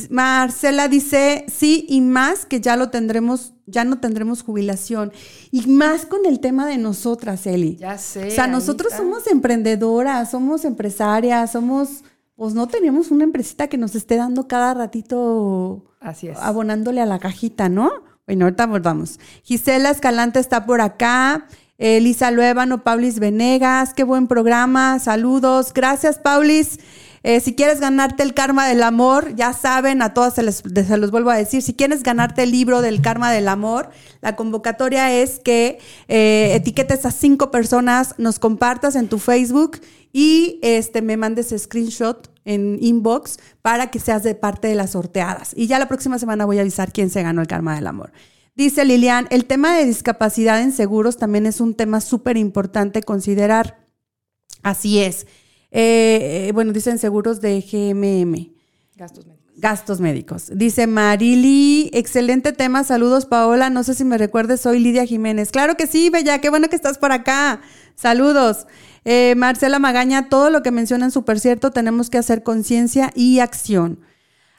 Marcela 0.09 0.87
dice, 0.87 1.45
sí, 1.47 1.85
y 1.87 2.01
más 2.01 2.45
que 2.45 2.59
ya 2.59 2.75
lo 2.75 2.89
tendremos, 2.89 3.53
ya 3.65 3.83
no 3.83 3.99
tendremos 3.99 4.43
jubilación. 4.43 5.11
Y 5.51 5.67
más 5.67 6.05
con 6.05 6.25
el 6.25 6.39
tema 6.39 6.67
de 6.67 6.77
nosotras, 6.77 7.47
Eli. 7.47 7.77
Ya 7.77 7.97
sé. 7.97 8.27
O 8.27 8.31
sea, 8.31 8.47
nosotros 8.47 8.93
somos 8.93 9.27
emprendedoras, 9.27 10.31
somos 10.31 10.65
empresarias, 10.65 11.51
somos, 11.51 12.03
pues 12.35 12.53
no 12.53 12.67
tenemos 12.67 13.09
una 13.11 13.23
empresita 13.23 13.67
que 13.67 13.77
nos 13.77 13.95
esté 13.95 14.17
dando 14.17 14.47
cada 14.47 14.73
ratito, 14.73 15.85
Así 15.99 16.27
es. 16.27 16.37
abonándole 16.39 17.01
a 17.01 17.05
la 17.05 17.19
cajita, 17.19 17.69
¿no? 17.69 17.91
Bueno, 18.25 18.43
ahorita 18.43 18.65
vamos. 18.65 19.19
Gisela 19.43 19.89
Escalante 19.89 20.39
está 20.39 20.65
por 20.65 20.81
acá. 20.81 21.47
Elisa 21.77 22.31
Luevano, 22.31 22.83
Paulis 22.83 23.19
Venegas, 23.19 23.93
qué 23.93 24.03
buen 24.03 24.27
programa, 24.27 24.99
saludos, 24.99 25.73
gracias 25.73 26.17
Paulis. 26.17 26.79
Eh, 27.23 27.39
si 27.39 27.55
quieres 27.55 27.79
ganarte 27.79 28.23
el 28.23 28.33
karma 28.33 28.67
del 28.67 28.81
amor, 28.81 29.35
ya 29.35 29.53
saben, 29.53 30.01
a 30.01 30.13
todas 30.13 30.35
se, 30.35 30.43
les, 30.43 30.63
los 30.63 31.11
vuelvo 31.11 31.29
a 31.29 31.35
decir, 31.35 31.61
si 31.61 31.73
quieres 31.73 32.01
ganarte 32.01 32.43
el 32.43 32.51
libro 32.51 32.81
del 32.81 33.01
karma 33.01 33.31
del 33.31 33.47
amor, 33.47 33.89
la 34.21 34.35
convocatoria 34.35 35.13
es 35.13 35.39
que 35.39 35.79
eh, 36.07 36.51
etiquetes 36.55 37.05
a 37.05 37.11
cinco 37.11 37.51
personas, 37.51 38.15
nos 38.17 38.39
compartas 38.39 38.95
en 38.95 39.07
tu 39.07 39.19
Facebook 39.19 39.79
y 40.13 40.59
este, 40.63 41.01
me 41.01 41.17
mandes 41.17 41.53
screenshot 41.55 42.31
en 42.45 42.77
inbox 42.81 43.37
para 43.61 43.91
que 43.91 43.99
seas 43.99 44.23
de 44.23 44.33
parte 44.33 44.67
de 44.67 44.75
las 44.75 44.91
sorteadas. 44.91 45.51
Y 45.55 45.67
ya 45.67 45.79
la 45.79 45.87
próxima 45.87 46.17
semana 46.17 46.45
voy 46.45 46.57
a 46.59 46.61
avisar 46.61 46.91
quién 46.93 47.09
se 47.09 47.21
ganó 47.21 47.41
el 47.41 47.47
karma 47.47 47.75
del 47.75 47.87
amor. 47.87 48.11
Dice 48.57 48.85
Lilian, 48.85 49.27
el 49.29 49.45
tema 49.45 49.77
de 49.77 49.85
discapacidad 49.85 50.63
en 50.63 50.71
seguros 50.71 51.17
también 51.17 51.45
es 51.45 51.61
un 51.61 51.75
tema 51.75 52.01
súper 52.01 52.37
importante 52.37 53.03
considerar. 53.03 53.85
Así 54.63 54.97
es. 54.97 55.27
Eh, 55.69 56.47
eh, 56.47 56.51
bueno, 56.55 56.73
dicen 56.73 56.97
seguros 56.97 57.39
de 57.39 57.61
GMM. 57.61 58.51
Gastos 58.95 59.27
médicos. 59.27 59.53
Gastos 59.57 59.99
médicos. 60.01 60.51
Dice 60.55 60.87
Marili, 60.87 61.91
excelente 61.93 62.51
tema. 62.51 62.83
Saludos, 62.83 63.27
Paola. 63.27 63.69
No 63.69 63.83
sé 63.83 63.93
si 63.93 64.03
me 64.03 64.17
recuerdes, 64.17 64.61
soy 64.61 64.79
Lidia 64.79 65.05
Jiménez. 65.05 65.51
Claro 65.51 65.77
que 65.77 65.85
sí, 65.85 66.09
Bella, 66.09 66.41
qué 66.41 66.49
bueno 66.49 66.67
que 66.67 66.75
estás 66.75 66.97
por 66.97 67.11
acá. 67.11 67.61
Saludos. 67.93 68.65
Eh, 69.05 69.35
Marcela 69.37 69.77
Magaña, 69.77 70.29
todo 70.29 70.49
lo 70.49 70.63
que 70.63 70.71
mencionan 70.71 71.11
súper 71.11 71.39
cierto, 71.39 71.69
tenemos 71.69 72.09
que 72.09 72.17
hacer 72.17 72.41
conciencia 72.41 73.11
y 73.13 73.37
acción. 73.37 73.99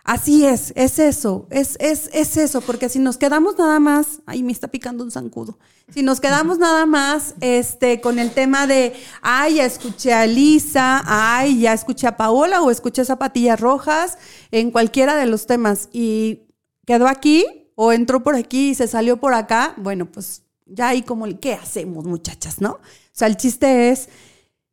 Así 0.09 0.47
es, 0.47 0.73
es 0.75 0.99
eso, 0.99 1.47
es, 1.51 1.77
es, 1.81 2.09
es 2.15 2.39
eso, 2.39 2.63
porque 2.63 2.89
si 2.89 2.99
nos 2.99 3.19
quedamos 3.19 3.59
nada 3.59 3.79
más, 3.79 4.23
ay, 4.25 4.43
me 4.43 4.53
está 4.53 4.69
picando 4.69 5.05
un 5.05 5.11
zancudo, 5.11 5.59
si 5.93 6.03
nos 6.03 6.19
quedamos 6.19 6.59
nada 6.59 6.87
más 6.87 7.35
este, 7.43 8.01
con 8.01 8.19
el 8.19 8.31
tema 8.31 8.67
de, 8.67 8.95
ay, 9.21 9.57
ya 9.57 9.67
escuché 9.67 10.15
a 10.15 10.27
Lisa, 10.27 11.03
ay, 11.05 11.61
ya 11.61 11.75
escuché 11.75 12.07
a 12.07 12.17
Paola 12.17 12.63
o 12.63 12.71
escuché 12.71 13.05
zapatillas 13.05 13.61
rojas, 13.61 14.17
en 14.51 14.71
cualquiera 14.71 15.15
de 15.15 15.27
los 15.27 15.45
temas, 15.45 15.91
y 15.93 16.45
quedó 16.87 17.07
aquí 17.07 17.45
o 17.75 17.93
entró 17.93 18.23
por 18.23 18.35
aquí 18.35 18.71
y 18.71 18.75
se 18.77 18.89
salió 18.89 19.19
por 19.19 19.35
acá, 19.35 19.75
bueno, 19.77 20.07
pues 20.11 20.43
ya 20.65 20.89
ahí 20.89 21.03
como, 21.03 21.27
¿qué 21.39 21.53
hacemos 21.53 22.07
muchachas, 22.07 22.63
no? 22.63 22.71
O 22.71 22.81
sea, 23.13 23.29
el 23.29 23.37
chiste 23.37 23.91
es, 23.91 24.09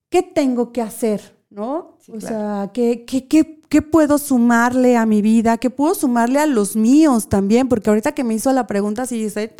¿qué 0.07 0.23
tengo 0.23 0.71
que 0.71 0.81
hacer? 0.81 1.35
¿No? 1.49 1.97
o 2.07 2.21
sea, 2.21 2.71
¿qué, 2.73 3.03
qué, 3.05 3.27
qué 3.27 3.64
¿qué 3.75 3.81
puedo 3.81 4.17
sumarle 4.19 4.95
a 4.95 5.05
mi 5.05 5.21
vida? 5.21 5.57
¿Qué 5.57 5.69
puedo 5.69 5.95
sumarle 5.95 6.39
a 6.39 6.45
los 6.45 6.77
míos 6.77 7.27
también? 7.27 7.67
Porque 7.67 7.89
ahorita 7.89 8.13
que 8.13 8.23
me 8.23 8.33
hizo 8.33 8.53
la 8.53 8.67
pregunta, 8.67 9.05
si 9.05 9.21
dice, 9.21 9.53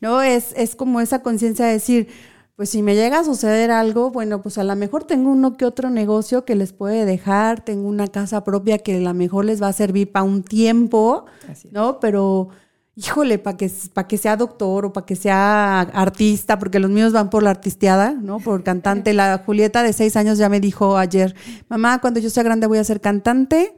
¿no? 0.00 0.22
Es, 0.22 0.52
es 0.56 0.76
como 0.76 1.00
esa 1.00 1.20
conciencia 1.20 1.66
de 1.66 1.72
decir, 1.72 2.06
pues 2.54 2.70
si 2.70 2.84
me 2.84 2.94
llega 2.94 3.18
a 3.18 3.24
suceder 3.24 3.72
algo, 3.72 4.12
bueno, 4.12 4.42
pues 4.42 4.58
a 4.58 4.62
lo 4.62 4.76
mejor 4.76 5.02
tengo 5.02 5.32
uno 5.32 5.56
que 5.56 5.64
otro 5.64 5.90
negocio 5.90 6.44
que 6.44 6.54
les 6.54 6.72
puede 6.72 7.04
dejar, 7.04 7.64
tengo 7.64 7.88
una 7.88 8.06
casa 8.06 8.44
propia 8.44 8.78
que 8.78 8.98
a 8.98 9.00
lo 9.00 9.12
mejor 9.12 9.46
les 9.46 9.60
va 9.60 9.66
a 9.66 9.72
servir 9.72 10.12
para 10.12 10.22
un 10.22 10.44
tiempo, 10.44 11.24
¿no? 11.72 11.98
Pero 11.98 12.50
híjole, 12.96 13.38
para 13.38 13.56
que, 13.56 13.70
que 14.08 14.18
sea 14.18 14.36
doctor 14.36 14.86
o 14.86 14.92
para 14.92 15.06
que 15.06 15.16
sea 15.16 15.80
artista, 15.80 16.58
porque 16.58 16.78
los 16.78 16.90
míos 16.90 17.12
van 17.12 17.30
por 17.30 17.42
la 17.42 17.50
artisteada, 17.50 18.12
¿no? 18.12 18.38
Por 18.38 18.62
cantante. 18.62 19.12
La 19.12 19.42
Julieta 19.44 19.82
de 19.82 19.92
seis 19.92 20.16
años 20.16 20.38
ya 20.38 20.48
me 20.48 20.60
dijo 20.60 20.96
ayer, 20.96 21.34
mamá, 21.68 22.00
cuando 22.00 22.20
yo 22.20 22.30
sea 22.30 22.42
grande 22.42 22.66
voy 22.66 22.78
a 22.78 22.84
ser 22.84 23.00
cantante. 23.00 23.76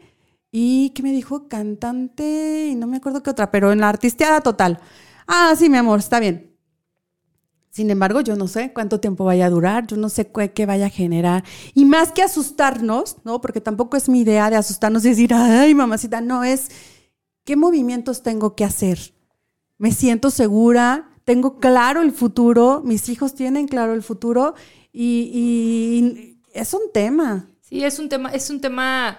¿Y 0.52 0.90
qué 0.90 1.02
me 1.02 1.12
dijo? 1.12 1.48
Cantante, 1.48 2.68
y 2.70 2.74
no 2.76 2.86
me 2.86 2.98
acuerdo 2.98 3.22
qué 3.22 3.30
otra, 3.30 3.50
pero 3.50 3.72
en 3.72 3.80
la 3.80 3.88
artisteada 3.88 4.40
total. 4.40 4.80
Ah, 5.26 5.54
sí, 5.56 5.68
mi 5.68 5.76
amor, 5.76 5.98
está 5.98 6.20
bien. 6.20 6.56
Sin 7.70 7.90
embargo, 7.90 8.22
yo 8.22 8.36
no 8.36 8.48
sé 8.48 8.72
cuánto 8.72 9.00
tiempo 9.00 9.24
vaya 9.26 9.46
a 9.46 9.50
durar, 9.50 9.86
yo 9.86 9.98
no 9.98 10.08
sé 10.08 10.30
qué, 10.54 10.64
vaya 10.64 10.86
a 10.86 10.88
generar. 10.88 11.44
Y 11.74 11.84
más 11.84 12.10
que 12.10 12.22
asustarnos, 12.22 13.18
¿no? 13.24 13.42
Porque 13.42 13.60
tampoco 13.60 13.98
es 13.98 14.08
mi 14.08 14.20
idea 14.20 14.48
de 14.48 14.56
asustarnos 14.56 15.04
y 15.04 15.10
decir, 15.10 15.34
ay, 15.34 15.74
mamacita, 15.74 16.22
no 16.22 16.42
es 16.42 16.70
¿Qué 17.46 17.54
movimientos 17.54 18.24
tengo 18.24 18.56
que 18.56 18.64
hacer? 18.64 18.98
¿Me 19.78 19.92
siento 19.92 20.30
segura? 20.32 21.12
¿Tengo 21.24 21.60
claro 21.60 22.02
el 22.02 22.10
futuro? 22.10 22.82
¿Mis 22.84 23.08
hijos 23.08 23.36
tienen 23.36 23.68
claro 23.68 23.94
el 23.94 24.02
futuro? 24.02 24.56
Y, 24.92 26.40
es 26.52 26.74
un 26.74 26.90
tema. 26.92 27.46
Sí, 27.60 27.84
es 27.84 28.00
un 28.00 28.08
tema, 28.08 28.30
es 28.30 28.50
un 28.50 28.60
tema 28.60 29.18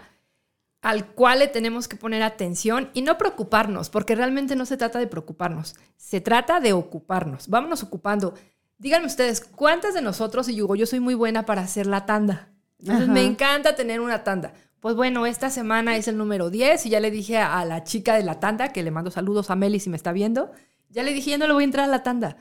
al 0.81 1.07
cual 1.13 1.39
le 1.39 1.47
tenemos 1.47 1.87
que 1.87 1.95
poner 1.95 2.21
atención 2.21 2.89
y 2.93 3.01
no 3.01 3.17
preocuparnos, 3.17 3.89
porque 3.89 4.13
realmente 4.13 4.57
no 4.57 4.65
se 4.65 4.75
trata 4.75 4.99
de 4.99 5.07
preocuparnos, 5.07 5.77
se 5.95 6.19
trata 6.19 6.59
de 6.59 6.73
ocuparnos. 6.73 7.47
Vámonos 7.47 7.81
ocupando. 7.81 8.33
Díganme 8.77 9.07
ustedes, 9.07 9.39
¿cuántas 9.39 9.93
de 9.93 10.01
nosotros, 10.01 10.49
y 10.49 10.55
yo, 10.55 10.75
yo 10.75 10.85
soy 10.85 10.99
muy 10.99 11.13
buena 11.13 11.45
para 11.45 11.61
hacer 11.61 11.87
la 11.87 12.05
tanda? 12.05 12.49
me 12.79 13.23
encanta 13.23 13.73
tener 13.73 14.01
una 14.01 14.23
tanda. 14.25 14.53
Pues 14.79 14.95
bueno, 14.95 15.25
esta 15.25 15.49
semana 15.49 15.97
es 15.97 16.07
el 16.07 16.17
número 16.17 16.51
10 16.51 16.85
y 16.85 16.89
ya 16.89 16.99
le 16.99 17.09
dije 17.09 17.37
a, 17.37 17.65
la 17.65 17.83
chica 17.83 18.15
de 18.15 18.23
la 18.23 18.39
tanda, 18.39 18.71
que 18.71 18.83
le 18.83 18.91
mando 18.91 19.09
saludos 19.09 19.49
a 19.49 19.55
Meli 19.55 19.79
si 19.79 19.89
me 19.89 19.97
está 19.97 20.11
viendo, 20.11 20.51
ya 20.89 21.01
le 21.01 21.13
dije, 21.13 21.31
ya 21.31 21.37
no 21.39 21.47
le 21.47 21.53
voy 21.53 21.63
a 21.63 21.65
entrar 21.65 21.85
a 21.85 21.91
la 21.91 22.03
tanda. 22.03 22.37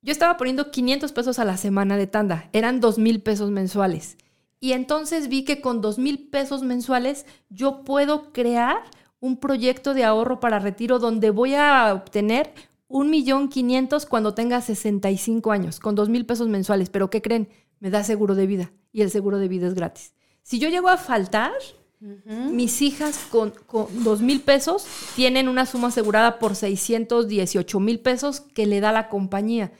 Yo 0.00 0.12
estaba 0.12 0.36
poniendo 0.36 0.70
500 0.70 1.12
pesos 1.12 1.38
a 1.38 1.44
la 1.44 1.56
semana 1.56 1.96
de 1.96 2.06
tanda, 2.06 2.48
eran 2.52 2.80
2 2.80 2.98
mil 2.98 3.20
pesos 3.20 3.50
mensuales. 3.50 4.16
Y 4.60 4.72
entonces 4.72 5.28
vi 5.28 5.44
que 5.44 5.60
con 5.60 5.80
2 5.80 5.98
mil 5.98 6.28
pesos 6.28 6.62
mensuales 6.62 7.26
yo 7.50 7.82
puedo 7.82 8.32
crear 8.32 8.78
un 9.18 9.36
proyecto 9.36 9.92
de 9.92 10.04
ahorro 10.04 10.38
para 10.38 10.60
retiro 10.60 11.00
donde 11.00 11.30
voy 11.30 11.56
a 11.56 11.94
obtener 11.94 12.52
un 12.86 13.10
millón 13.10 13.48
quinientos 13.48 14.06
cuando 14.06 14.34
tenga 14.34 14.60
65 14.60 15.50
años, 15.50 15.80
con 15.80 15.96
2 15.96 16.08
mil 16.08 16.26
pesos 16.26 16.46
mensuales. 16.46 16.90
Pero 16.90 17.10
¿qué 17.10 17.22
creen? 17.22 17.48
Me 17.80 17.90
da 17.90 18.04
seguro 18.04 18.36
de 18.36 18.46
vida 18.46 18.72
y 18.92 19.02
el 19.02 19.10
seguro 19.10 19.38
de 19.38 19.48
vida 19.48 19.66
es 19.66 19.74
gratis. 19.74 20.14
Si 20.42 20.58
yo 20.58 20.68
llego 20.68 20.88
a 20.88 20.96
faltar, 20.96 21.52
mis 22.24 22.82
hijas 22.82 23.16
con, 23.30 23.54
dos 24.02 24.22
mil 24.22 24.40
pesos 24.40 24.86
tienen 25.14 25.48
una 25.48 25.66
suma 25.66 25.88
asegurada 25.88 26.40
por 26.40 26.56
618 26.56 27.78
mil 27.78 28.00
pesos 28.00 28.40
que 28.40 28.66
le 28.66 28.80
da 28.80 28.90
la 28.90 29.08
compañía. 29.08 29.72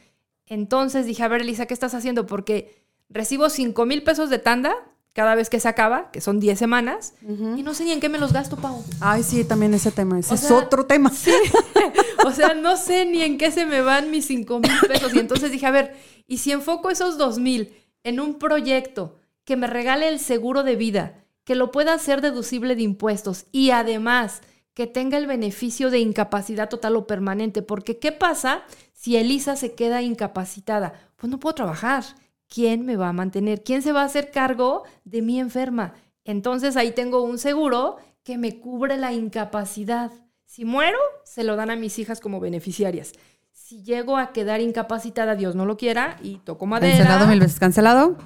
Entonces 0.47 1.07
dije, 1.07 1.25
a 1.25 1.29
ver, 1.29 1.41
Elisa, 1.41 1.67
¿qué 1.67 1.75
estás 1.75 1.95
haciendo? 1.95 2.27
Porque 2.27 2.85
recibo 3.09 3.49
5 3.49 3.87
mil 3.87 4.03
pesos 4.03 4.31
de 4.31 4.39
tanda 4.39 4.75
cada 5.13 5.35
vez 5.35 5.51
que 5.51 5.61
se 5.61 5.69
acaba, 5.69 6.11
que 6.11 6.21
son 6.21 6.41
10 6.41 6.59
semanas, 6.59 7.15
y 7.23 7.63
no 7.63 7.75
sé 7.75 7.85
ni 7.85 7.93
en 7.93 8.01
qué 8.01 8.09
me 8.09 8.19
los 8.19 8.33
gasto, 8.33 8.57
Pau. 8.57 8.83
Ay, 9.01 9.23
sí, 9.23 9.45
también 9.45 9.75
ese 9.75 9.91
tema, 9.91 10.19
ese 10.19 10.35
es 10.35 10.51
otro 10.51 10.87
tema. 10.87 11.11
Sí. 11.11 11.33
o 12.25 12.31
sea, 12.31 12.55
no 12.55 12.77
sé 12.77 13.05
ni 13.05 13.23
en 13.23 13.37
qué 13.37 13.51
se 13.51 13.67
me 13.67 13.83
van 13.83 14.11
mis 14.11 14.27
5 14.27 14.61
mil 14.61 14.73
pesos. 14.89 15.13
Y 15.15 15.19
entonces 15.19 15.51
dije, 15.51 15.67
a 15.67 15.71
ver, 15.71 15.97
¿y 16.27 16.39
si 16.39 16.53
enfoco 16.53 16.89
esos 16.89 17.19
2 17.19 17.39
mil 17.41 17.75
en 18.05 18.21
un 18.21 18.39
proyecto 18.39 19.19
que 19.45 19.57
me 19.57 19.67
regale 19.67 20.09
el 20.09 20.19
seguro 20.19 20.63
de 20.63 20.77
vida, 20.77 21.25
que 21.45 21.55
lo 21.55 21.71
pueda 21.71 21.95
hacer 21.95 22.21
deducible 22.21 22.77
de 22.77 22.83
impuestos 22.83 23.47
y 23.53 23.71
además 23.71 24.43
que 24.75 24.87
tenga 24.87 25.19
el 25.19 25.27
beneficio 25.27 25.91
de 25.91 25.99
incapacidad 25.99 26.69
total 26.69 26.97
o 26.97 27.07
permanente. 27.07 27.63
Porque 27.63 27.99
¿qué 27.99 28.13
pasa 28.13 28.63
si 28.95 29.17
Elisa 29.17 29.57
se 29.57 29.75
queda 29.75 30.03
incapacitada? 30.03 30.95
Pues 31.17 31.31
no 31.31 31.39
puedo 31.39 31.55
trabajar. 31.55 32.05
¿Quién 32.49 32.85
me 32.85 32.97
va 32.97 33.09
a 33.09 33.13
mantener? 33.13 33.63
¿Quién 33.63 33.83
se 33.83 33.93
va 33.93 34.03
a 34.03 34.07
hacer 34.07 34.31
cargo 34.31 34.85
de 35.05 35.23
mi 35.23 35.41
enferma? 35.41 35.95
Entonces 36.25 36.77
ahí 36.77 36.93
tengo 36.93 37.23
un 37.23 37.39
seguro 37.39 37.97
que 38.23 38.39
me 38.39 38.61
cubre 38.61 38.97
la 38.97 39.13
incapacidad. 39.13 40.13
Si 40.47 40.65
muero, 40.65 40.99
se 41.25 41.45
lo 41.45 41.57
dan 41.57 41.71
a 41.71 41.77
mis 41.77 41.99
hijas 41.99 42.21
como 42.21 42.41
beneficiarias. 42.41 43.13
Si 43.53 43.83
llego 43.83 44.17
a 44.17 44.33
quedar 44.33 44.61
incapacitada, 44.61 45.35
Dios 45.35 45.55
no 45.55 45.67
lo 45.67 45.77
quiera, 45.77 46.17
y 46.23 46.39
toco 46.39 46.67
madera. 46.67 46.97
Cancelado 46.97 47.27
mil 47.27 47.41
veces, 47.41 47.61
cancelado. 47.61 48.17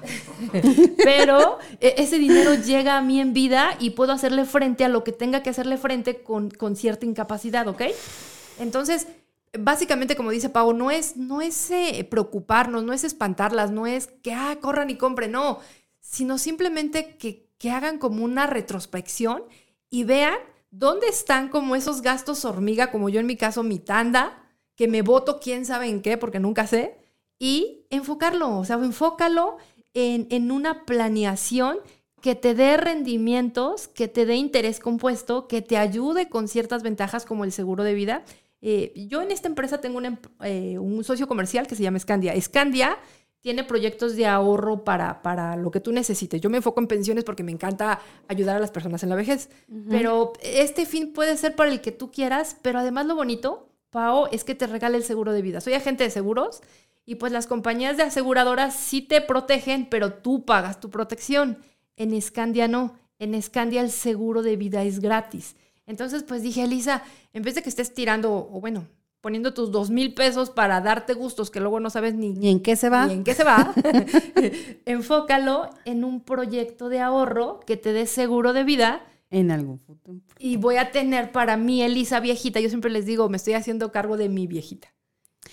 Pero 1.03 1.59
e- 1.79 1.95
ese 1.97 2.17
dinero 2.17 2.55
llega 2.55 2.97
a 2.97 3.01
mí 3.01 3.19
en 3.19 3.33
vida 3.33 3.75
y 3.79 3.91
puedo 3.91 4.13
hacerle 4.13 4.45
frente 4.45 4.83
a 4.85 4.89
lo 4.89 5.03
que 5.03 5.11
tenga 5.11 5.43
que 5.43 5.49
hacerle 5.49 5.77
frente 5.77 6.23
con, 6.23 6.49
con 6.49 6.75
cierta 6.75 7.05
incapacidad, 7.05 7.67
¿ok? 7.67 7.83
Entonces, 8.59 9.07
básicamente, 9.57 10.15
como 10.15 10.31
dice 10.31 10.49
Pau, 10.49 10.73
no 10.73 10.91
es, 10.91 11.17
no 11.17 11.41
es 11.41 11.71
eh, 11.71 12.07
preocuparnos, 12.09 12.83
no 12.83 12.93
es 12.93 13.03
espantarlas, 13.03 13.71
no 13.71 13.87
es 13.87 14.07
que 14.07 14.33
ah, 14.33 14.57
corran 14.61 14.89
y 14.89 14.95
compren, 14.95 15.31
no, 15.31 15.59
sino 15.99 16.37
simplemente 16.37 17.17
que, 17.17 17.49
que 17.57 17.71
hagan 17.71 17.99
como 17.99 18.23
una 18.23 18.47
retrospección 18.47 19.43
y 19.89 20.03
vean 20.03 20.35
dónde 20.71 21.07
están 21.07 21.49
como 21.49 21.75
esos 21.75 22.01
gastos 22.01 22.45
hormiga, 22.45 22.91
como 22.91 23.09
yo 23.09 23.19
en 23.19 23.25
mi 23.25 23.35
caso, 23.37 23.63
mi 23.63 23.79
tanda, 23.79 24.43
que 24.77 24.87
me 24.87 25.01
voto 25.01 25.39
quién 25.41 25.65
sabe 25.65 25.87
en 25.87 26.01
qué, 26.01 26.17
porque 26.17 26.39
nunca 26.39 26.65
sé, 26.67 26.95
y 27.37 27.85
enfocarlo, 27.89 28.57
o 28.57 28.63
sea, 28.63 28.77
enfócalo 28.77 29.57
en, 29.93 30.27
en 30.29 30.51
una 30.51 30.85
planeación 30.85 31.79
que 32.21 32.35
te 32.35 32.55
dé 32.55 32.77
rendimientos, 32.77 33.87
que 33.89 34.07
te 34.07 34.25
dé 34.25 34.35
interés 34.35 34.79
compuesto, 34.79 35.47
que 35.47 35.61
te 35.61 35.77
ayude 35.77 36.29
con 36.29 36.47
ciertas 36.47 36.81
ventajas 36.83 37.25
como 37.25 37.43
el 37.43 37.51
seguro 37.51 37.83
de 37.83 37.93
vida. 37.93 38.23
Eh, 38.61 38.91
yo 39.07 39.21
en 39.21 39.31
esta 39.31 39.47
empresa 39.47 39.79
tengo 39.79 39.97
un, 39.97 40.05
em- 40.05 40.17
eh, 40.43 40.77
un 40.79 41.03
socio 41.03 41.27
comercial 41.27 41.67
que 41.67 41.75
se 41.75 41.83
llama 41.83 41.99
Scandia. 41.99 42.39
Scandia 42.41 42.97
tiene 43.39 43.63
proyectos 43.63 44.15
de 44.15 44.25
ahorro 44.25 44.83
para, 44.83 45.21
para 45.21 45.55
lo 45.55 45.69
que 45.69 45.79
tú 45.79 45.91
necesites. 45.91 46.41
Yo 46.41 46.49
me 46.49 46.57
enfoco 46.57 46.79
en 46.81 46.87
pensiones 46.87 47.23
porque 47.23 47.43
me 47.43 47.51
encanta 47.51 47.99
ayudar 48.27 48.57
a 48.57 48.59
las 48.59 48.71
personas 48.71 49.03
en 49.03 49.09
la 49.09 49.15
vejez. 49.15 49.49
Pero 49.89 50.33
este 50.41 50.85
fin 50.87 51.13
puede 51.13 51.37
ser 51.37 51.55
para 51.55 51.69
el 51.71 51.81
que 51.81 51.91
tú 51.91 52.09
quieras, 52.11 52.57
pero 52.63 52.79
además 52.79 53.05
lo 53.05 53.15
bonito, 53.15 53.66
Pao, 53.89 54.27
es 54.31 54.43
que 54.43 54.55
te 54.55 54.67
regale 54.67 54.97
el 54.97 55.03
seguro 55.03 55.31
de 55.33 55.41
vida. 55.41 55.61
Soy 55.61 55.73
agente 55.73 56.03
de 56.03 56.09
seguros 56.09 56.61
y 57.05 57.15
pues 57.15 57.31
las 57.31 57.47
compañías 57.47 57.97
de 57.97 58.03
aseguradoras 58.03 58.75
sí 58.75 59.01
te 59.01 59.21
protegen, 59.21 59.87
pero 59.89 60.13
tú 60.13 60.45
pagas 60.45 60.79
tu 60.79 60.89
protección. 60.89 61.57
En 61.95 62.19
Scandia 62.21 62.67
no. 62.67 62.95
En 63.19 63.41
Scandia 63.41 63.81
el 63.81 63.91
seguro 63.91 64.43
de 64.43 64.57
vida 64.57 64.83
es 64.83 64.99
gratis. 64.99 65.55
Entonces, 65.85 66.23
pues 66.23 66.43
dije, 66.43 66.63
Elisa, 66.63 67.03
en 67.33 67.43
vez 67.43 67.55
de 67.55 67.63
que 67.63 67.69
estés 67.69 67.93
tirando, 67.93 68.49
o 68.51 68.59
bueno, 68.59 68.87
poniendo 69.21 69.53
tus 69.53 69.71
dos 69.71 69.89
mil 69.89 70.13
pesos 70.13 70.49
para 70.49 70.81
darte 70.81 71.13
gustos 71.13 71.49
que 71.49 71.59
luego 71.59 71.79
no 71.79 71.89
sabes 71.89 72.13
ni, 72.13 72.33
¿Y 72.39 72.49
en 72.49 72.59
qué 72.59 72.75
se 72.75 72.89
va? 72.89 73.07
ni 73.07 73.13
en 73.13 73.23
qué 73.23 73.33
se 73.33 73.43
va, 73.43 73.73
enfócalo 74.85 75.69
en 75.85 76.03
un 76.03 76.21
proyecto 76.21 76.89
de 76.89 76.99
ahorro 76.99 77.59
que 77.65 77.77
te 77.77 77.93
dé 77.93 78.05
seguro 78.05 78.53
de 78.53 78.63
vida 78.63 79.01
En 79.29 79.51
algún 79.51 79.79
futuro. 79.79 80.19
y 80.39 80.55
voy 80.55 80.77
a 80.77 80.91
tener 80.91 81.31
para 81.31 81.57
mí, 81.57 81.81
Elisa 81.81 82.19
viejita, 82.19 82.59
yo 82.59 82.69
siempre 82.69 82.89
les 82.89 83.05
digo, 83.05 83.27
me 83.27 83.37
estoy 83.37 83.53
haciendo 83.53 83.91
cargo 83.91 84.15
de 84.15 84.29
mi 84.29 84.47
viejita. 84.47 84.93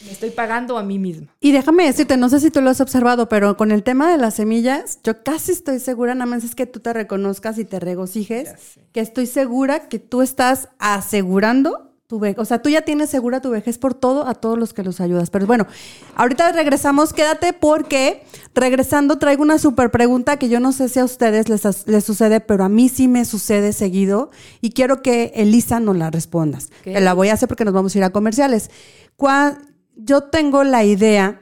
Me 0.04 0.12
estoy 0.12 0.30
pagando 0.30 0.76
a 0.78 0.82
mí 0.82 0.98
misma. 0.98 1.34
Y 1.40 1.52
déjame 1.52 1.84
decirte, 1.86 2.16
no 2.16 2.28
sé 2.28 2.40
si 2.40 2.50
tú 2.50 2.60
lo 2.60 2.70
has 2.70 2.80
observado, 2.80 3.28
pero 3.28 3.56
con 3.56 3.70
el 3.70 3.82
tema 3.82 4.10
de 4.10 4.18
las 4.18 4.34
semillas, 4.34 4.98
yo 5.04 5.22
casi 5.22 5.52
estoy 5.52 5.78
segura, 5.78 6.14
nada 6.14 6.26
más 6.26 6.44
es 6.44 6.54
que 6.54 6.66
tú 6.66 6.80
te 6.80 6.92
reconozcas 6.92 7.58
y 7.58 7.64
te 7.64 7.80
regocijes, 7.80 8.78
que 8.92 9.00
estoy 9.00 9.26
segura 9.26 9.88
que 9.88 9.98
tú 9.98 10.22
estás 10.22 10.68
asegurando 10.78 11.93
tu 12.06 12.18
vejez. 12.18 12.38
O 12.38 12.44
sea, 12.44 12.60
tú 12.60 12.68
ya 12.68 12.82
tienes 12.82 13.10
segura 13.10 13.40
tu 13.40 13.50
vejez 13.50 13.78
por 13.78 13.94
todo 13.94 14.26
a 14.26 14.34
todos 14.34 14.58
los 14.58 14.74
que 14.74 14.82
los 14.82 15.00
ayudas. 15.00 15.30
Pero 15.30 15.46
bueno, 15.46 15.66
ahorita 16.14 16.52
regresamos, 16.52 17.12
quédate 17.12 17.52
porque 17.52 18.22
regresando 18.54 19.18
traigo 19.18 19.42
una 19.42 19.58
super 19.58 19.90
pregunta 19.90 20.36
que 20.36 20.48
yo 20.48 20.60
no 20.60 20.72
sé 20.72 20.88
si 20.88 21.00
a 21.00 21.04
ustedes 21.04 21.48
les, 21.48 21.86
les 21.86 22.04
sucede, 22.04 22.40
pero 22.40 22.64
a 22.64 22.68
mí 22.68 22.88
sí 22.88 23.08
me 23.08 23.24
sucede 23.24 23.72
seguido 23.72 24.30
y 24.60 24.70
quiero 24.70 25.02
que 25.02 25.32
Elisa 25.34 25.80
nos 25.80 25.96
la 25.96 26.10
respondas. 26.10 26.70
Te 26.82 27.00
la 27.00 27.14
voy 27.14 27.28
a 27.28 27.34
hacer 27.34 27.48
porque 27.48 27.64
nos 27.64 27.74
vamos 27.74 27.94
a 27.94 27.98
ir 27.98 28.04
a 28.04 28.10
comerciales. 28.10 28.70
Yo 29.96 30.22
tengo 30.24 30.64
la 30.64 30.84
idea, 30.84 31.40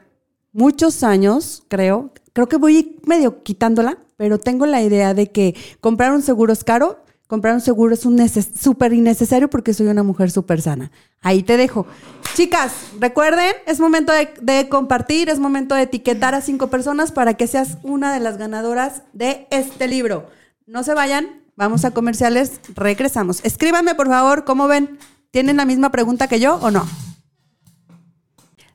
muchos 0.53 1.03
años, 1.03 1.65
creo, 1.69 2.13
creo 2.33 2.49
que 2.49 2.59
voy 2.59 3.01
medio 3.07 3.43
quitándola, 3.43 3.99
pero 4.17 4.39
tengo 4.39 4.67
la 4.67 4.83
idea 4.83 5.15
de 5.15 5.31
que 5.31 5.57
comprar 5.81 6.13
un 6.13 6.23
seguro 6.23 6.53
es 6.53 6.65
caro, 6.65 7.03
comprar 7.33 7.55
un 7.55 7.63
seguro 7.63 7.95
es 7.95 8.05
un 8.05 8.21
súper 8.29 8.93
innecesario 8.93 9.49
porque 9.49 9.73
soy 9.73 9.87
una 9.87 10.03
mujer 10.03 10.31
súper 10.31 10.61
sana. 10.61 10.91
Ahí 11.23 11.43
te 11.43 11.57
dejo. 11.57 11.87
Chicas, 12.35 12.75
recuerden, 13.01 13.55
es 13.65 13.81
momento 13.81 14.13
de, 14.13 14.35
de 14.43 14.69
compartir, 14.69 15.31
es 15.31 15.39
momento 15.39 15.75
de 15.75 15.85
etiquetar 15.85 16.35
a 16.35 16.43
cinco 16.43 16.67
personas 16.69 17.11
para 17.11 17.33
que 17.33 17.47
seas 17.47 17.79
una 17.85 18.13
de 18.13 18.21
las 18.21 18.37
ganadoras 18.37 19.05
de 19.15 19.47
este 19.51 19.89
libro. 19.89 20.29
No 20.67 20.85
se 20.85 20.93
vayan, 20.93 21.41
vamos 21.57 21.87
a 21.87 21.93
comerciales, 21.93 22.61
regresamos. 22.75 23.43
Escríbanme, 23.45 23.95
por 23.95 24.09
favor, 24.09 24.45
¿cómo 24.45 24.69
ven? 24.69 24.99
¿Tienen 25.31 25.57
la 25.57 25.65
misma 25.65 25.91
pregunta 25.91 26.29
que 26.29 26.39
yo 26.39 26.57
o 26.57 26.71
no? 26.71 26.87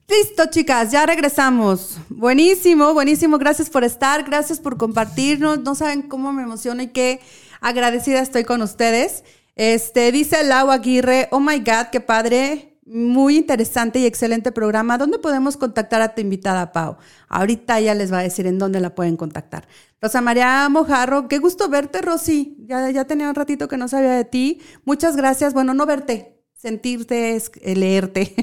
Listo, 0.10 0.46
chicas, 0.50 0.92
ya 0.92 1.06
regresamos. 1.06 2.00
Buenísimo, 2.10 2.92
buenísimo. 2.96 3.38
Gracias 3.38 3.70
por 3.70 3.84
estar, 3.84 4.24
gracias 4.24 4.60
por 4.60 4.78
compartirnos. 4.78 5.60
No 5.60 5.76
saben 5.76 6.02
cómo 6.02 6.34
me 6.34 6.42
emociona 6.42 6.82
y 6.82 6.88
qué 6.88 7.20
agradecida 7.62 8.22
estoy 8.22 8.44
con 8.44 8.62
ustedes. 8.62 9.24
Este, 9.56 10.12
dice 10.12 10.44
Lau 10.44 10.72
Aguirre, 10.72 11.28
oh 11.32 11.40
my 11.40 11.60
God, 11.60 11.88
qué 11.92 12.00
padre. 12.00 12.80
Muy 12.86 13.36
interesante 13.36 14.00
y 14.00 14.06
excelente 14.06 14.52
programa. 14.52 14.98
¿Dónde 14.98 15.20
podemos 15.20 15.58
contactar 15.58 16.02
a 16.02 16.16
tu 16.16 16.22
invitada, 16.22 16.72
Pau? 16.72 16.98
Ahorita 17.28 17.80
ya 17.82 17.94
les 17.94 18.14
va 18.14 18.20
a 18.20 18.24
decir 18.24 18.48
en 18.48 18.60
dónde 18.60 18.80
la 18.80 18.96
pueden 18.96 19.18
contactar. 19.18 19.68
Rosa 20.02 20.22
María 20.22 20.70
Mojarro, 20.70 21.28
qué 21.28 21.40
gusto 21.40 21.68
verte, 21.68 22.02
Rosy. 22.02 22.56
Ya, 22.60 22.90
ya 22.92 23.06
tenía 23.06 23.28
un 23.28 23.36
ratito 23.36 23.68
que 23.68 23.78
no 23.78 23.88
sabía 23.88 24.12
de 24.12 24.26
ti. 24.26 24.62
Muchas 24.86 25.18
gracias. 25.18 25.54
Bueno, 25.54 25.74
no 25.74 25.86
verte, 25.86 26.37
sentirte 26.58 27.36
es 27.36 27.52
eh, 27.62 27.76
leerte. 27.76 28.36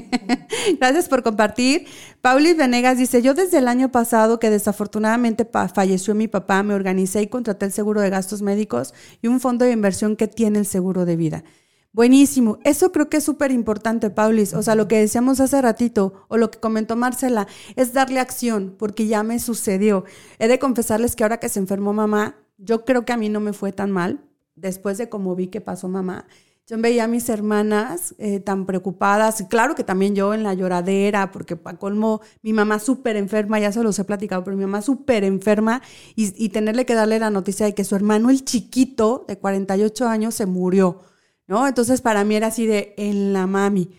Gracias 0.79 1.09
por 1.09 1.21
compartir. 1.21 1.85
Paulis 2.21 2.57
Venegas 2.57 2.97
dice, 2.97 3.21
yo 3.21 3.33
desde 3.33 3.57
el 3.57 3.67
año 3.67 3.91
pasado 3.91 4.39
que 4.39 4.49
desafortunadamente 4.49 5.47
falleció 5.73 6.15
mi 6.15 6.27
papá, 6.27 6.63
me 6.63 6.73
organicé 6.73 7.21
y 7.21 7.27
contraté 7.27 7.65
el 7.65 7.71
seguro 7.71 8.01
de 8.01 8.09
gastos 8.09 8.41
médicos 8.41 8.93
y 9.21 9.27
un 9.27 9.39
fondo 9.39 9.65
de 9.65 9.71
inversión 9.71 10.15
que 10.15 10.27
tiene 10.27 10.59
el 10.59 10.65
seguro 10.65 11.05
de 11.05 11.17
vida. 11.17 11.43
Buenísimo. 11.91 12.57
Eso 12.65 12.91
creo 12.91 13.09
que 13.09 13.17
es 13.17 13.23
súper 13.23 13.51
importante, 13.51 14.09
Paulis. 14.09 14.53
O 14.53 14.61
sea, 14.61 14.75
lo 14.75 14.87
que 14.87 14.99
decíamos 14.99 15.39
hace 15.39 15.61
ratito, 15.61 16.25
o 16.27 16.35
lo 16.35 16.51
que 16.51 16.59
comentó 16.59 16.97
Marcela, 16.97 17.47
es 17.77 17.93
darle 17.93 18.19
acción, 18.19 18.75
porque 18.77 19.07
ya 19.07 19.23
me 19.23 19.39
sucedió. 19.39 20.03
He 20.37 20.49
de 20.49 20.59
confesarles 20.59 21.15
que 21.15 21.23
ahora 21.23 21.39
que 21.39 21.47
se 21.47 21.59
enfermó 21.59 21.93
mamá, 21.93 22.35
yo 22.57 22.83
creo 22.83 23.05
que 23.05 23.13
a 23.13 23.17
mí 23.17 23.29
no 23.29 23.39
me 23.39 23.53
fue 23.53 23.71
tan 23.71 23.91
mal, 23.91 24.25
después 24.55 24.97
de 24.97 25.07
cómo 25.07 25.35
vi 25.35 25.47
que 25.47 25.61
pasó 25.61 25.87
mamá. 25.87 26.27
Yo 26.67 26.79
veía 26.79 27.03
a 27.03 27.07
mis 27.07 27.29
hermanas 27.29 28.15
eh, 28.17 28.39
tan 28.39 28.65
preocupadas, 28.65 29.39
y 29.39 29.45
claro 29.45 29.75
que 29.75 29.83
también 29.83 30.15
yo 30.15 30.33
en 30.33 30.41
la 30.41 30.55
lloradera, 30.55 31.31
porque 31.31 31.55
para 31.55 31.77
colmo 31.77 32.21
mi 32.41 32.53
mamá 32.53 32.79
súper 32.79 33.17
enferma, 33.17 33.59
ya 33.59 33.71
se 33.71 33.83
los 33.83 33.99
he 33.99 34.03
platicado, 34.03 34.43
pero 34.43 34.57
mi 34.57 34.63
mamá 34.63 34.81
súper 34.81 35.23
enferma 35.23 35.83
y, 36.15 36.33
y 36.43 36.49
tenerle 36.49 36.87
que 36.87 36.95
darle 36.95 37.19
la 37.19 37.29
noticia 37.29 37.67
de 37.67 37.75
que 37.75 37.83
su 37.83 37.95
hermano, 37.95 38.31
el 38.31 38.43
chiquito 38.43 39.25
de 39.27 39.37
48 39.37 40.07
años, 40.07 40.33
se 40.33 40.47
murió, 40.47 41.01
¿no? 41.45 41.67
Entonces 41.67 42.01
para 42.01 42.23
mí 42.23 42.35
era 42.35 42.47
así 42.47 42.65
de 42.65 42.95
en 42.97 43.31
la 43.31 43.45
mami. 43.45 43.91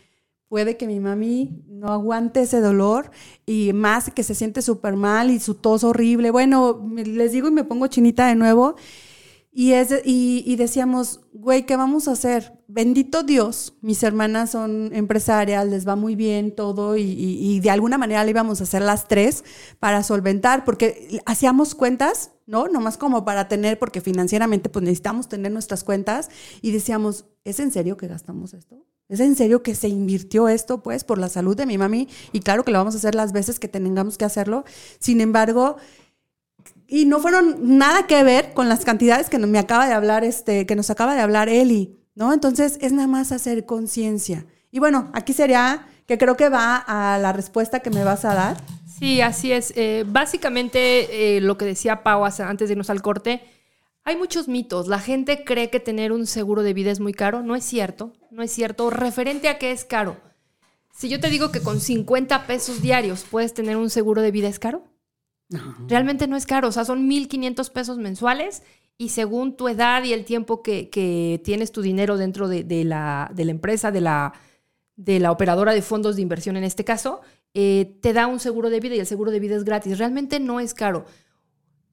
Puede 0.49 0.77
que 0.77 0.89
mi 0.89 0.99
mami 0.99 1.65
no 1.69 1.89
aguante 1.93 2.43
ese 2.43 2.61
dolor 2.61 3.13
y 3.47 3.73
más 3.75 4.11
que 4.11 4.25
se 4.25 4.35
siente 4.35 4.63
súper 4.63 4.97
mal 4.97 5.31
y 5.31 5.39
su 5.39 5.55
tos 5.55 5.85
horrible. 5.85 6.31
Bueno, 6.31 6.85
les 6.97 7.33
digo 7.33 7.49
y 7.49 7.53
me 7.53 7.65
pongo 7.65 7.87
chinita 7.89 8.27
de 8.29 8.37
nuevo. 8.37 8.77
Y, 9.59 9.73
es, 9.73 9.91
y, 10.05 10.43
y 10.45 10.57
decíamos, 10.57 11.23
güey, 11.33 11.65
¿qué 11.65 11.77
vamos 11.77 12.09
a 12.09 12.13
hacer? 12.13 12.53
Bendito 12.69 13.23
Dios, 13.23 13.75
mis 13.81 14.03
hermanas 14.03 14.51
son 14.51 14.91
empresarias, 14.95 15.67
les 15.67 15.89
va 15.89 15.97
muy 15.97 16.15
bien 16.15 16.55
todo 16.55 16.99
y, 16.99 17.01
y- 17.03 17.61
de 17.61 17.71
alguna 17.71 17.97
manera 17.97 18.23
le 18.23 18.33
íbamos 18.33 18.61
a 18.61 18.65
hacer 18.65 18.83
las 18.83 19.09
tres 19.09 19.45
para 19.81 20.03
solventar, 20.03 20.67
porque 20.67 21.23
hacíamos 21.25 21.75
cuentas, 21.75 22.33
¿no? 22.45 22.69
Nomás 22.69 22.99
como 22.99 23.25
para 23.25 23.49
tener, 23.49 23.79
porque 23.79 24.03
financieramente 24.03 24.69
pues 24.69 24.83
necesitamos 24.83 25.27
tener 25.27 25.51
nuestras 25.51 25.85
cuentas 25.85 26.29
y 26.61 26.73
decíamos, 26.73 27.25
¿es 27.45 27.59
en 27.59 27.71
serio 27.71 27.97
que 27.97 28.09
gastamos 28.09 28.53
esto? 28.53 28.85
¿Es 29.09 29.21
en 29.21 29.37
serio 29.37 29.63
que 29.63 29.75
se 29.75 29.89
invirtió 29.89 30.49
esto, 30.49 30.83
pues, 30.83 31.03
por 31.05 31.17
la 31.17 31.31
salud 31.31 31.57
de 31.57 31.65
mi 31.65 31.79
mami? 31.79 32.09
Y 32.33 32.41
claro 32.41 32.63
que 32.63 32.73
lo 32.73 32.79
vamos 32.79 32.95
a 32.95 32.99
hacer 32.99 33.15
las 33.15 33.33
veces 33.33 33.59
que 33.59 33.69
tengamos 33.69 34.19
que 34.19 34.25
hacerlo. 34.27 34.65
Sin 34.99 35.21
embargo, 35.23 35.77
y 36.89 37.05
no 37.05 37.21
fueron 37.21 37.79
nada 37.79 38.07
que 38.07 38.23
ver 38.23 38.53
con 38.55 38.69
las 38.69 38.85
cantidades 38.85 39.29
que 39.29 39.39
me 39.39 39.59
acaba 39.59 39.87
de 39.87 39.93
hablar 39.93 40.25
este 40.25 40.67
que 40.67 40.77
nos 40.77 40.91
acaba 40.91 41.15
de 41.15 41.21
hablar 41.21 41.49
Eli, 41.49 41.97
¿no? 42.15 42.33
Entonces 42.33 42.79
es 42.81 42.93
nada 42.93 43.09
más 43.09 43.33
hacer 43.33 43.67
conciencia. 43.67 44.47
Y 44.71 44.79
bueno, 44.79 45.11
aquí 45.15 45.33
sería 45.33 45.87
que 46.07 46.19
creo 46.19 46.37
que 46.37 46.49
va 46.49 46.77
a 46.77 47.19
la 47.19 47.33
respuesta 47.33 47.81
que 47.81 47.91
me 47.91 48.05
vas 48.05 48.25
a 48.25 48.35
dar. 48.35 48.57
Sí, 48.99 49.21
así 49.21 49.53
es. 49.53 49.73
Eh, 49.77 50.05
básicamente, 50.07 51.37
eh, 51.37 51.41
lo 51.41 51.59
que 51.59 51.65
decía 51.65 52.03
Pau 52.03 52.25
antes 52.25 52.69
de 52.69 52.73
irnos 52.73 52.91
al 52.91 53.03
corte, 53.03 53.43
hay 54.05 54.17
muchos 54.17 54.49
mitos. 54.49 54.87
La 54.87 55.01
gente 55.01 55.45
cree 55.45 55.69
que 55.69 55.81
tener 55.81 56.13
un 56.13 56.27
seguro 56.27 56.63
de 56.63 56.73
vida 56.73 56.91
es 56.93 57.01
muy 57.01 57.13
caro. 57.13 57.43
No 57.43 57.57
es 57.57 57.65
cierto, 57.65 58.13
no 58.31 58.43
es 58.43 58.53
cierto. 58.53 58.89
Referente 58.91 59.49
a 59.49 59.59
qué 59.59 59.73
es 59.73 59.85
caro. 59.85 60.17
Si 60.95 61.09
yo 61.09 61.21
te 61.21 61.29
digo 61.29 61.51
que 61.51 61.61
con 61.61 61.81
50 61.81 62.47
pesos 62.47 62.81
diarios 62.81 63.27
puedes 63.29 63.53
tener 63.53 63.77
un 63.77 63.91
seguro 63.91 64.23
de 64.23 64.31
vida, 64.31 64.49
¿es 64.49 64.59
caro? 64.59 64.85
Realmente 65.87 66.27
no 66.27 66.37
es 66.37 66.45
caro, 66.45 66.69
o 66.69 66.73
sea, 66.73 66.85
son 66.85 67.09
1.500 67.09 67.71
pesos 67.71 67.99
mensuales 67.99 68.63
y 68.99 69.11
según 69.11 69.57
tu 69.57 69.69
edad 69.69 70.03
y 70.03 70.13
el 70.13 70.25
tiempo 70.25 70.63
que, 70.63 70.89
que 70.91 71.41
tienes 71.45 71.71
tu 71.71 71.83
dinero 71.83 72.17
dentro 72.17 72.49
de, 72.49 72.65
de 72.65 72.85
la, 72.85 73.31
de 73.35 73.45
la 73.45 73.51
empresa, 73.53 73.93
de 73.93 74.01
la, 74.01 74.33
de 74.97 75.21
la 75.21 75.31
operadora 75.31 75.73
de 75.73 75.83
fondos 75.83 76.17
de 76.17 76.23
inversión 76.23 76.57
en 76.57 76.65
este 76.65 76.85
caso, 76.85 77.21
eh, 77.55 77.99
te 78.03 78.13
da 78.13 78.27
un 78.27 78.41
seguro 78.41 78.71
de 78.71 78.81
vida 78.81 78.97
y 78.97 79.01
el 79.01 79.07
seguro 79.07 79.31
de 79.31 79.41
vida 79.41 79.57
es 79.57 79.65
gratis. 79.65 79.99
Realmente 79.99 80.41
no 80.41 80.61
es 80.61 80.75
caro. 80.75 81.07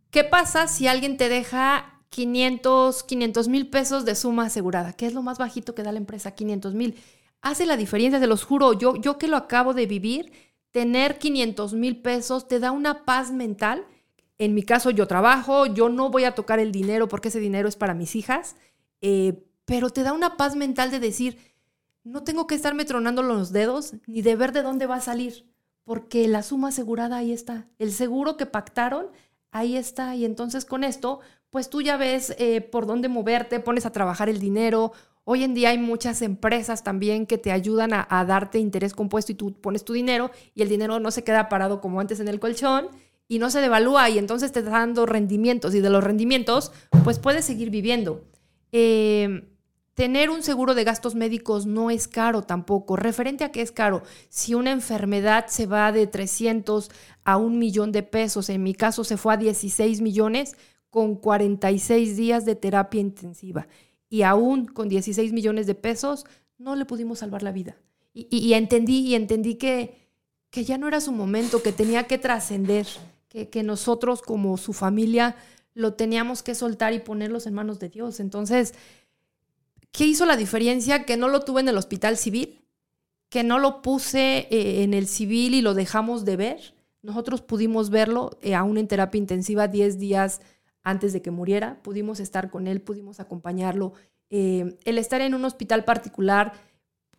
¿Qué 0.09 0.23
pasa 0.23 0.67
si 0.67 0.87
alguien 0.87 1.17
te 1.17 1.29
deja 1.29 2.01
500, 2.09 3.03
500 3.03 3.47
mil 3.47 3.69
pesos 3.69 4.05
de 4.05 4.15
suma 4.15 4.45
asegurada? 4.45 4.93
¿Qué 4.93 5.05
es 5.05 5.13
lo 5.13 5.21
más 5.21 5.37
bajito 5.37 5.75
que 5.75 5.83
da 5.83 5.91
la 5.91 5.99
empresa? 5.99 6.31
500 6.31 6.73
mil. 6.73 6.95
Hace 7.41 7.65
la 7.65 7.77
diferencia, 7.77 8.19
se 8.19 8.27
los 8.27 8.43
juro. 8.43 8.73
Yo, 8.73 8.95
yo 8.95 9.17
que 9.17 9.27
lo 9.27 9.35
acabo 9.35 9.73
de 9.73 9.85
vivir, 9.85 10.31
tener 10.73 11.19
500 11.19 11.73
mil 11.75 12.01
pesos 12.01 12.47
te 12.47 12.59
da 12.59 12.71
una 12.71 13.05
paz 13.05 13.31
mental. 13.31 13.85
En 14.39 14.53
mi 14.53 14.63
caso, 14.63 14.89
yo 14.89 15.07
trabajo, 15.07 15.67
yo 15.67 15.87
no 15.87 16.09
voy 16.09 16.25
a 16.25 16.35
tocar 16.35 16.59
el 16.59 16.73
dinero 16.73 17.07
porque 17.07 17.29
ese 17.29 17.39
dinero 17.39 17.69
es 17.69 17.77
para 17.77 17.93
mis 17.93 18.15
hijas, 18.15 18.57
eh, 18.99 19.45
pero 19.65 19.91
te 19.91 20.03
da 20.03 20.11
una 20.11 20.35
paz 20.35 20.55
mental 20.55 20.91
de 20.91 20.99
decir, 20.99 21.37
no 22.03 22.23
tengo 22.23 22.47
que 22.47 22.55
estarme 22.55 22.83
tronando 22.83 23.21
los 23.21 23.53
dedos 23.53 23.93
ni 24.07 24.21
de 24.23 24.35
ver 24.35 24.51
de 24.51 24.63
dónde 24.63 24.87
va 24.87 24.95
a 24.95 25.01
salir, 25.01 25.45
porque 25.85 26.27
la 26.27 26.41
suma 26.41 26.69
asegurada 26.69 27.17
ahí 27.17 27.31
está. 27.31 27.67
El 27.77 27.91
seguro 27.91 28.35
que 28.35 28.47
pactaron, 28.47 29.07
ahí 29.51 29.77
está. 29.77 30.15
Y 30.15 30.25
entonces 30.25 30.65
con 30.65 30.83
esto, 30.83 31.19
pues 31.51 31.69
tú 31.69 31.83
ya 31.83 31.97
ves 31.97 32.35
eh, 32.39 32.61
por 32.61 32.87
dónde 32.87 33.09
moverte, 33.09 33.59
pones 33.59 33.85
a 33.85 33.91
trabajar 33.91 34.27
el 34.27 34.39
dinero. 34.39 34.91
Hoy 35.25 35.43
en 35.43 35.53
día 35.53 35.69
hay 35.69 35.77
muchas 35.77 36.21
empresas 36.21 36.83
también 36.83 37.25
que 37.25 37.37
te 37.37 37.51
ayudan 37.51 37.91
a, 37.93 38.25
darte 38.25 38.59
interés 38.59 38.93
compuesto 38.93 39.31
y 39.31 39.35
tú 39.35 39.53
pones 39.53 39.85
tu 39.85 39.93
dinero 39.93 40.31
y 40.53 40.61
el 40.61 40.69
dinero 40.69 40.99
no 40.99 41.11
se 41.11 41.23
queda 41.23 41.49
parado 41.49 41.79
como 41.79 41.99
antes 41.99 42.19
en 42.19 42.27
el 42.27 42.39
colchón 42.39 42.89
y 43.27 43.39
no 43.39 43.49
se 43.49 43.61
devalúa 43.61 44.09
y 44.09 44.17
entonces 44.17 44.51
te 44.51 44.59
está 44.59 44.71
dando 44.71 45.05
rendimientos 45.05 45.73
y 45.75 45.79
de 45.79 45.89
los 45.89 46.03
rendimientos 46.03 46.71
pues 47.03 47.19
puedes 47.19 47.45
seguir 47.45 47.69
viviendo. 47.69 48.25
Eh, 48.71 49.47
Tener 49.93 50.31
un 50.31 50.41
seguro 50.41 50.73
de 50.73 50.83
gastos 50.83 51.13
médicos 51.13 51.67
no 51.67 51.91
es 51.91 52.07
caro 52.07 52.41
tampoco. 52.41 52.95
Referente 52.95 53.43
a 53.43 53.51
qué 53.51 53.61
es 53.61 53.71
caro, 53.71 54.01
si 54.29 54.55
una 54.55 54.71
enfermedad 54.71 55.45
se 55.47 55.67
va 55.67 55.91
de 55.91 56.07
300 56.07 56.89
a 57.23 57.37
un 57.37 57.59
millón 57.59 57.91
de 57.91 58.01
pesos, 58.01 58.49
en 58.49 58.63
mi 58.63 58.73
caso 58.73 59.03
se 59.03 59.17
fue 59.17 59.35
a 59.35 59.37
16 59.37 60.01
millones 60.01 60.55
con 60.89 61.15
46 61.15 62.17
días 62.17 62.43
de 62.43 62.55
terapia 62.55 63.01
intensiva. 63.01 63.67
Y 64.13 64.21
aún 64.21 64.65
con 64.65 64.89
16 64.89 65.33
millones 65.33 65.65
de 65.65 65.75
pesos 65.75 66.25
no 66.57 66.75
le 66.75 66.85
pudimos 66.85 67.19
salvar 67.19 67.41
la 67.41 67.51
vida. 67.51 67.77
Y, 68.13 68.53
entendí, 68.53 68.99
y 68.99 69.15
entendí 69.15 69.55
que, 69.55 69.95
que 70.51 70.63
ya 70.63 70.77
no 70.77 70.87
era 70.87 71.01
su 71.01 71.11
momento, 71.11 71.63
que 71.63 71.71
tenía 71.71 72.03
que 72.03 72.19
trascender, 72.19 72.85
que, 73.27 73.49
que 73.49 73.63
nosotros 73.63 74.21
como 74.21 74.57
su 74.57 74.73
familia 74.73 75.35
lo 75.73 75.93
teníamos 75.93 76.43
que 76.43 76.53
soltar 76.53 76.93
y 76.93 76.99
ponerlos 76.99 77.47
en 77.47 77.55
manos 77.55 77.79
de 77.79 77.89
Dios. 77.89 78.19
Entonces, 78.19 78.75
¿Qué 79.93 80.07
hizo 80.07 80.25
la 80.25 80.35
diferencia? 80.35 81.05
Que 81.05 81.17
no 81.17 81.27
lo 81.29 81.41
tuve 81.41 81.61
en 81.61 81.67
el 81.67 81.77
hospital 81.77 82.17
civil, 82.17 82.59
que 83.29 83.43
no 83.43 83.59
lo 83.59 83.83
puse 83.83 84.47
eh, 84.49 84.83
en 84.83 84.95
el 84.95 85.07
civil 85.07 85.53
y 85.53 85.61
lo 85.61 85.75
dejamos 85.75 86.25
de 86.25 86.35
ver. 86.35 86.73
Nosotros 87.03 87.41
pudimos 87.41 87.91
verlo 87.91 88.31
eh, 88.41 88.55
aún 88.55 88.79
en 88.79 88.87
terapia 88.87 89.19
intensiva 89.19 89.67
10 89.67 89.99
días 89.99 90.41
antes 90.83 91.13
de 91.13 91.21
que 91.21 91.31
muriera. 91.31 91.81
Pudimos 91.81 92.19
estar 92.19 92.49
con 92.49 92.67
él, 92.67 92.81
pudimos 92.81 93.19
acompañarlo. 93.19 93.93
Eh, 94.29 94.77
el 94.85 94.97
estar 94.97 95.21
en 95.21 95.33
un 95.33 95.45
hospital 95.45 95.83
particular, 95.83 96.53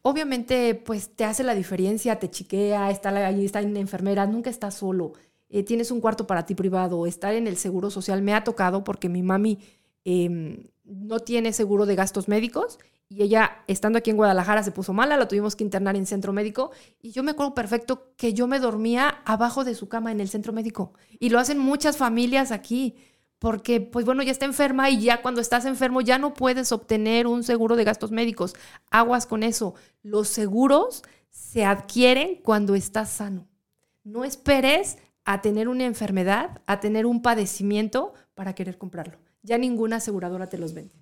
obviamente, 0.02 0.74
pues 0.74 1.14
te 1.16 1.24
hace 1.24 1.42
la 1.42 1.54
diferencia, 1.54 2.18
te 2.18 2.30
chiquea, 2.30 2.90
está 2.90 3.10
ahí 3.10 3.44
está 3.44 3.60
una 3.60 3.80
enfermera, 3.80 4.26
nunca 4.26 4.50
estás 4.50 4.74
solo. 4.74 5.12
tienes 5.66 5.90
un 5.90 6.00
cuarto 6.00 6.26
para 6.26 6.46
ti 6.46 6.54
privado, 6.54 7.06
estar 7.06 7.34
en 7.34 7.46
el 7.46 7.56
seguro 7.56 7.90
social 7.90 8.22
me 8.22 8.34
ha 8.34 8.44
tocado 8.44 8.82
porque 8.84 9.08
mi 9.08 9.22
mami 9.22 9.58
em, 10.04 10.66
no 10.84 11.20
tiene 11.20 11.52
seguro 11.52 11.86
de 11.86 11.94
gastos 11.94 12.28
médicos 12.28 12.78
y 13.08 13.22
ella, 13.22 13.62
estando 13.66 13.98
aquí 13.98 14.10
en 14.10 14.16
Guadalajara, 14.16 14.62
se 14.62 14.72
puso 14.72 14.92
mala, 14.92 15.16
la 15.16 15.28
tuvimos 15.28 15.56
que 15.56 15.64
internar 15.64 15.94
en 15.94 16.06
centro 16.06 16.32
médico 16.32 16.70
y 17.00 17.12
yo 17.12 17.22
me 17.22 17.32
acuerdo 17.32 17.54
perfecto 17.54 18.12
que 18.16 18.32
yo 18.32 18.46
me 18.46 18.58
dormía 18.58 19.22
abajo 19.24 19.64
de 19.64 19.74
su 19.74 19.88
cama 19.88 20.10
en 20.10 20.20
el 20.20 20.28
centro 20.28 20.52
médico 20.52 20.94
y 21.20 21.28
lo 21.28 21.38
hacen 21.38 21.58
muchas 21.58 21.96
familias 21.96 22.50
aquí 22.50 22.96
porque 23.44 23.80
pues 23.80 24.04
bueno, 24.04 24.22
ya 24.22 24.32
está 24.32 24.46
enferma 24.46 24.90
y 24.90 25.02
ya 25.02 25.22
cuando 25.22 25.40
estás 25.40 25.66
enfermo 25.66 26.00
ya 26.00 26.18
no 26.18 26.34
puedes 26.34 26.72
obtener 26.72 27.26
un 27.26 27.42
seguro 27.42 27.76
de 27.76 27.84
gastos 27.84 28.10
médicos. 28.10 28.54
Aguas 28.90 29.26
con 29.26 29.42
eso. 29.42 29.74
Los 30.02 30.28
seguros 30.28 31.02
se 31.30 31.64
adquieren 31.64 32.40
cuando 32.42 32.74
estás 32.74 33.10
sano. 33.10 33.46
No 34.02 34.24
esperes 34.24 34.98
a 35.24 35.42
tener 35.42 35.68
una 35.68 35.84
enfermedad, 35.84 36.62
a 36.66 36.80
tener 36.80 37.06
un 37.06 37.22
padecimiento 37.22 38.14
para 38.34 38.54
querer 38.54 38.78
comprarlo 38.78 39.18
ya 39.44 39.58
ninguna 39.58 39.96
aseguradora 39.96 40.48
te 40.48 40.58
los 40.58 40.74
vende. 40.74 40.92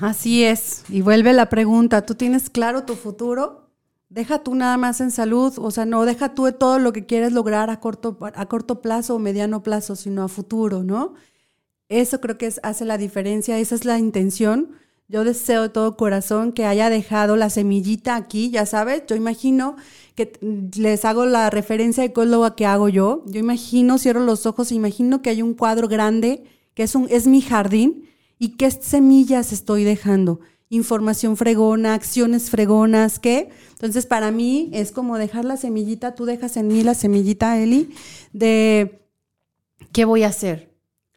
Así 0.00 0.44
es. 0.44 0.84
Y 0.88 1.00
vuelve 1.00 1.32
la 1.32 1.48
pregunta, 1.48 2.04
¿tú 2.04 2.14
tienes 2.14 2.50
claro 2.50 2.84
tu 2.84 2.94
futuro? 2.94 3.70
Deja 4.08 4.40
tú 4.40 4.56
nada 4.56 4.76
más 4.76 5.00
en 5.00 5.12
salud, 5.12 5.54
o 5.56 5.70
sea, 5.70 5.86
no 5.86 6.04
deja 6.04 6.34
tú 6.34 6.50
todo 6.52 6.80
lo 6.80 6.92
que 6.92 7.06
quieres 7.06 7.32
lograr 7.32 7.70
a 7.70 7.78
corto, 7.78 8.18
a 8.20 8.46
corto 8.46 8.82
plazo 8.82 9.14
o 9.14 9.18
mediano 9.20 9.62
plazo, 9.62 9.94
sino 9.94 10.24
a 10.24 10.28
futuro, 10.28 10.82
¿no? 10.82 11.14
Eso 11.90 12.20
creo 12.20 12.38
que 12.38 12.46
es, 12.46 12.60
hace 12.62 12.84
la 12.84 12.96
diferencia, 12.96 13.58
esa 13.58 13.74
es 13.74 13.84
la 13.84 13.98
intención. 13.98 14.70
Yo 15.08 15.24
deseo 15.24 15.62
de 15.62 15.68
todo 15.70 15.96
corazón 15.96 16.52
que 16.52 16.64
haya 16.64 16.88
dejado 16.88 17.34
la 17.34 17.50
semillita 17.50 18.14
aquí, 18.14 18.50
ya 18.50 18.64
sabes, 18.64 19.02
yo 19.08 19.16
imagino 19.16 19.74
que 20.14 20.38
les 20.76 21.04
hago 21.04 21.26
la 21.26 21.50
referencia 21.50 22.04
lo 22.14 22.54
que 22.54 22.64
hago 22.64 22.88
yo. 22.88 23.24
Yo 23.26 23.40
imagino, 23.40 23.98
cierro 23.98 24.20
los 24.20 24.46
ojos, 24.46 24.70
imagino 24.70 25.20
que 25.20 25.30
hay 25.30 25.42
un 25.42 25.52
cuadro 25.54 25.88
grande 25.88 26.44
que 26.74 26.84
es, 26.84 26.94
un, 26.94 27.08
es 27.10 27.26
mi 27.26 27.40
jardín 27.40 28.08
y 28.38 28.50
qué 28.50 28.70
semillas 28.70 29.52
estoy 29.52 29.82
dejando. 29.82 30.38
Información 30.68 31.36
fregona, 31.36 31.94
acciones 31.94 32.50
fregonas, 32.50 33.18
¿qué? 33.18 33.48
Entonces, 33.72 34.06
para 34.06 34.30
mí 34.30 34.70
es 34.72 34.92
como 34.92 35.18
dejar 35.18 35.44
la 35.44 35.56
semillita, 35.56 36.14
tú 36.14 36.24
dejas 36.24 36.56
en 36.56 36.68
mí 36.68 36.84
la 36.84 36.94
semillita, 36.94 37.58
Eli, 37.58 37.90
de 38.32 39.02
qué 39.90 40.04
voy 40.04 40.22
a 40.22 40.28
hacer, 40.28 40.69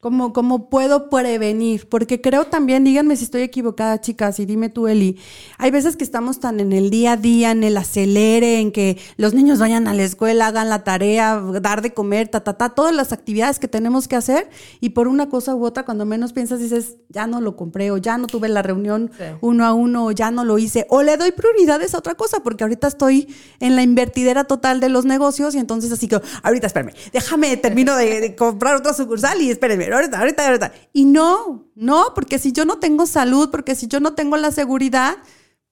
¿Cómo, 0.03 0.69
puedo 0.69 1.09
prevenir? 1.09 1.87
Porque 1.87 2.19
creo 2.19 2.43
también, 2.43 2.83
díganme 2.83 3.15
si 3.15 3.23
estoy 3.23 3.41
equivocada, 3.41 4.01
chicas, 4.01 4.37
y 4.41 4.45
dime 4.45 4.67
tú, 4.67 4.89
Eli, 4.89 5.17
hay 5.57 5.71
veces 5.71 5.95
que 5.95 6.03
estamos 6.03 6.41
tan 6.41 6.59
en 6.59 6.73
el 6.73 6.89
día 6.89 7.13
a 7.13 7.17
día, 7.17 7.51
en 7.51 7.63
el 7.63 7.77
acelere, 7.77 8.59
en 8.59 8.73
que 8.73 8.99
los 9.15 9.33
niños 9.33 9.59
vayan 9.59 9.87
a 9.87 9.93
la 9.93 10.03
escuela, 10.03 10.47
hagan 10.47 10.67
la 10.67 10.83
tarea, 10.83 11.41
dar 11.61 11.81
de 11.81 11.93
comer, 11.93 12.27
ta, 12.27 12.43
ta, 12.43 12.55
ta, 12.57 12.71
todas 12.71 12.93
las 12.93 13.13
actividades 13.13 13.59
que 13.59 13.69
tenemos 13.69 14.09
que 14.09 14.17
hacer, 14.17 14.49
y 14.81 14.89
por 14.89 15.07
una 15.07 15.29
cosa 15.29 15.55
u 15.55 15.63
otra, 15.63 15.85
cuando 15.85 16.05
menos 16.05 16.33
piensas, 16.33 16.59
dices, 16.59 16.97
ya 17.07 17.25
no 17.25 17.39
lo 17.39 17.55
compré, 17.55 17.89
o 17.91 17.95
ya 17.95 18.17
no 18.17 18.27
tuve 18.27 18.49
la 18.49 18.61
reunión 18.61 19.09
uno 19.39 19.65
a 19.65 19.71
uno, 19.71 20.07
o 20.07 20.11
ya 20.11 20.31
no 20.31 20.43
lo 20.43 20.57
hice, 20.57 20.85
o 20.89 21.01
le 21.01 21.15
doy 21.15 21.31
prioridades 21.31 21.95
a 21.95 21.99
otra 21.99 22.15
cosa, 22.15 22.41
porque 22.43 22.65
ahorita 22.65 22.89
estoy 22.89 23.33
en 23.61 23.77
la 23.77 23.83
invertidera 23.83 24.43
total 24.43 24.81
de 24.81 24.89
los 24.89 25.05
negocios, 25.05 25.55
y 25.55 25.59
entonces 25.59 25.93
así 25.93 26.09
que, 26.09 26.19
ahorita 26.41 26.67
espérame, 26.67 26.91
déjame, 27.13 27.55
termino 27.55 27.95
de, 27.95 28.19
de 28.19 28.35
comprar 28.35 28.75
otra 28.75 28.93
sucursal 28.93 29.41
y 29.41 29.49
espérenme, 29.49 29.92
ahorita, 29.95 30.19
ahorita, 30.19 30.45
ahorita. 30.47 30.73
Y 30.93 31.05
no, 31.05 31.67
no, 31.75 32.13
porque 32.15 32.39
si 32.39 32.51
yo 32.51 32.65
no 32.65 32.79
tengo 32.79 33.05
salud, 33.05 33.49
porque 33.51 33.75
si 33.75 33.87
yo 33.87 33.99
no 33.99 34.13
tengo 34.13 34.37
la 34.37 34.51
seguridad, 34.51 35.17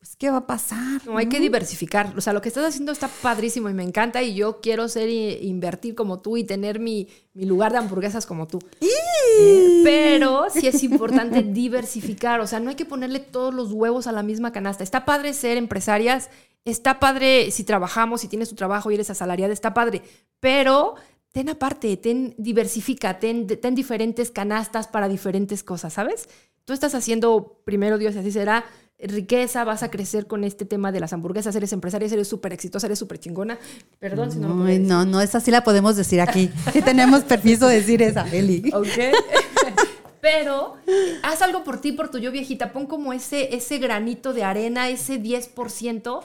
pues 0.01 0.15
¿qué 0.15 0.31
va 0.31 0.37
a 0.37 0.47
pasar? 0.47 1.05
No, 1.05 1.17
hay 1.17 1.27
que 1.27 1.39
diversificar. 1.39 2.11
O 2.17 2.21
sea, 2.21 2.33
lo 2.33 2.41
que 2.41 2.49
estás 2.49 2.65
haciendo 2.65 2.91
está 2.91 3.07
padrísimo 3.07 3.69
y 3.69 3.73
me 3.75 3.83
encanta 3.83 4.23
y 4.23 4.33
yo 4.33 4.59
quiero 4.59 4.87
ser 4.87 5.09
invertir 5.09 5.93
como 5.93 6.19
tú 6.19 6.37
y 6.37 6.43
tener 6.43 6.79
mi, 6.79 7.07
lugar 7.35 7.71
de 7.71 7.77
hamburguesas 7.77 8.25
como 8.25 8.47
tú. 8.47 8.57
Eh, 8.79 9.81
pero 9.83 10.47
sí 10.49 10.65
es 10.65 10.81
importante 10.81 11.43
diversificar. 11.47 12.39
O 12.39 12.47
sea, 12.47 12.59
no 12.59 12.71
hay 12.71 12.75
que 12.75 12.85
ponerle 12.85 13.19
todos 13.19 13.53
los 13.53 13.73
huevos 13.73 14.07
a 14.07 14.11
la 14.11 14.23
misma 14.23 14.51
canasta. 14.51 14.83
Está 14.83 15.05
padre 15.05 15.35
ser 15.35 15.57
empresarias, 15.57 16.31
está 16.65 16.99
padre 16.99 17.51
si 17.51 17.63
trabajamos, 17.63 18.21
si 18.21 18.27
tienes 18.27 18.49
tu 18.49 18.55
trabajo 18.55 18.89
y 18.89 18.95
eres 18.95 19.11
asalariada, 19.11 19.53
está 19.53 19.75
padre. 19.75 20.01
Pero 20.39 20.95
ten 21.31 21.49
aparte, 21.49 21.95
ten 21.97 22.35
diversifica, 22.37 23.19
ten, 23.19 23.47
ten 23.47 23.75
diferentes 23.75 24.31
canastas 24.31 24.87
para 24.87 25.07
diferentes 25.07 25.63
cosas, 25.63 25.93
¿sabes? 25.93 26.27
Tú 26.65 26.73
estás 26.73 26.93
haciendo, 26.93 27.61
primero 27.65 27.97
Dios, 27.97 28.15
así 28.15 28.31
será, 28.31 28.65
riqueza, 28.99 29.63
vas 29.63 29.83
a 29.83 29.89
crecer 29.89 30.27
con 30.27 30.43
este 30.43 30.65
tema 30.65 30.91
de 30.91 30.99
las 30.99 31.13
hamburguesas, 31.13 31.55
eres 31.55 31.73
empresaria, 31.73 32.07
eres 32.07 32.27
súper 32.27 32.53
exitosa, 32.53 32.87
eres 32.87 32.99
súper 32.99 33.19
chingona. 33.19 33.57
Perdón 33.99 34.31
si 34.31 34.39
no 34.39 34.49
lo 34.49 34.55
No, 34.55 35.05
no, 35.05 35.21
esa 35.21 35.39
sí 35.39 35.51
la 35.51 35.63
podemos 35.63 35.95
decir 35.95 36.21
aquí. 36.21 36.51
Sí 36.71 36.81
tenemos 36.81 37.23
permiso 37.23 37.67
de 37.67 37.75
decir 37.75 38.01
esa, 38.01 38.27
Eli. 38.31 38.71
Ok. 38.73 38.87
Pero 40.21 40.75
haz 41.23 41.41
algo 41.41 41.63
por 41.63 41.81
ti, 41.81 41.93
por 41.93 42.11
tu 42.11 42.19
yo 42.19 42.31
viejita. 42.31 42.71
Pon 42.71 42.85
como 42.85 43.11
ese, 43.11 43.55
ese 43.55 43.79
granito 43.79 44.33
de 44.33 44.43
arena, 44.43 44.89
ese 44.89 45.19
10%. 45.19 46.21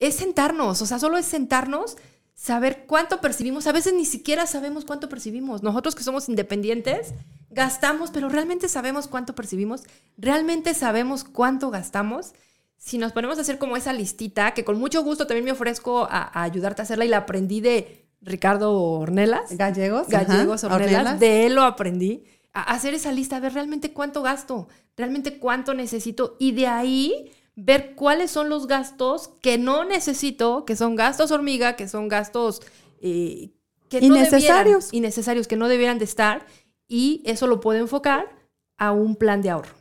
Es 0.00 0.16
sentarnos, 0.16 0.80
o 0.82 0.86
sea, 0.86 0.98
solo 0.98 1.18
es 1.18 1.26
sentarnos 1.26 1.96
saber 2.34 2.84
cuánto 2.86 3.20
percibimos. 3.20 3.66
A 3.66 3.72
veces 3.72 3.94
ni 3.94 4.04
siquiera 4.04 4.46
sabemos 4.46 4.84
cuánto 4.84 5.08
percibimos. 5.08 5.62
Nosotros 5.62 5.94
que 5.94 6.02
somos 6.02 6.28
independientes, 6.28 7.14
gastamos, 7.50 8.10
pero 8.10 8.28
realmente 8.28 8.68
sabemos 8.68 9.08
cuánto 9.08 9.34
percibimos. 9.34 9.82
Realmente 10.18 10.74
sabemos 10.74 11.24
cuánto 11.24 11.70
gastamos. 11.70 12.34
Si 12.76 12.98
nos 12.98 13.12
ponemos 13.12 13.38
a 13.38 13.42
hacer 13.42 13.58
como 13.58 13.76
esa 13.76 13.92
listita, 13.92 14.52
que 14.52 14.64
con 14.64 14.78
mucho 14.78 15.02
gusto 15.02 15.26
también 15.26 15.44
me 15.44 15.52
ofrezco 15.52 16.06
a, 16.10 16.42
ayudarte 16.42 16.82
a 16.82 16.84
hacerla 16.84 17.04
y 17.04 17.08
la 17.08 17.18
aprendí 17.18 17.60
de 17.60 18.04
Ricardo 18.20 18.72
Ornelas. 18.74 19.56
Gallegos. 19.56 20.08
Gallegos 20.08 20.64
Ornelas. 20.64 21.18
De 21.18 21.46
él 21.46 21.54
lo 21.54 21.62
aprendí. 21.62 22.24
hacer 22.52 22.94
esa 22.94 23.12
lista, 23.12 23.40
ver 23.40 23.54
realmente 23.54 23.92
cuánto 23.92 24.22
gasto, 24.22 24.68
realmente 24.96 25.38
cuánto 25.38 25.72
necesito 25.72 26.36
y 26.38 26.52
de 26.52 26.66
ahí 26.66 27.32
ver 27.56 27.94
cuáles 27.94 28.30
son 28.30 28.48
los 28.48 28.66
gastos 28.66 29.30
que 29.40 29.58
no 29.58 29.84
necesito, 29.84 30.64
que 30.64 30.76
son 30.76 30.96
gastos 30.96 31.30
hormiga, 31.30 31.76
que 31.76 31.88
son 31.88 32.08
gastos 32.08 32.62
eh, 33.00 33.50
que 33.88 33.98
innecesarios. 33.98 34.92
No 34.92 34.98
innecesarios, 34.98 35.46
que 35.46 35.56
no 35.56 35.68
debieran 35.68 35.98
de 35.98 36.04
estar 36.04 36.46
y 36.88 37.22
eso 37.24 37.46
lo 37.46 37.60
puedo 37.60 37.80
enfocar 37.80 38.28
a 38.76 38.92
un 38.92 39.16
plan 39.16 39.42
de 39.42 39.50
ahorro. 39.50 39.74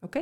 ¿Ok? 0.00 0.18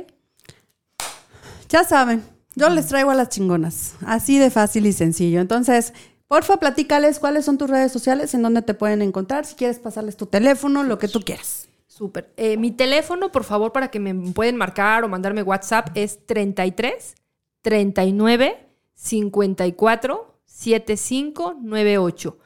Ya 1.69 1.83
saben, 1.83 2.23
yo 2.55 2.69
les 2.69 2.87
traigo 2.87 3.11
a 3.11 3.15
las 3.15 3.29
chingonas, 3.29 3.95
así 4.05 4.37
de 4.37 4.49
fácil 4.51 4.85
y 4.85 4.93
sencillo. 4.93 5.41
Entonces, 5.41 5.93
porfa, 6.27 6.57
platícales 6.57 7.19
cuáles 7.19 7.45
son 7.45 7.57
tus 7.57 7.69
redes 7.69 7.91
sociales, 7.91 8.33
en 8.33 8.43
dónde 8.43 8.61
te 8.61 8.73
pueden 8.73 9.01
encontrar, 9.01 9.45
si 9.45 9.55
quieres 9.55 9.79
pasarles 9.79 10.15
tu 10.15 10.27
teléfono, 10.27 10.83
lo 10.83 10.99
que 10.99 11.07
tú 11.07 11.21
quieras. 11.21 11.62
Súper. 11.95 12.33
Eh, 12.37 12.57
mi 12.57 12.71
teléfono, 12.71 13.31
por 13.31 13.43
favor, 13.43 13.71
para 13.71 13.89
que 13.91 13.99
me 13.99 14.15
pueden 14.33 14.57
marcar 14.57 15.03
o 15.03 15.07
mandarme 15.07 15.43
WhatsApp, 15.43 15.89
es 15.93 16.25
33 16.25 17.13
39 17.61 18.67
54 18.95 20.39
7598. 20.43 22.39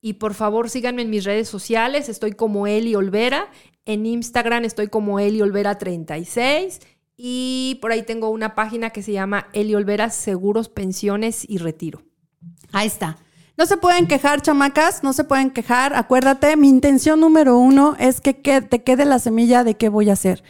Y 0.00 0.14
por 0.14 0.32
favor, 0.32 0.70
síganme 0.70 1.02
en 1.02 1.10
mis 1.10 1.24
redes 1.24 1.50
sociales. 1.50 2.08
Estoy 2.08 2.32
como 2.32 2.66
Eli 2.66 2.94
Olvera. 2.94 3.50
En 3.84 4.06
Instagram 4.06 4.64
estoy 4.64 4.88
como 4.88 5.20
Eli 5.20 5.42
Olvera 5.42 5.76
36. 5.76 6.80
Y 7.18 7.78
por 7.82 7.92
ahí 7.92 8.04
tengo 8.04 8.30
una 8.30 8.54
página 8.54 8.88
que 8.88 9.02
se 9.02 9.12
llama 9.12 9.48
Eli 9.52 9.74
Olvera 9.74 10.08
Seguros, 10.08 10.70
Pensiones 10.70 11.44
y 11.46 11.58
Retiro. 11.58 12.00
Ahí 12.72 12.86
está. 12.86 13.18
No 13.56 13.66
se 13.66 13.76
pueden 13.76 14.08
quejar, 14.08 14.42
chamacas, 14.42 15.04
no 15.04 15.12
se 15.12 15.22
pueden 15.22 15.50
quejar. 15.50 15.94
Acuérdate, 15.94 16.56
mi 16.56 16.68
intención 16.68 17.20
número 17.20 17.56
uno 17.56 17.94
es 18.00 18.20
que, 18.20 18.34
te 18.34 18.82
quede 18.82 19.04
la 19.04 19.20
semilla 19.20 19.62
de 19.62 19.76
qué 19.76 19.88
voy 19.88 20.10
a 20.10 20.14
hacer. 20.14 20.42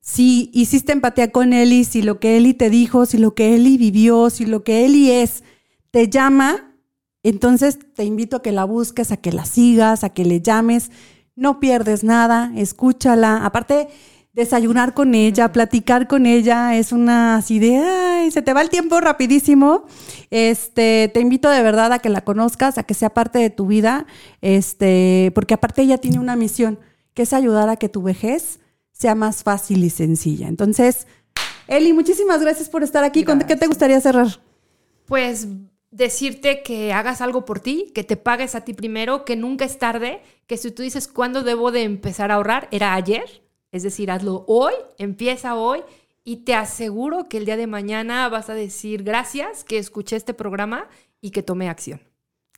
Si 0.00 0.50
hiciste 0.52 0.92
empatía 0.92 1.32
con 1.32 1.52
Eli, 1.52 1.84
si 1.84 2.02
lo 2.02 2.20
que 2.20 2.36
Eli 2.36 2.52
te 2.52 2.68
dijo, 2.68 3.06
si 3.06 3.16
lo 3.16 3.34
que 3.34 3.54
Eli 3.54 3.78
vivió, 3.78 4.28
si 4.28 4.44
lo 4.44 4.64
que 4.64 4.84
Eli 4.84 5.10
es, 5.10 5.44
te 5.90 6.08
llama, 6.08 6.74
entonces 7.22 7.78
te 7.94 8.04
invito 8.04 8.36
a 8.36 8.42
que 8.42 8.52
la 8.52 8.64
busques, 8.64 9.12
a 9.12 9.16
que 9.16 9.32
la 9.32 9.46
sigas, 9.46 10.04
a 10.04 10.10
que 10.10 10.24
le 10.24 10.42
llames. 10.42 10.90
No 11.36 11.58
pierdes 11.58 12.04
nada, 12.04 12.52
escúchala. 12.54 13.46
Aparte, 13.46 13.88
desayunar 14.32 14.94
con 14.94 15.14
ella, 15.14 15.52
platicar 15.52 16.06
con 16.06 16.26
ella, 16.26 16.76
es 16.76 16.92
una 16.92 17.36
así 17.36 17.58
de, 17.58 17.78
ay, 17.78 18.30
se 18.30 18.42
te 18.42 18.52
va 18.52 18.62
el 18.62 18.70
tiempo 18.70 19.00
rapidísimo. 19.00 19.84
Este, 20.30 21.10
te 21.12 21.20
invito 21.20 21.50
de 21.50 21.62
verdad 21.62 21.92
a 21.92 21.98
que 21.98 22.08
la 22.08 22.22
conozcas, 22.22 22.78
a 22.78 22.84
que 22.84 22.94
sea 22.94 23.10
parte 23.10 23.38
de 23.38 23.50
tu 23.50 23.66
vida, 23.66 24.06
este, 24.40 25.32
porque 25.34 25.54
aparte 25.54 25.82
ella 25.82 25.98
tiene 25.98 26.18
una 26.18 26.36
misión, 26.36 26.78
que 27.14 27.22
es 27.22 27.32
ayudar 27.32 27.68
a 27.68 27.76
que 27.76 27.88
tu 27.88 28.02
vejez 28.02 28.60
sea 28.92 29.14
más 29.14 29.42
fácil 29.42 29.82
y 29.84 29.90
sencilla. 29.90 30.46
Entonces, 30.46 31.06
Eli, 31.66 31.92
muchísimas 31.92 32.40
gracias 32.40 32.68
por 32.68 32.82
estar 32.82 33.04
aquí. 33.04 33.24
¿Con 33.24 33.38
qué 33.40 33.56
te 33.56 33.66
gustaría 33.66 34.00
cerrar? 34.00 34.40
Pues 35.06 35.48
decirte 35.90 36.62
que 36.62 36.92
hagas 36.92 37.20
algo 37.20 37.44
por 37.44 37.60
ti, 37.60 37.90
que 37.94 38.04
te 38.04 38.16
pagues 38.16 38.54
a 38.54 38.62
ti 38.62 38.74
primero, 38.74 39.24
que 39.24 39.36
nunca 39.36 39.64
es 39.64 39.78
tarde, 39.78 40.20
que 40.46 40.56
si 40.56 40.70
tú 40.70 40.82
dices 40.82 41.08
cuándo 41.08 41.42
debo 41.42 41.72
de 41.72 41.82
empezar 41.82 42.30
a 42.30 42.34
ahorrar, 42.34 42.68
era 42.70 42.94
ayer, 42.94 43.42
es 43.72 43.82
decir, 43.82 44.10
hazlo 44.10 44.44
hoy, 44.48 44.74
empieza 44.98 45.54
hoy 45.54 45.80
y 46.24 46.38
te 46.38 46.54
aseguro 46.54 47.28
que 47.28 47.38
el 47.38 47.44
día 47.44 47.56
de 47.56 47.66
mañana 47.66 48.28
vas 48.28 48.50
a 48.50 48.54
decir 48.54 49.02
gracias 49.02 49.64
que 49.64 49.78
escuché 49.78 50.16
este 50.16 50.34
programa 50.34 50.88
y 51.20 51.30
que 51.30 51.42
tomé 51.42 51.68
acción. 51.68 52.00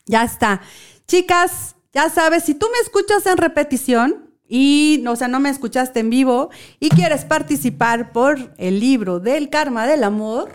Ya 0.06 0.24
está. 0.24 0.62
Chicas, 1.06 1.76
ya 1.92 2.08
sabes, 2.08 2.44
si 2.44 2.54
tú 2.54 2.66
me 2.72 2.78
escuchas 2.80 3.26
en 3.26 3.36
repetición 3.36 4.30
y, 4.48 5.04
o 5.06 5.16
sea, 5.16 5.28
no 5.28 5.40
me 5.40 5.50
escuchaste 5.50 6.00
en 6.00 6.10
vivo 6.10 6.50
y 6.80 6.88
quieres 6.88 7.24
participar 7.24 8.12
por 8.12 8.54
el 8.58 8.80
libro 8.80 9.20
del 9.20 9.48
karma 9.48 9.86
del 9.86 10.04
amor, 10.04 10.50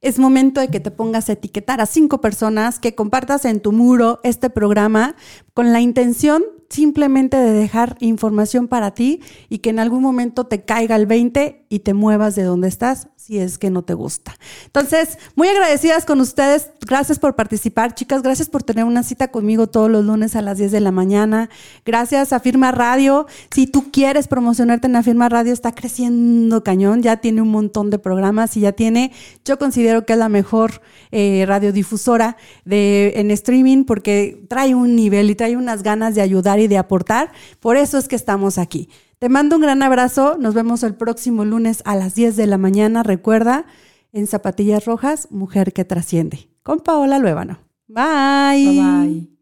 es 0.00 0.18
momento 0.18 0.60
de 0.60 0.68
que 0.68 0.80
te 0.80 0.90
pongas 0.90 1.28
a 1.28 1.32
etiquetar 1.32 1.80
a 1.80 1.86
cinco 1.86 2.20
personas, 2.20 2.78
que 2.78 2.94
compartas 2.94 3.44
en 3.44 3.60
tu 3.60 3.72
muro 3.72 4.20
este 4.22 4.50
programa 4.50 5.14
con 5.52 5.72
la 5.72 5.80
intención 5.80 6.42
simplemente 6.70 7.36
de 7.36 7.52
dejar 7.52 7.96
información 7.98 8.68
para 8.68 8.92
ti 8.92 9.20
y 9.48 9.58
que 9.58 9.70
en 9.70 9.80
algún 9.80 10.02
momento 10.02 10.44
te 10.44 10.62
caiga 10.64 10.94
el 10.94 11.06
20 11.06 11.66
y 11.68 11.80
te 11.80 11.94
muevas 11.94 12.36
de 12.36 12.44
donde 12.44 12.68
estás 12.68 13.08
si 13.16 13.38
es 13.38 13.58
que 13.58 13.70
no 13.70 13.82
te 13.82 13.92
gusta. 13.92 14.36
Entonces, 14.66 15.18
muy 15.34 15.48
agradecidas 15.48 16.06
con 16.06 16.20
ustedes. 16.20 16.70
Gracias 16.86 17.18
por 17.18 17.36
participar, 17.36 17.94
chicas. 17.94 18.22
Gracias 18.22 18.48
por 18.48 18.62
tener 18.62 18.84
una 18.84 19.02
cita 19.02 19.28
conmigo 19.28 19.66
todos 19.66 19.90
los 19.90 20.04
lunes 20.04 20.36
a 20.36 20.42
las 20.42 20.58
10 20.58 20.72
de 20.72 20.80
la 20.80 20.90
mañana. 20.90 21.50
Gracias 21.84 22.32
a 22.32 22.40
Firma 22.40 22.72
Radio. 22.72 23.26
Si 23.54 23.66
tú 23.66 23.90
quieres 23.92 24.26
promocionarte 24.26 24.86
en 24.86 24.94
la 24.94 25.02
Firma 25.02 25.28
Radio, 25.28 25.52
está 25.52 25.72
creciendo 25.72 26.64
cañón. 26.64 27.02
Ya 27.02 27.18
tiene 27.18 27.42
un 27.42 27.50
montón 27.50 27.90
de 27.90 27.98
programas 27.98 28.56
y 28.56 28.60
ya 28.60 28.72
tiene, 28.72 29.12
yo 29.44 29.58
considero 29.58 30.06
que 30.06 30.14
es 30.14 30.18
la 30.18 30.28
mejor 30.28 30.80
eh, 31.10 31.44
radiodifusora 31.46 32.36
de, 32.64 33.12
en 33.16 33.30
streaming 33.30 33.84
porque 33.84 34.44
trae 34.48 34.74
un 34.74 34.96
nivel 34.96 35.30
y 35.30 35.34
trae 35.34 35.56
unas 35.56 35.82
ganas 35.82 36.14
de 36.14 36.22
ayudar 36.22 36.59
y 36.60 36.68
de 36.68 36.78
aportar. 36.78 37.32
Por 37.60 37.76
eso 37.76 37.98
es 37.98 38.08
que 38.08 38.16
estamos 38.16 38.58
aquí. 38.58 38.88
Te 39.18 39.28
mando 39.28 39.56
un 39.56 39.62
gran 39.62 39.82
abrazo. 39.82 40.36
Nos 40.38 40.54
vemos 40.54 40.82
el 40.82 40.94
próximo 40.94 41.44
lunes 41.44 41.82
a 41.84 41.96
las 41.96 42.14
10 42.14 42.36
de 42.36 42.46
la 42.46 42.58
mañana. 42.58 43.02
Recuerda, 43.02 43.66
en 44.12 44.26
Zapatillas 44.26 44.84
Rojas, 44.84 45.28
Mujer 45.30 45.72
que 45.72 45.84
Trasciende. 45.84 46.48
Con 46.62 46.80
Paola 46.80 47.18
Luébano. 47.18 47.60
Bye. 47.86 48.66
Bye 48.66 48.80
bye. 48.80 49.40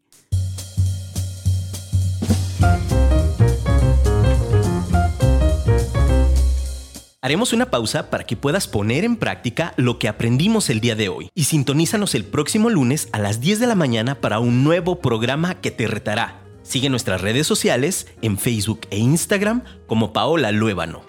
Haremos 7.21 7.51
una 7.51 7.69
pausa 7.69 8.09
para 8.09 8.23
que 8.23 8.37
puedas 8.37 8.67
poner 8.67 9.03
en 9.03 9.17
práctica 9.17 9.73
lo 9.75 9.99
que 9.99 10.07
aprendimos 10.07 10.69
el 10.69 10.79
día 10.79 10.95
de 10.95 11.09
hoy 11.09 11.29
y 11.35 11.43
sintonízanos 11.43 12.15
el 12.15 12.23
próximo 12.23 12.69
lunes 12.69 13.09
a 13.11 13.19
las 13.19 13.41
10 13.41 13.59
de 13.59 13.67
la 13.67 13.75
mañana 13.75 14.15
para 14.15 14.39
un 14.39 14.63
nuevo 14.63 14.99
programa 14.99 15.55
que 15.55 15.69
te 15.69 15.85
retará 15.85 16.38
Sigue 16.69 16.91
nuestras 16.91 17.21
redes 17.21 17.47
sociales 17.47 18.05
en 18.21 18.37
Facebook 18.37 18.81
e 18.91 18.99
Instagram 18.99 19.63
como 19.87 20.13
Paola 20.13 20.51
Luébano. 20.51 21.01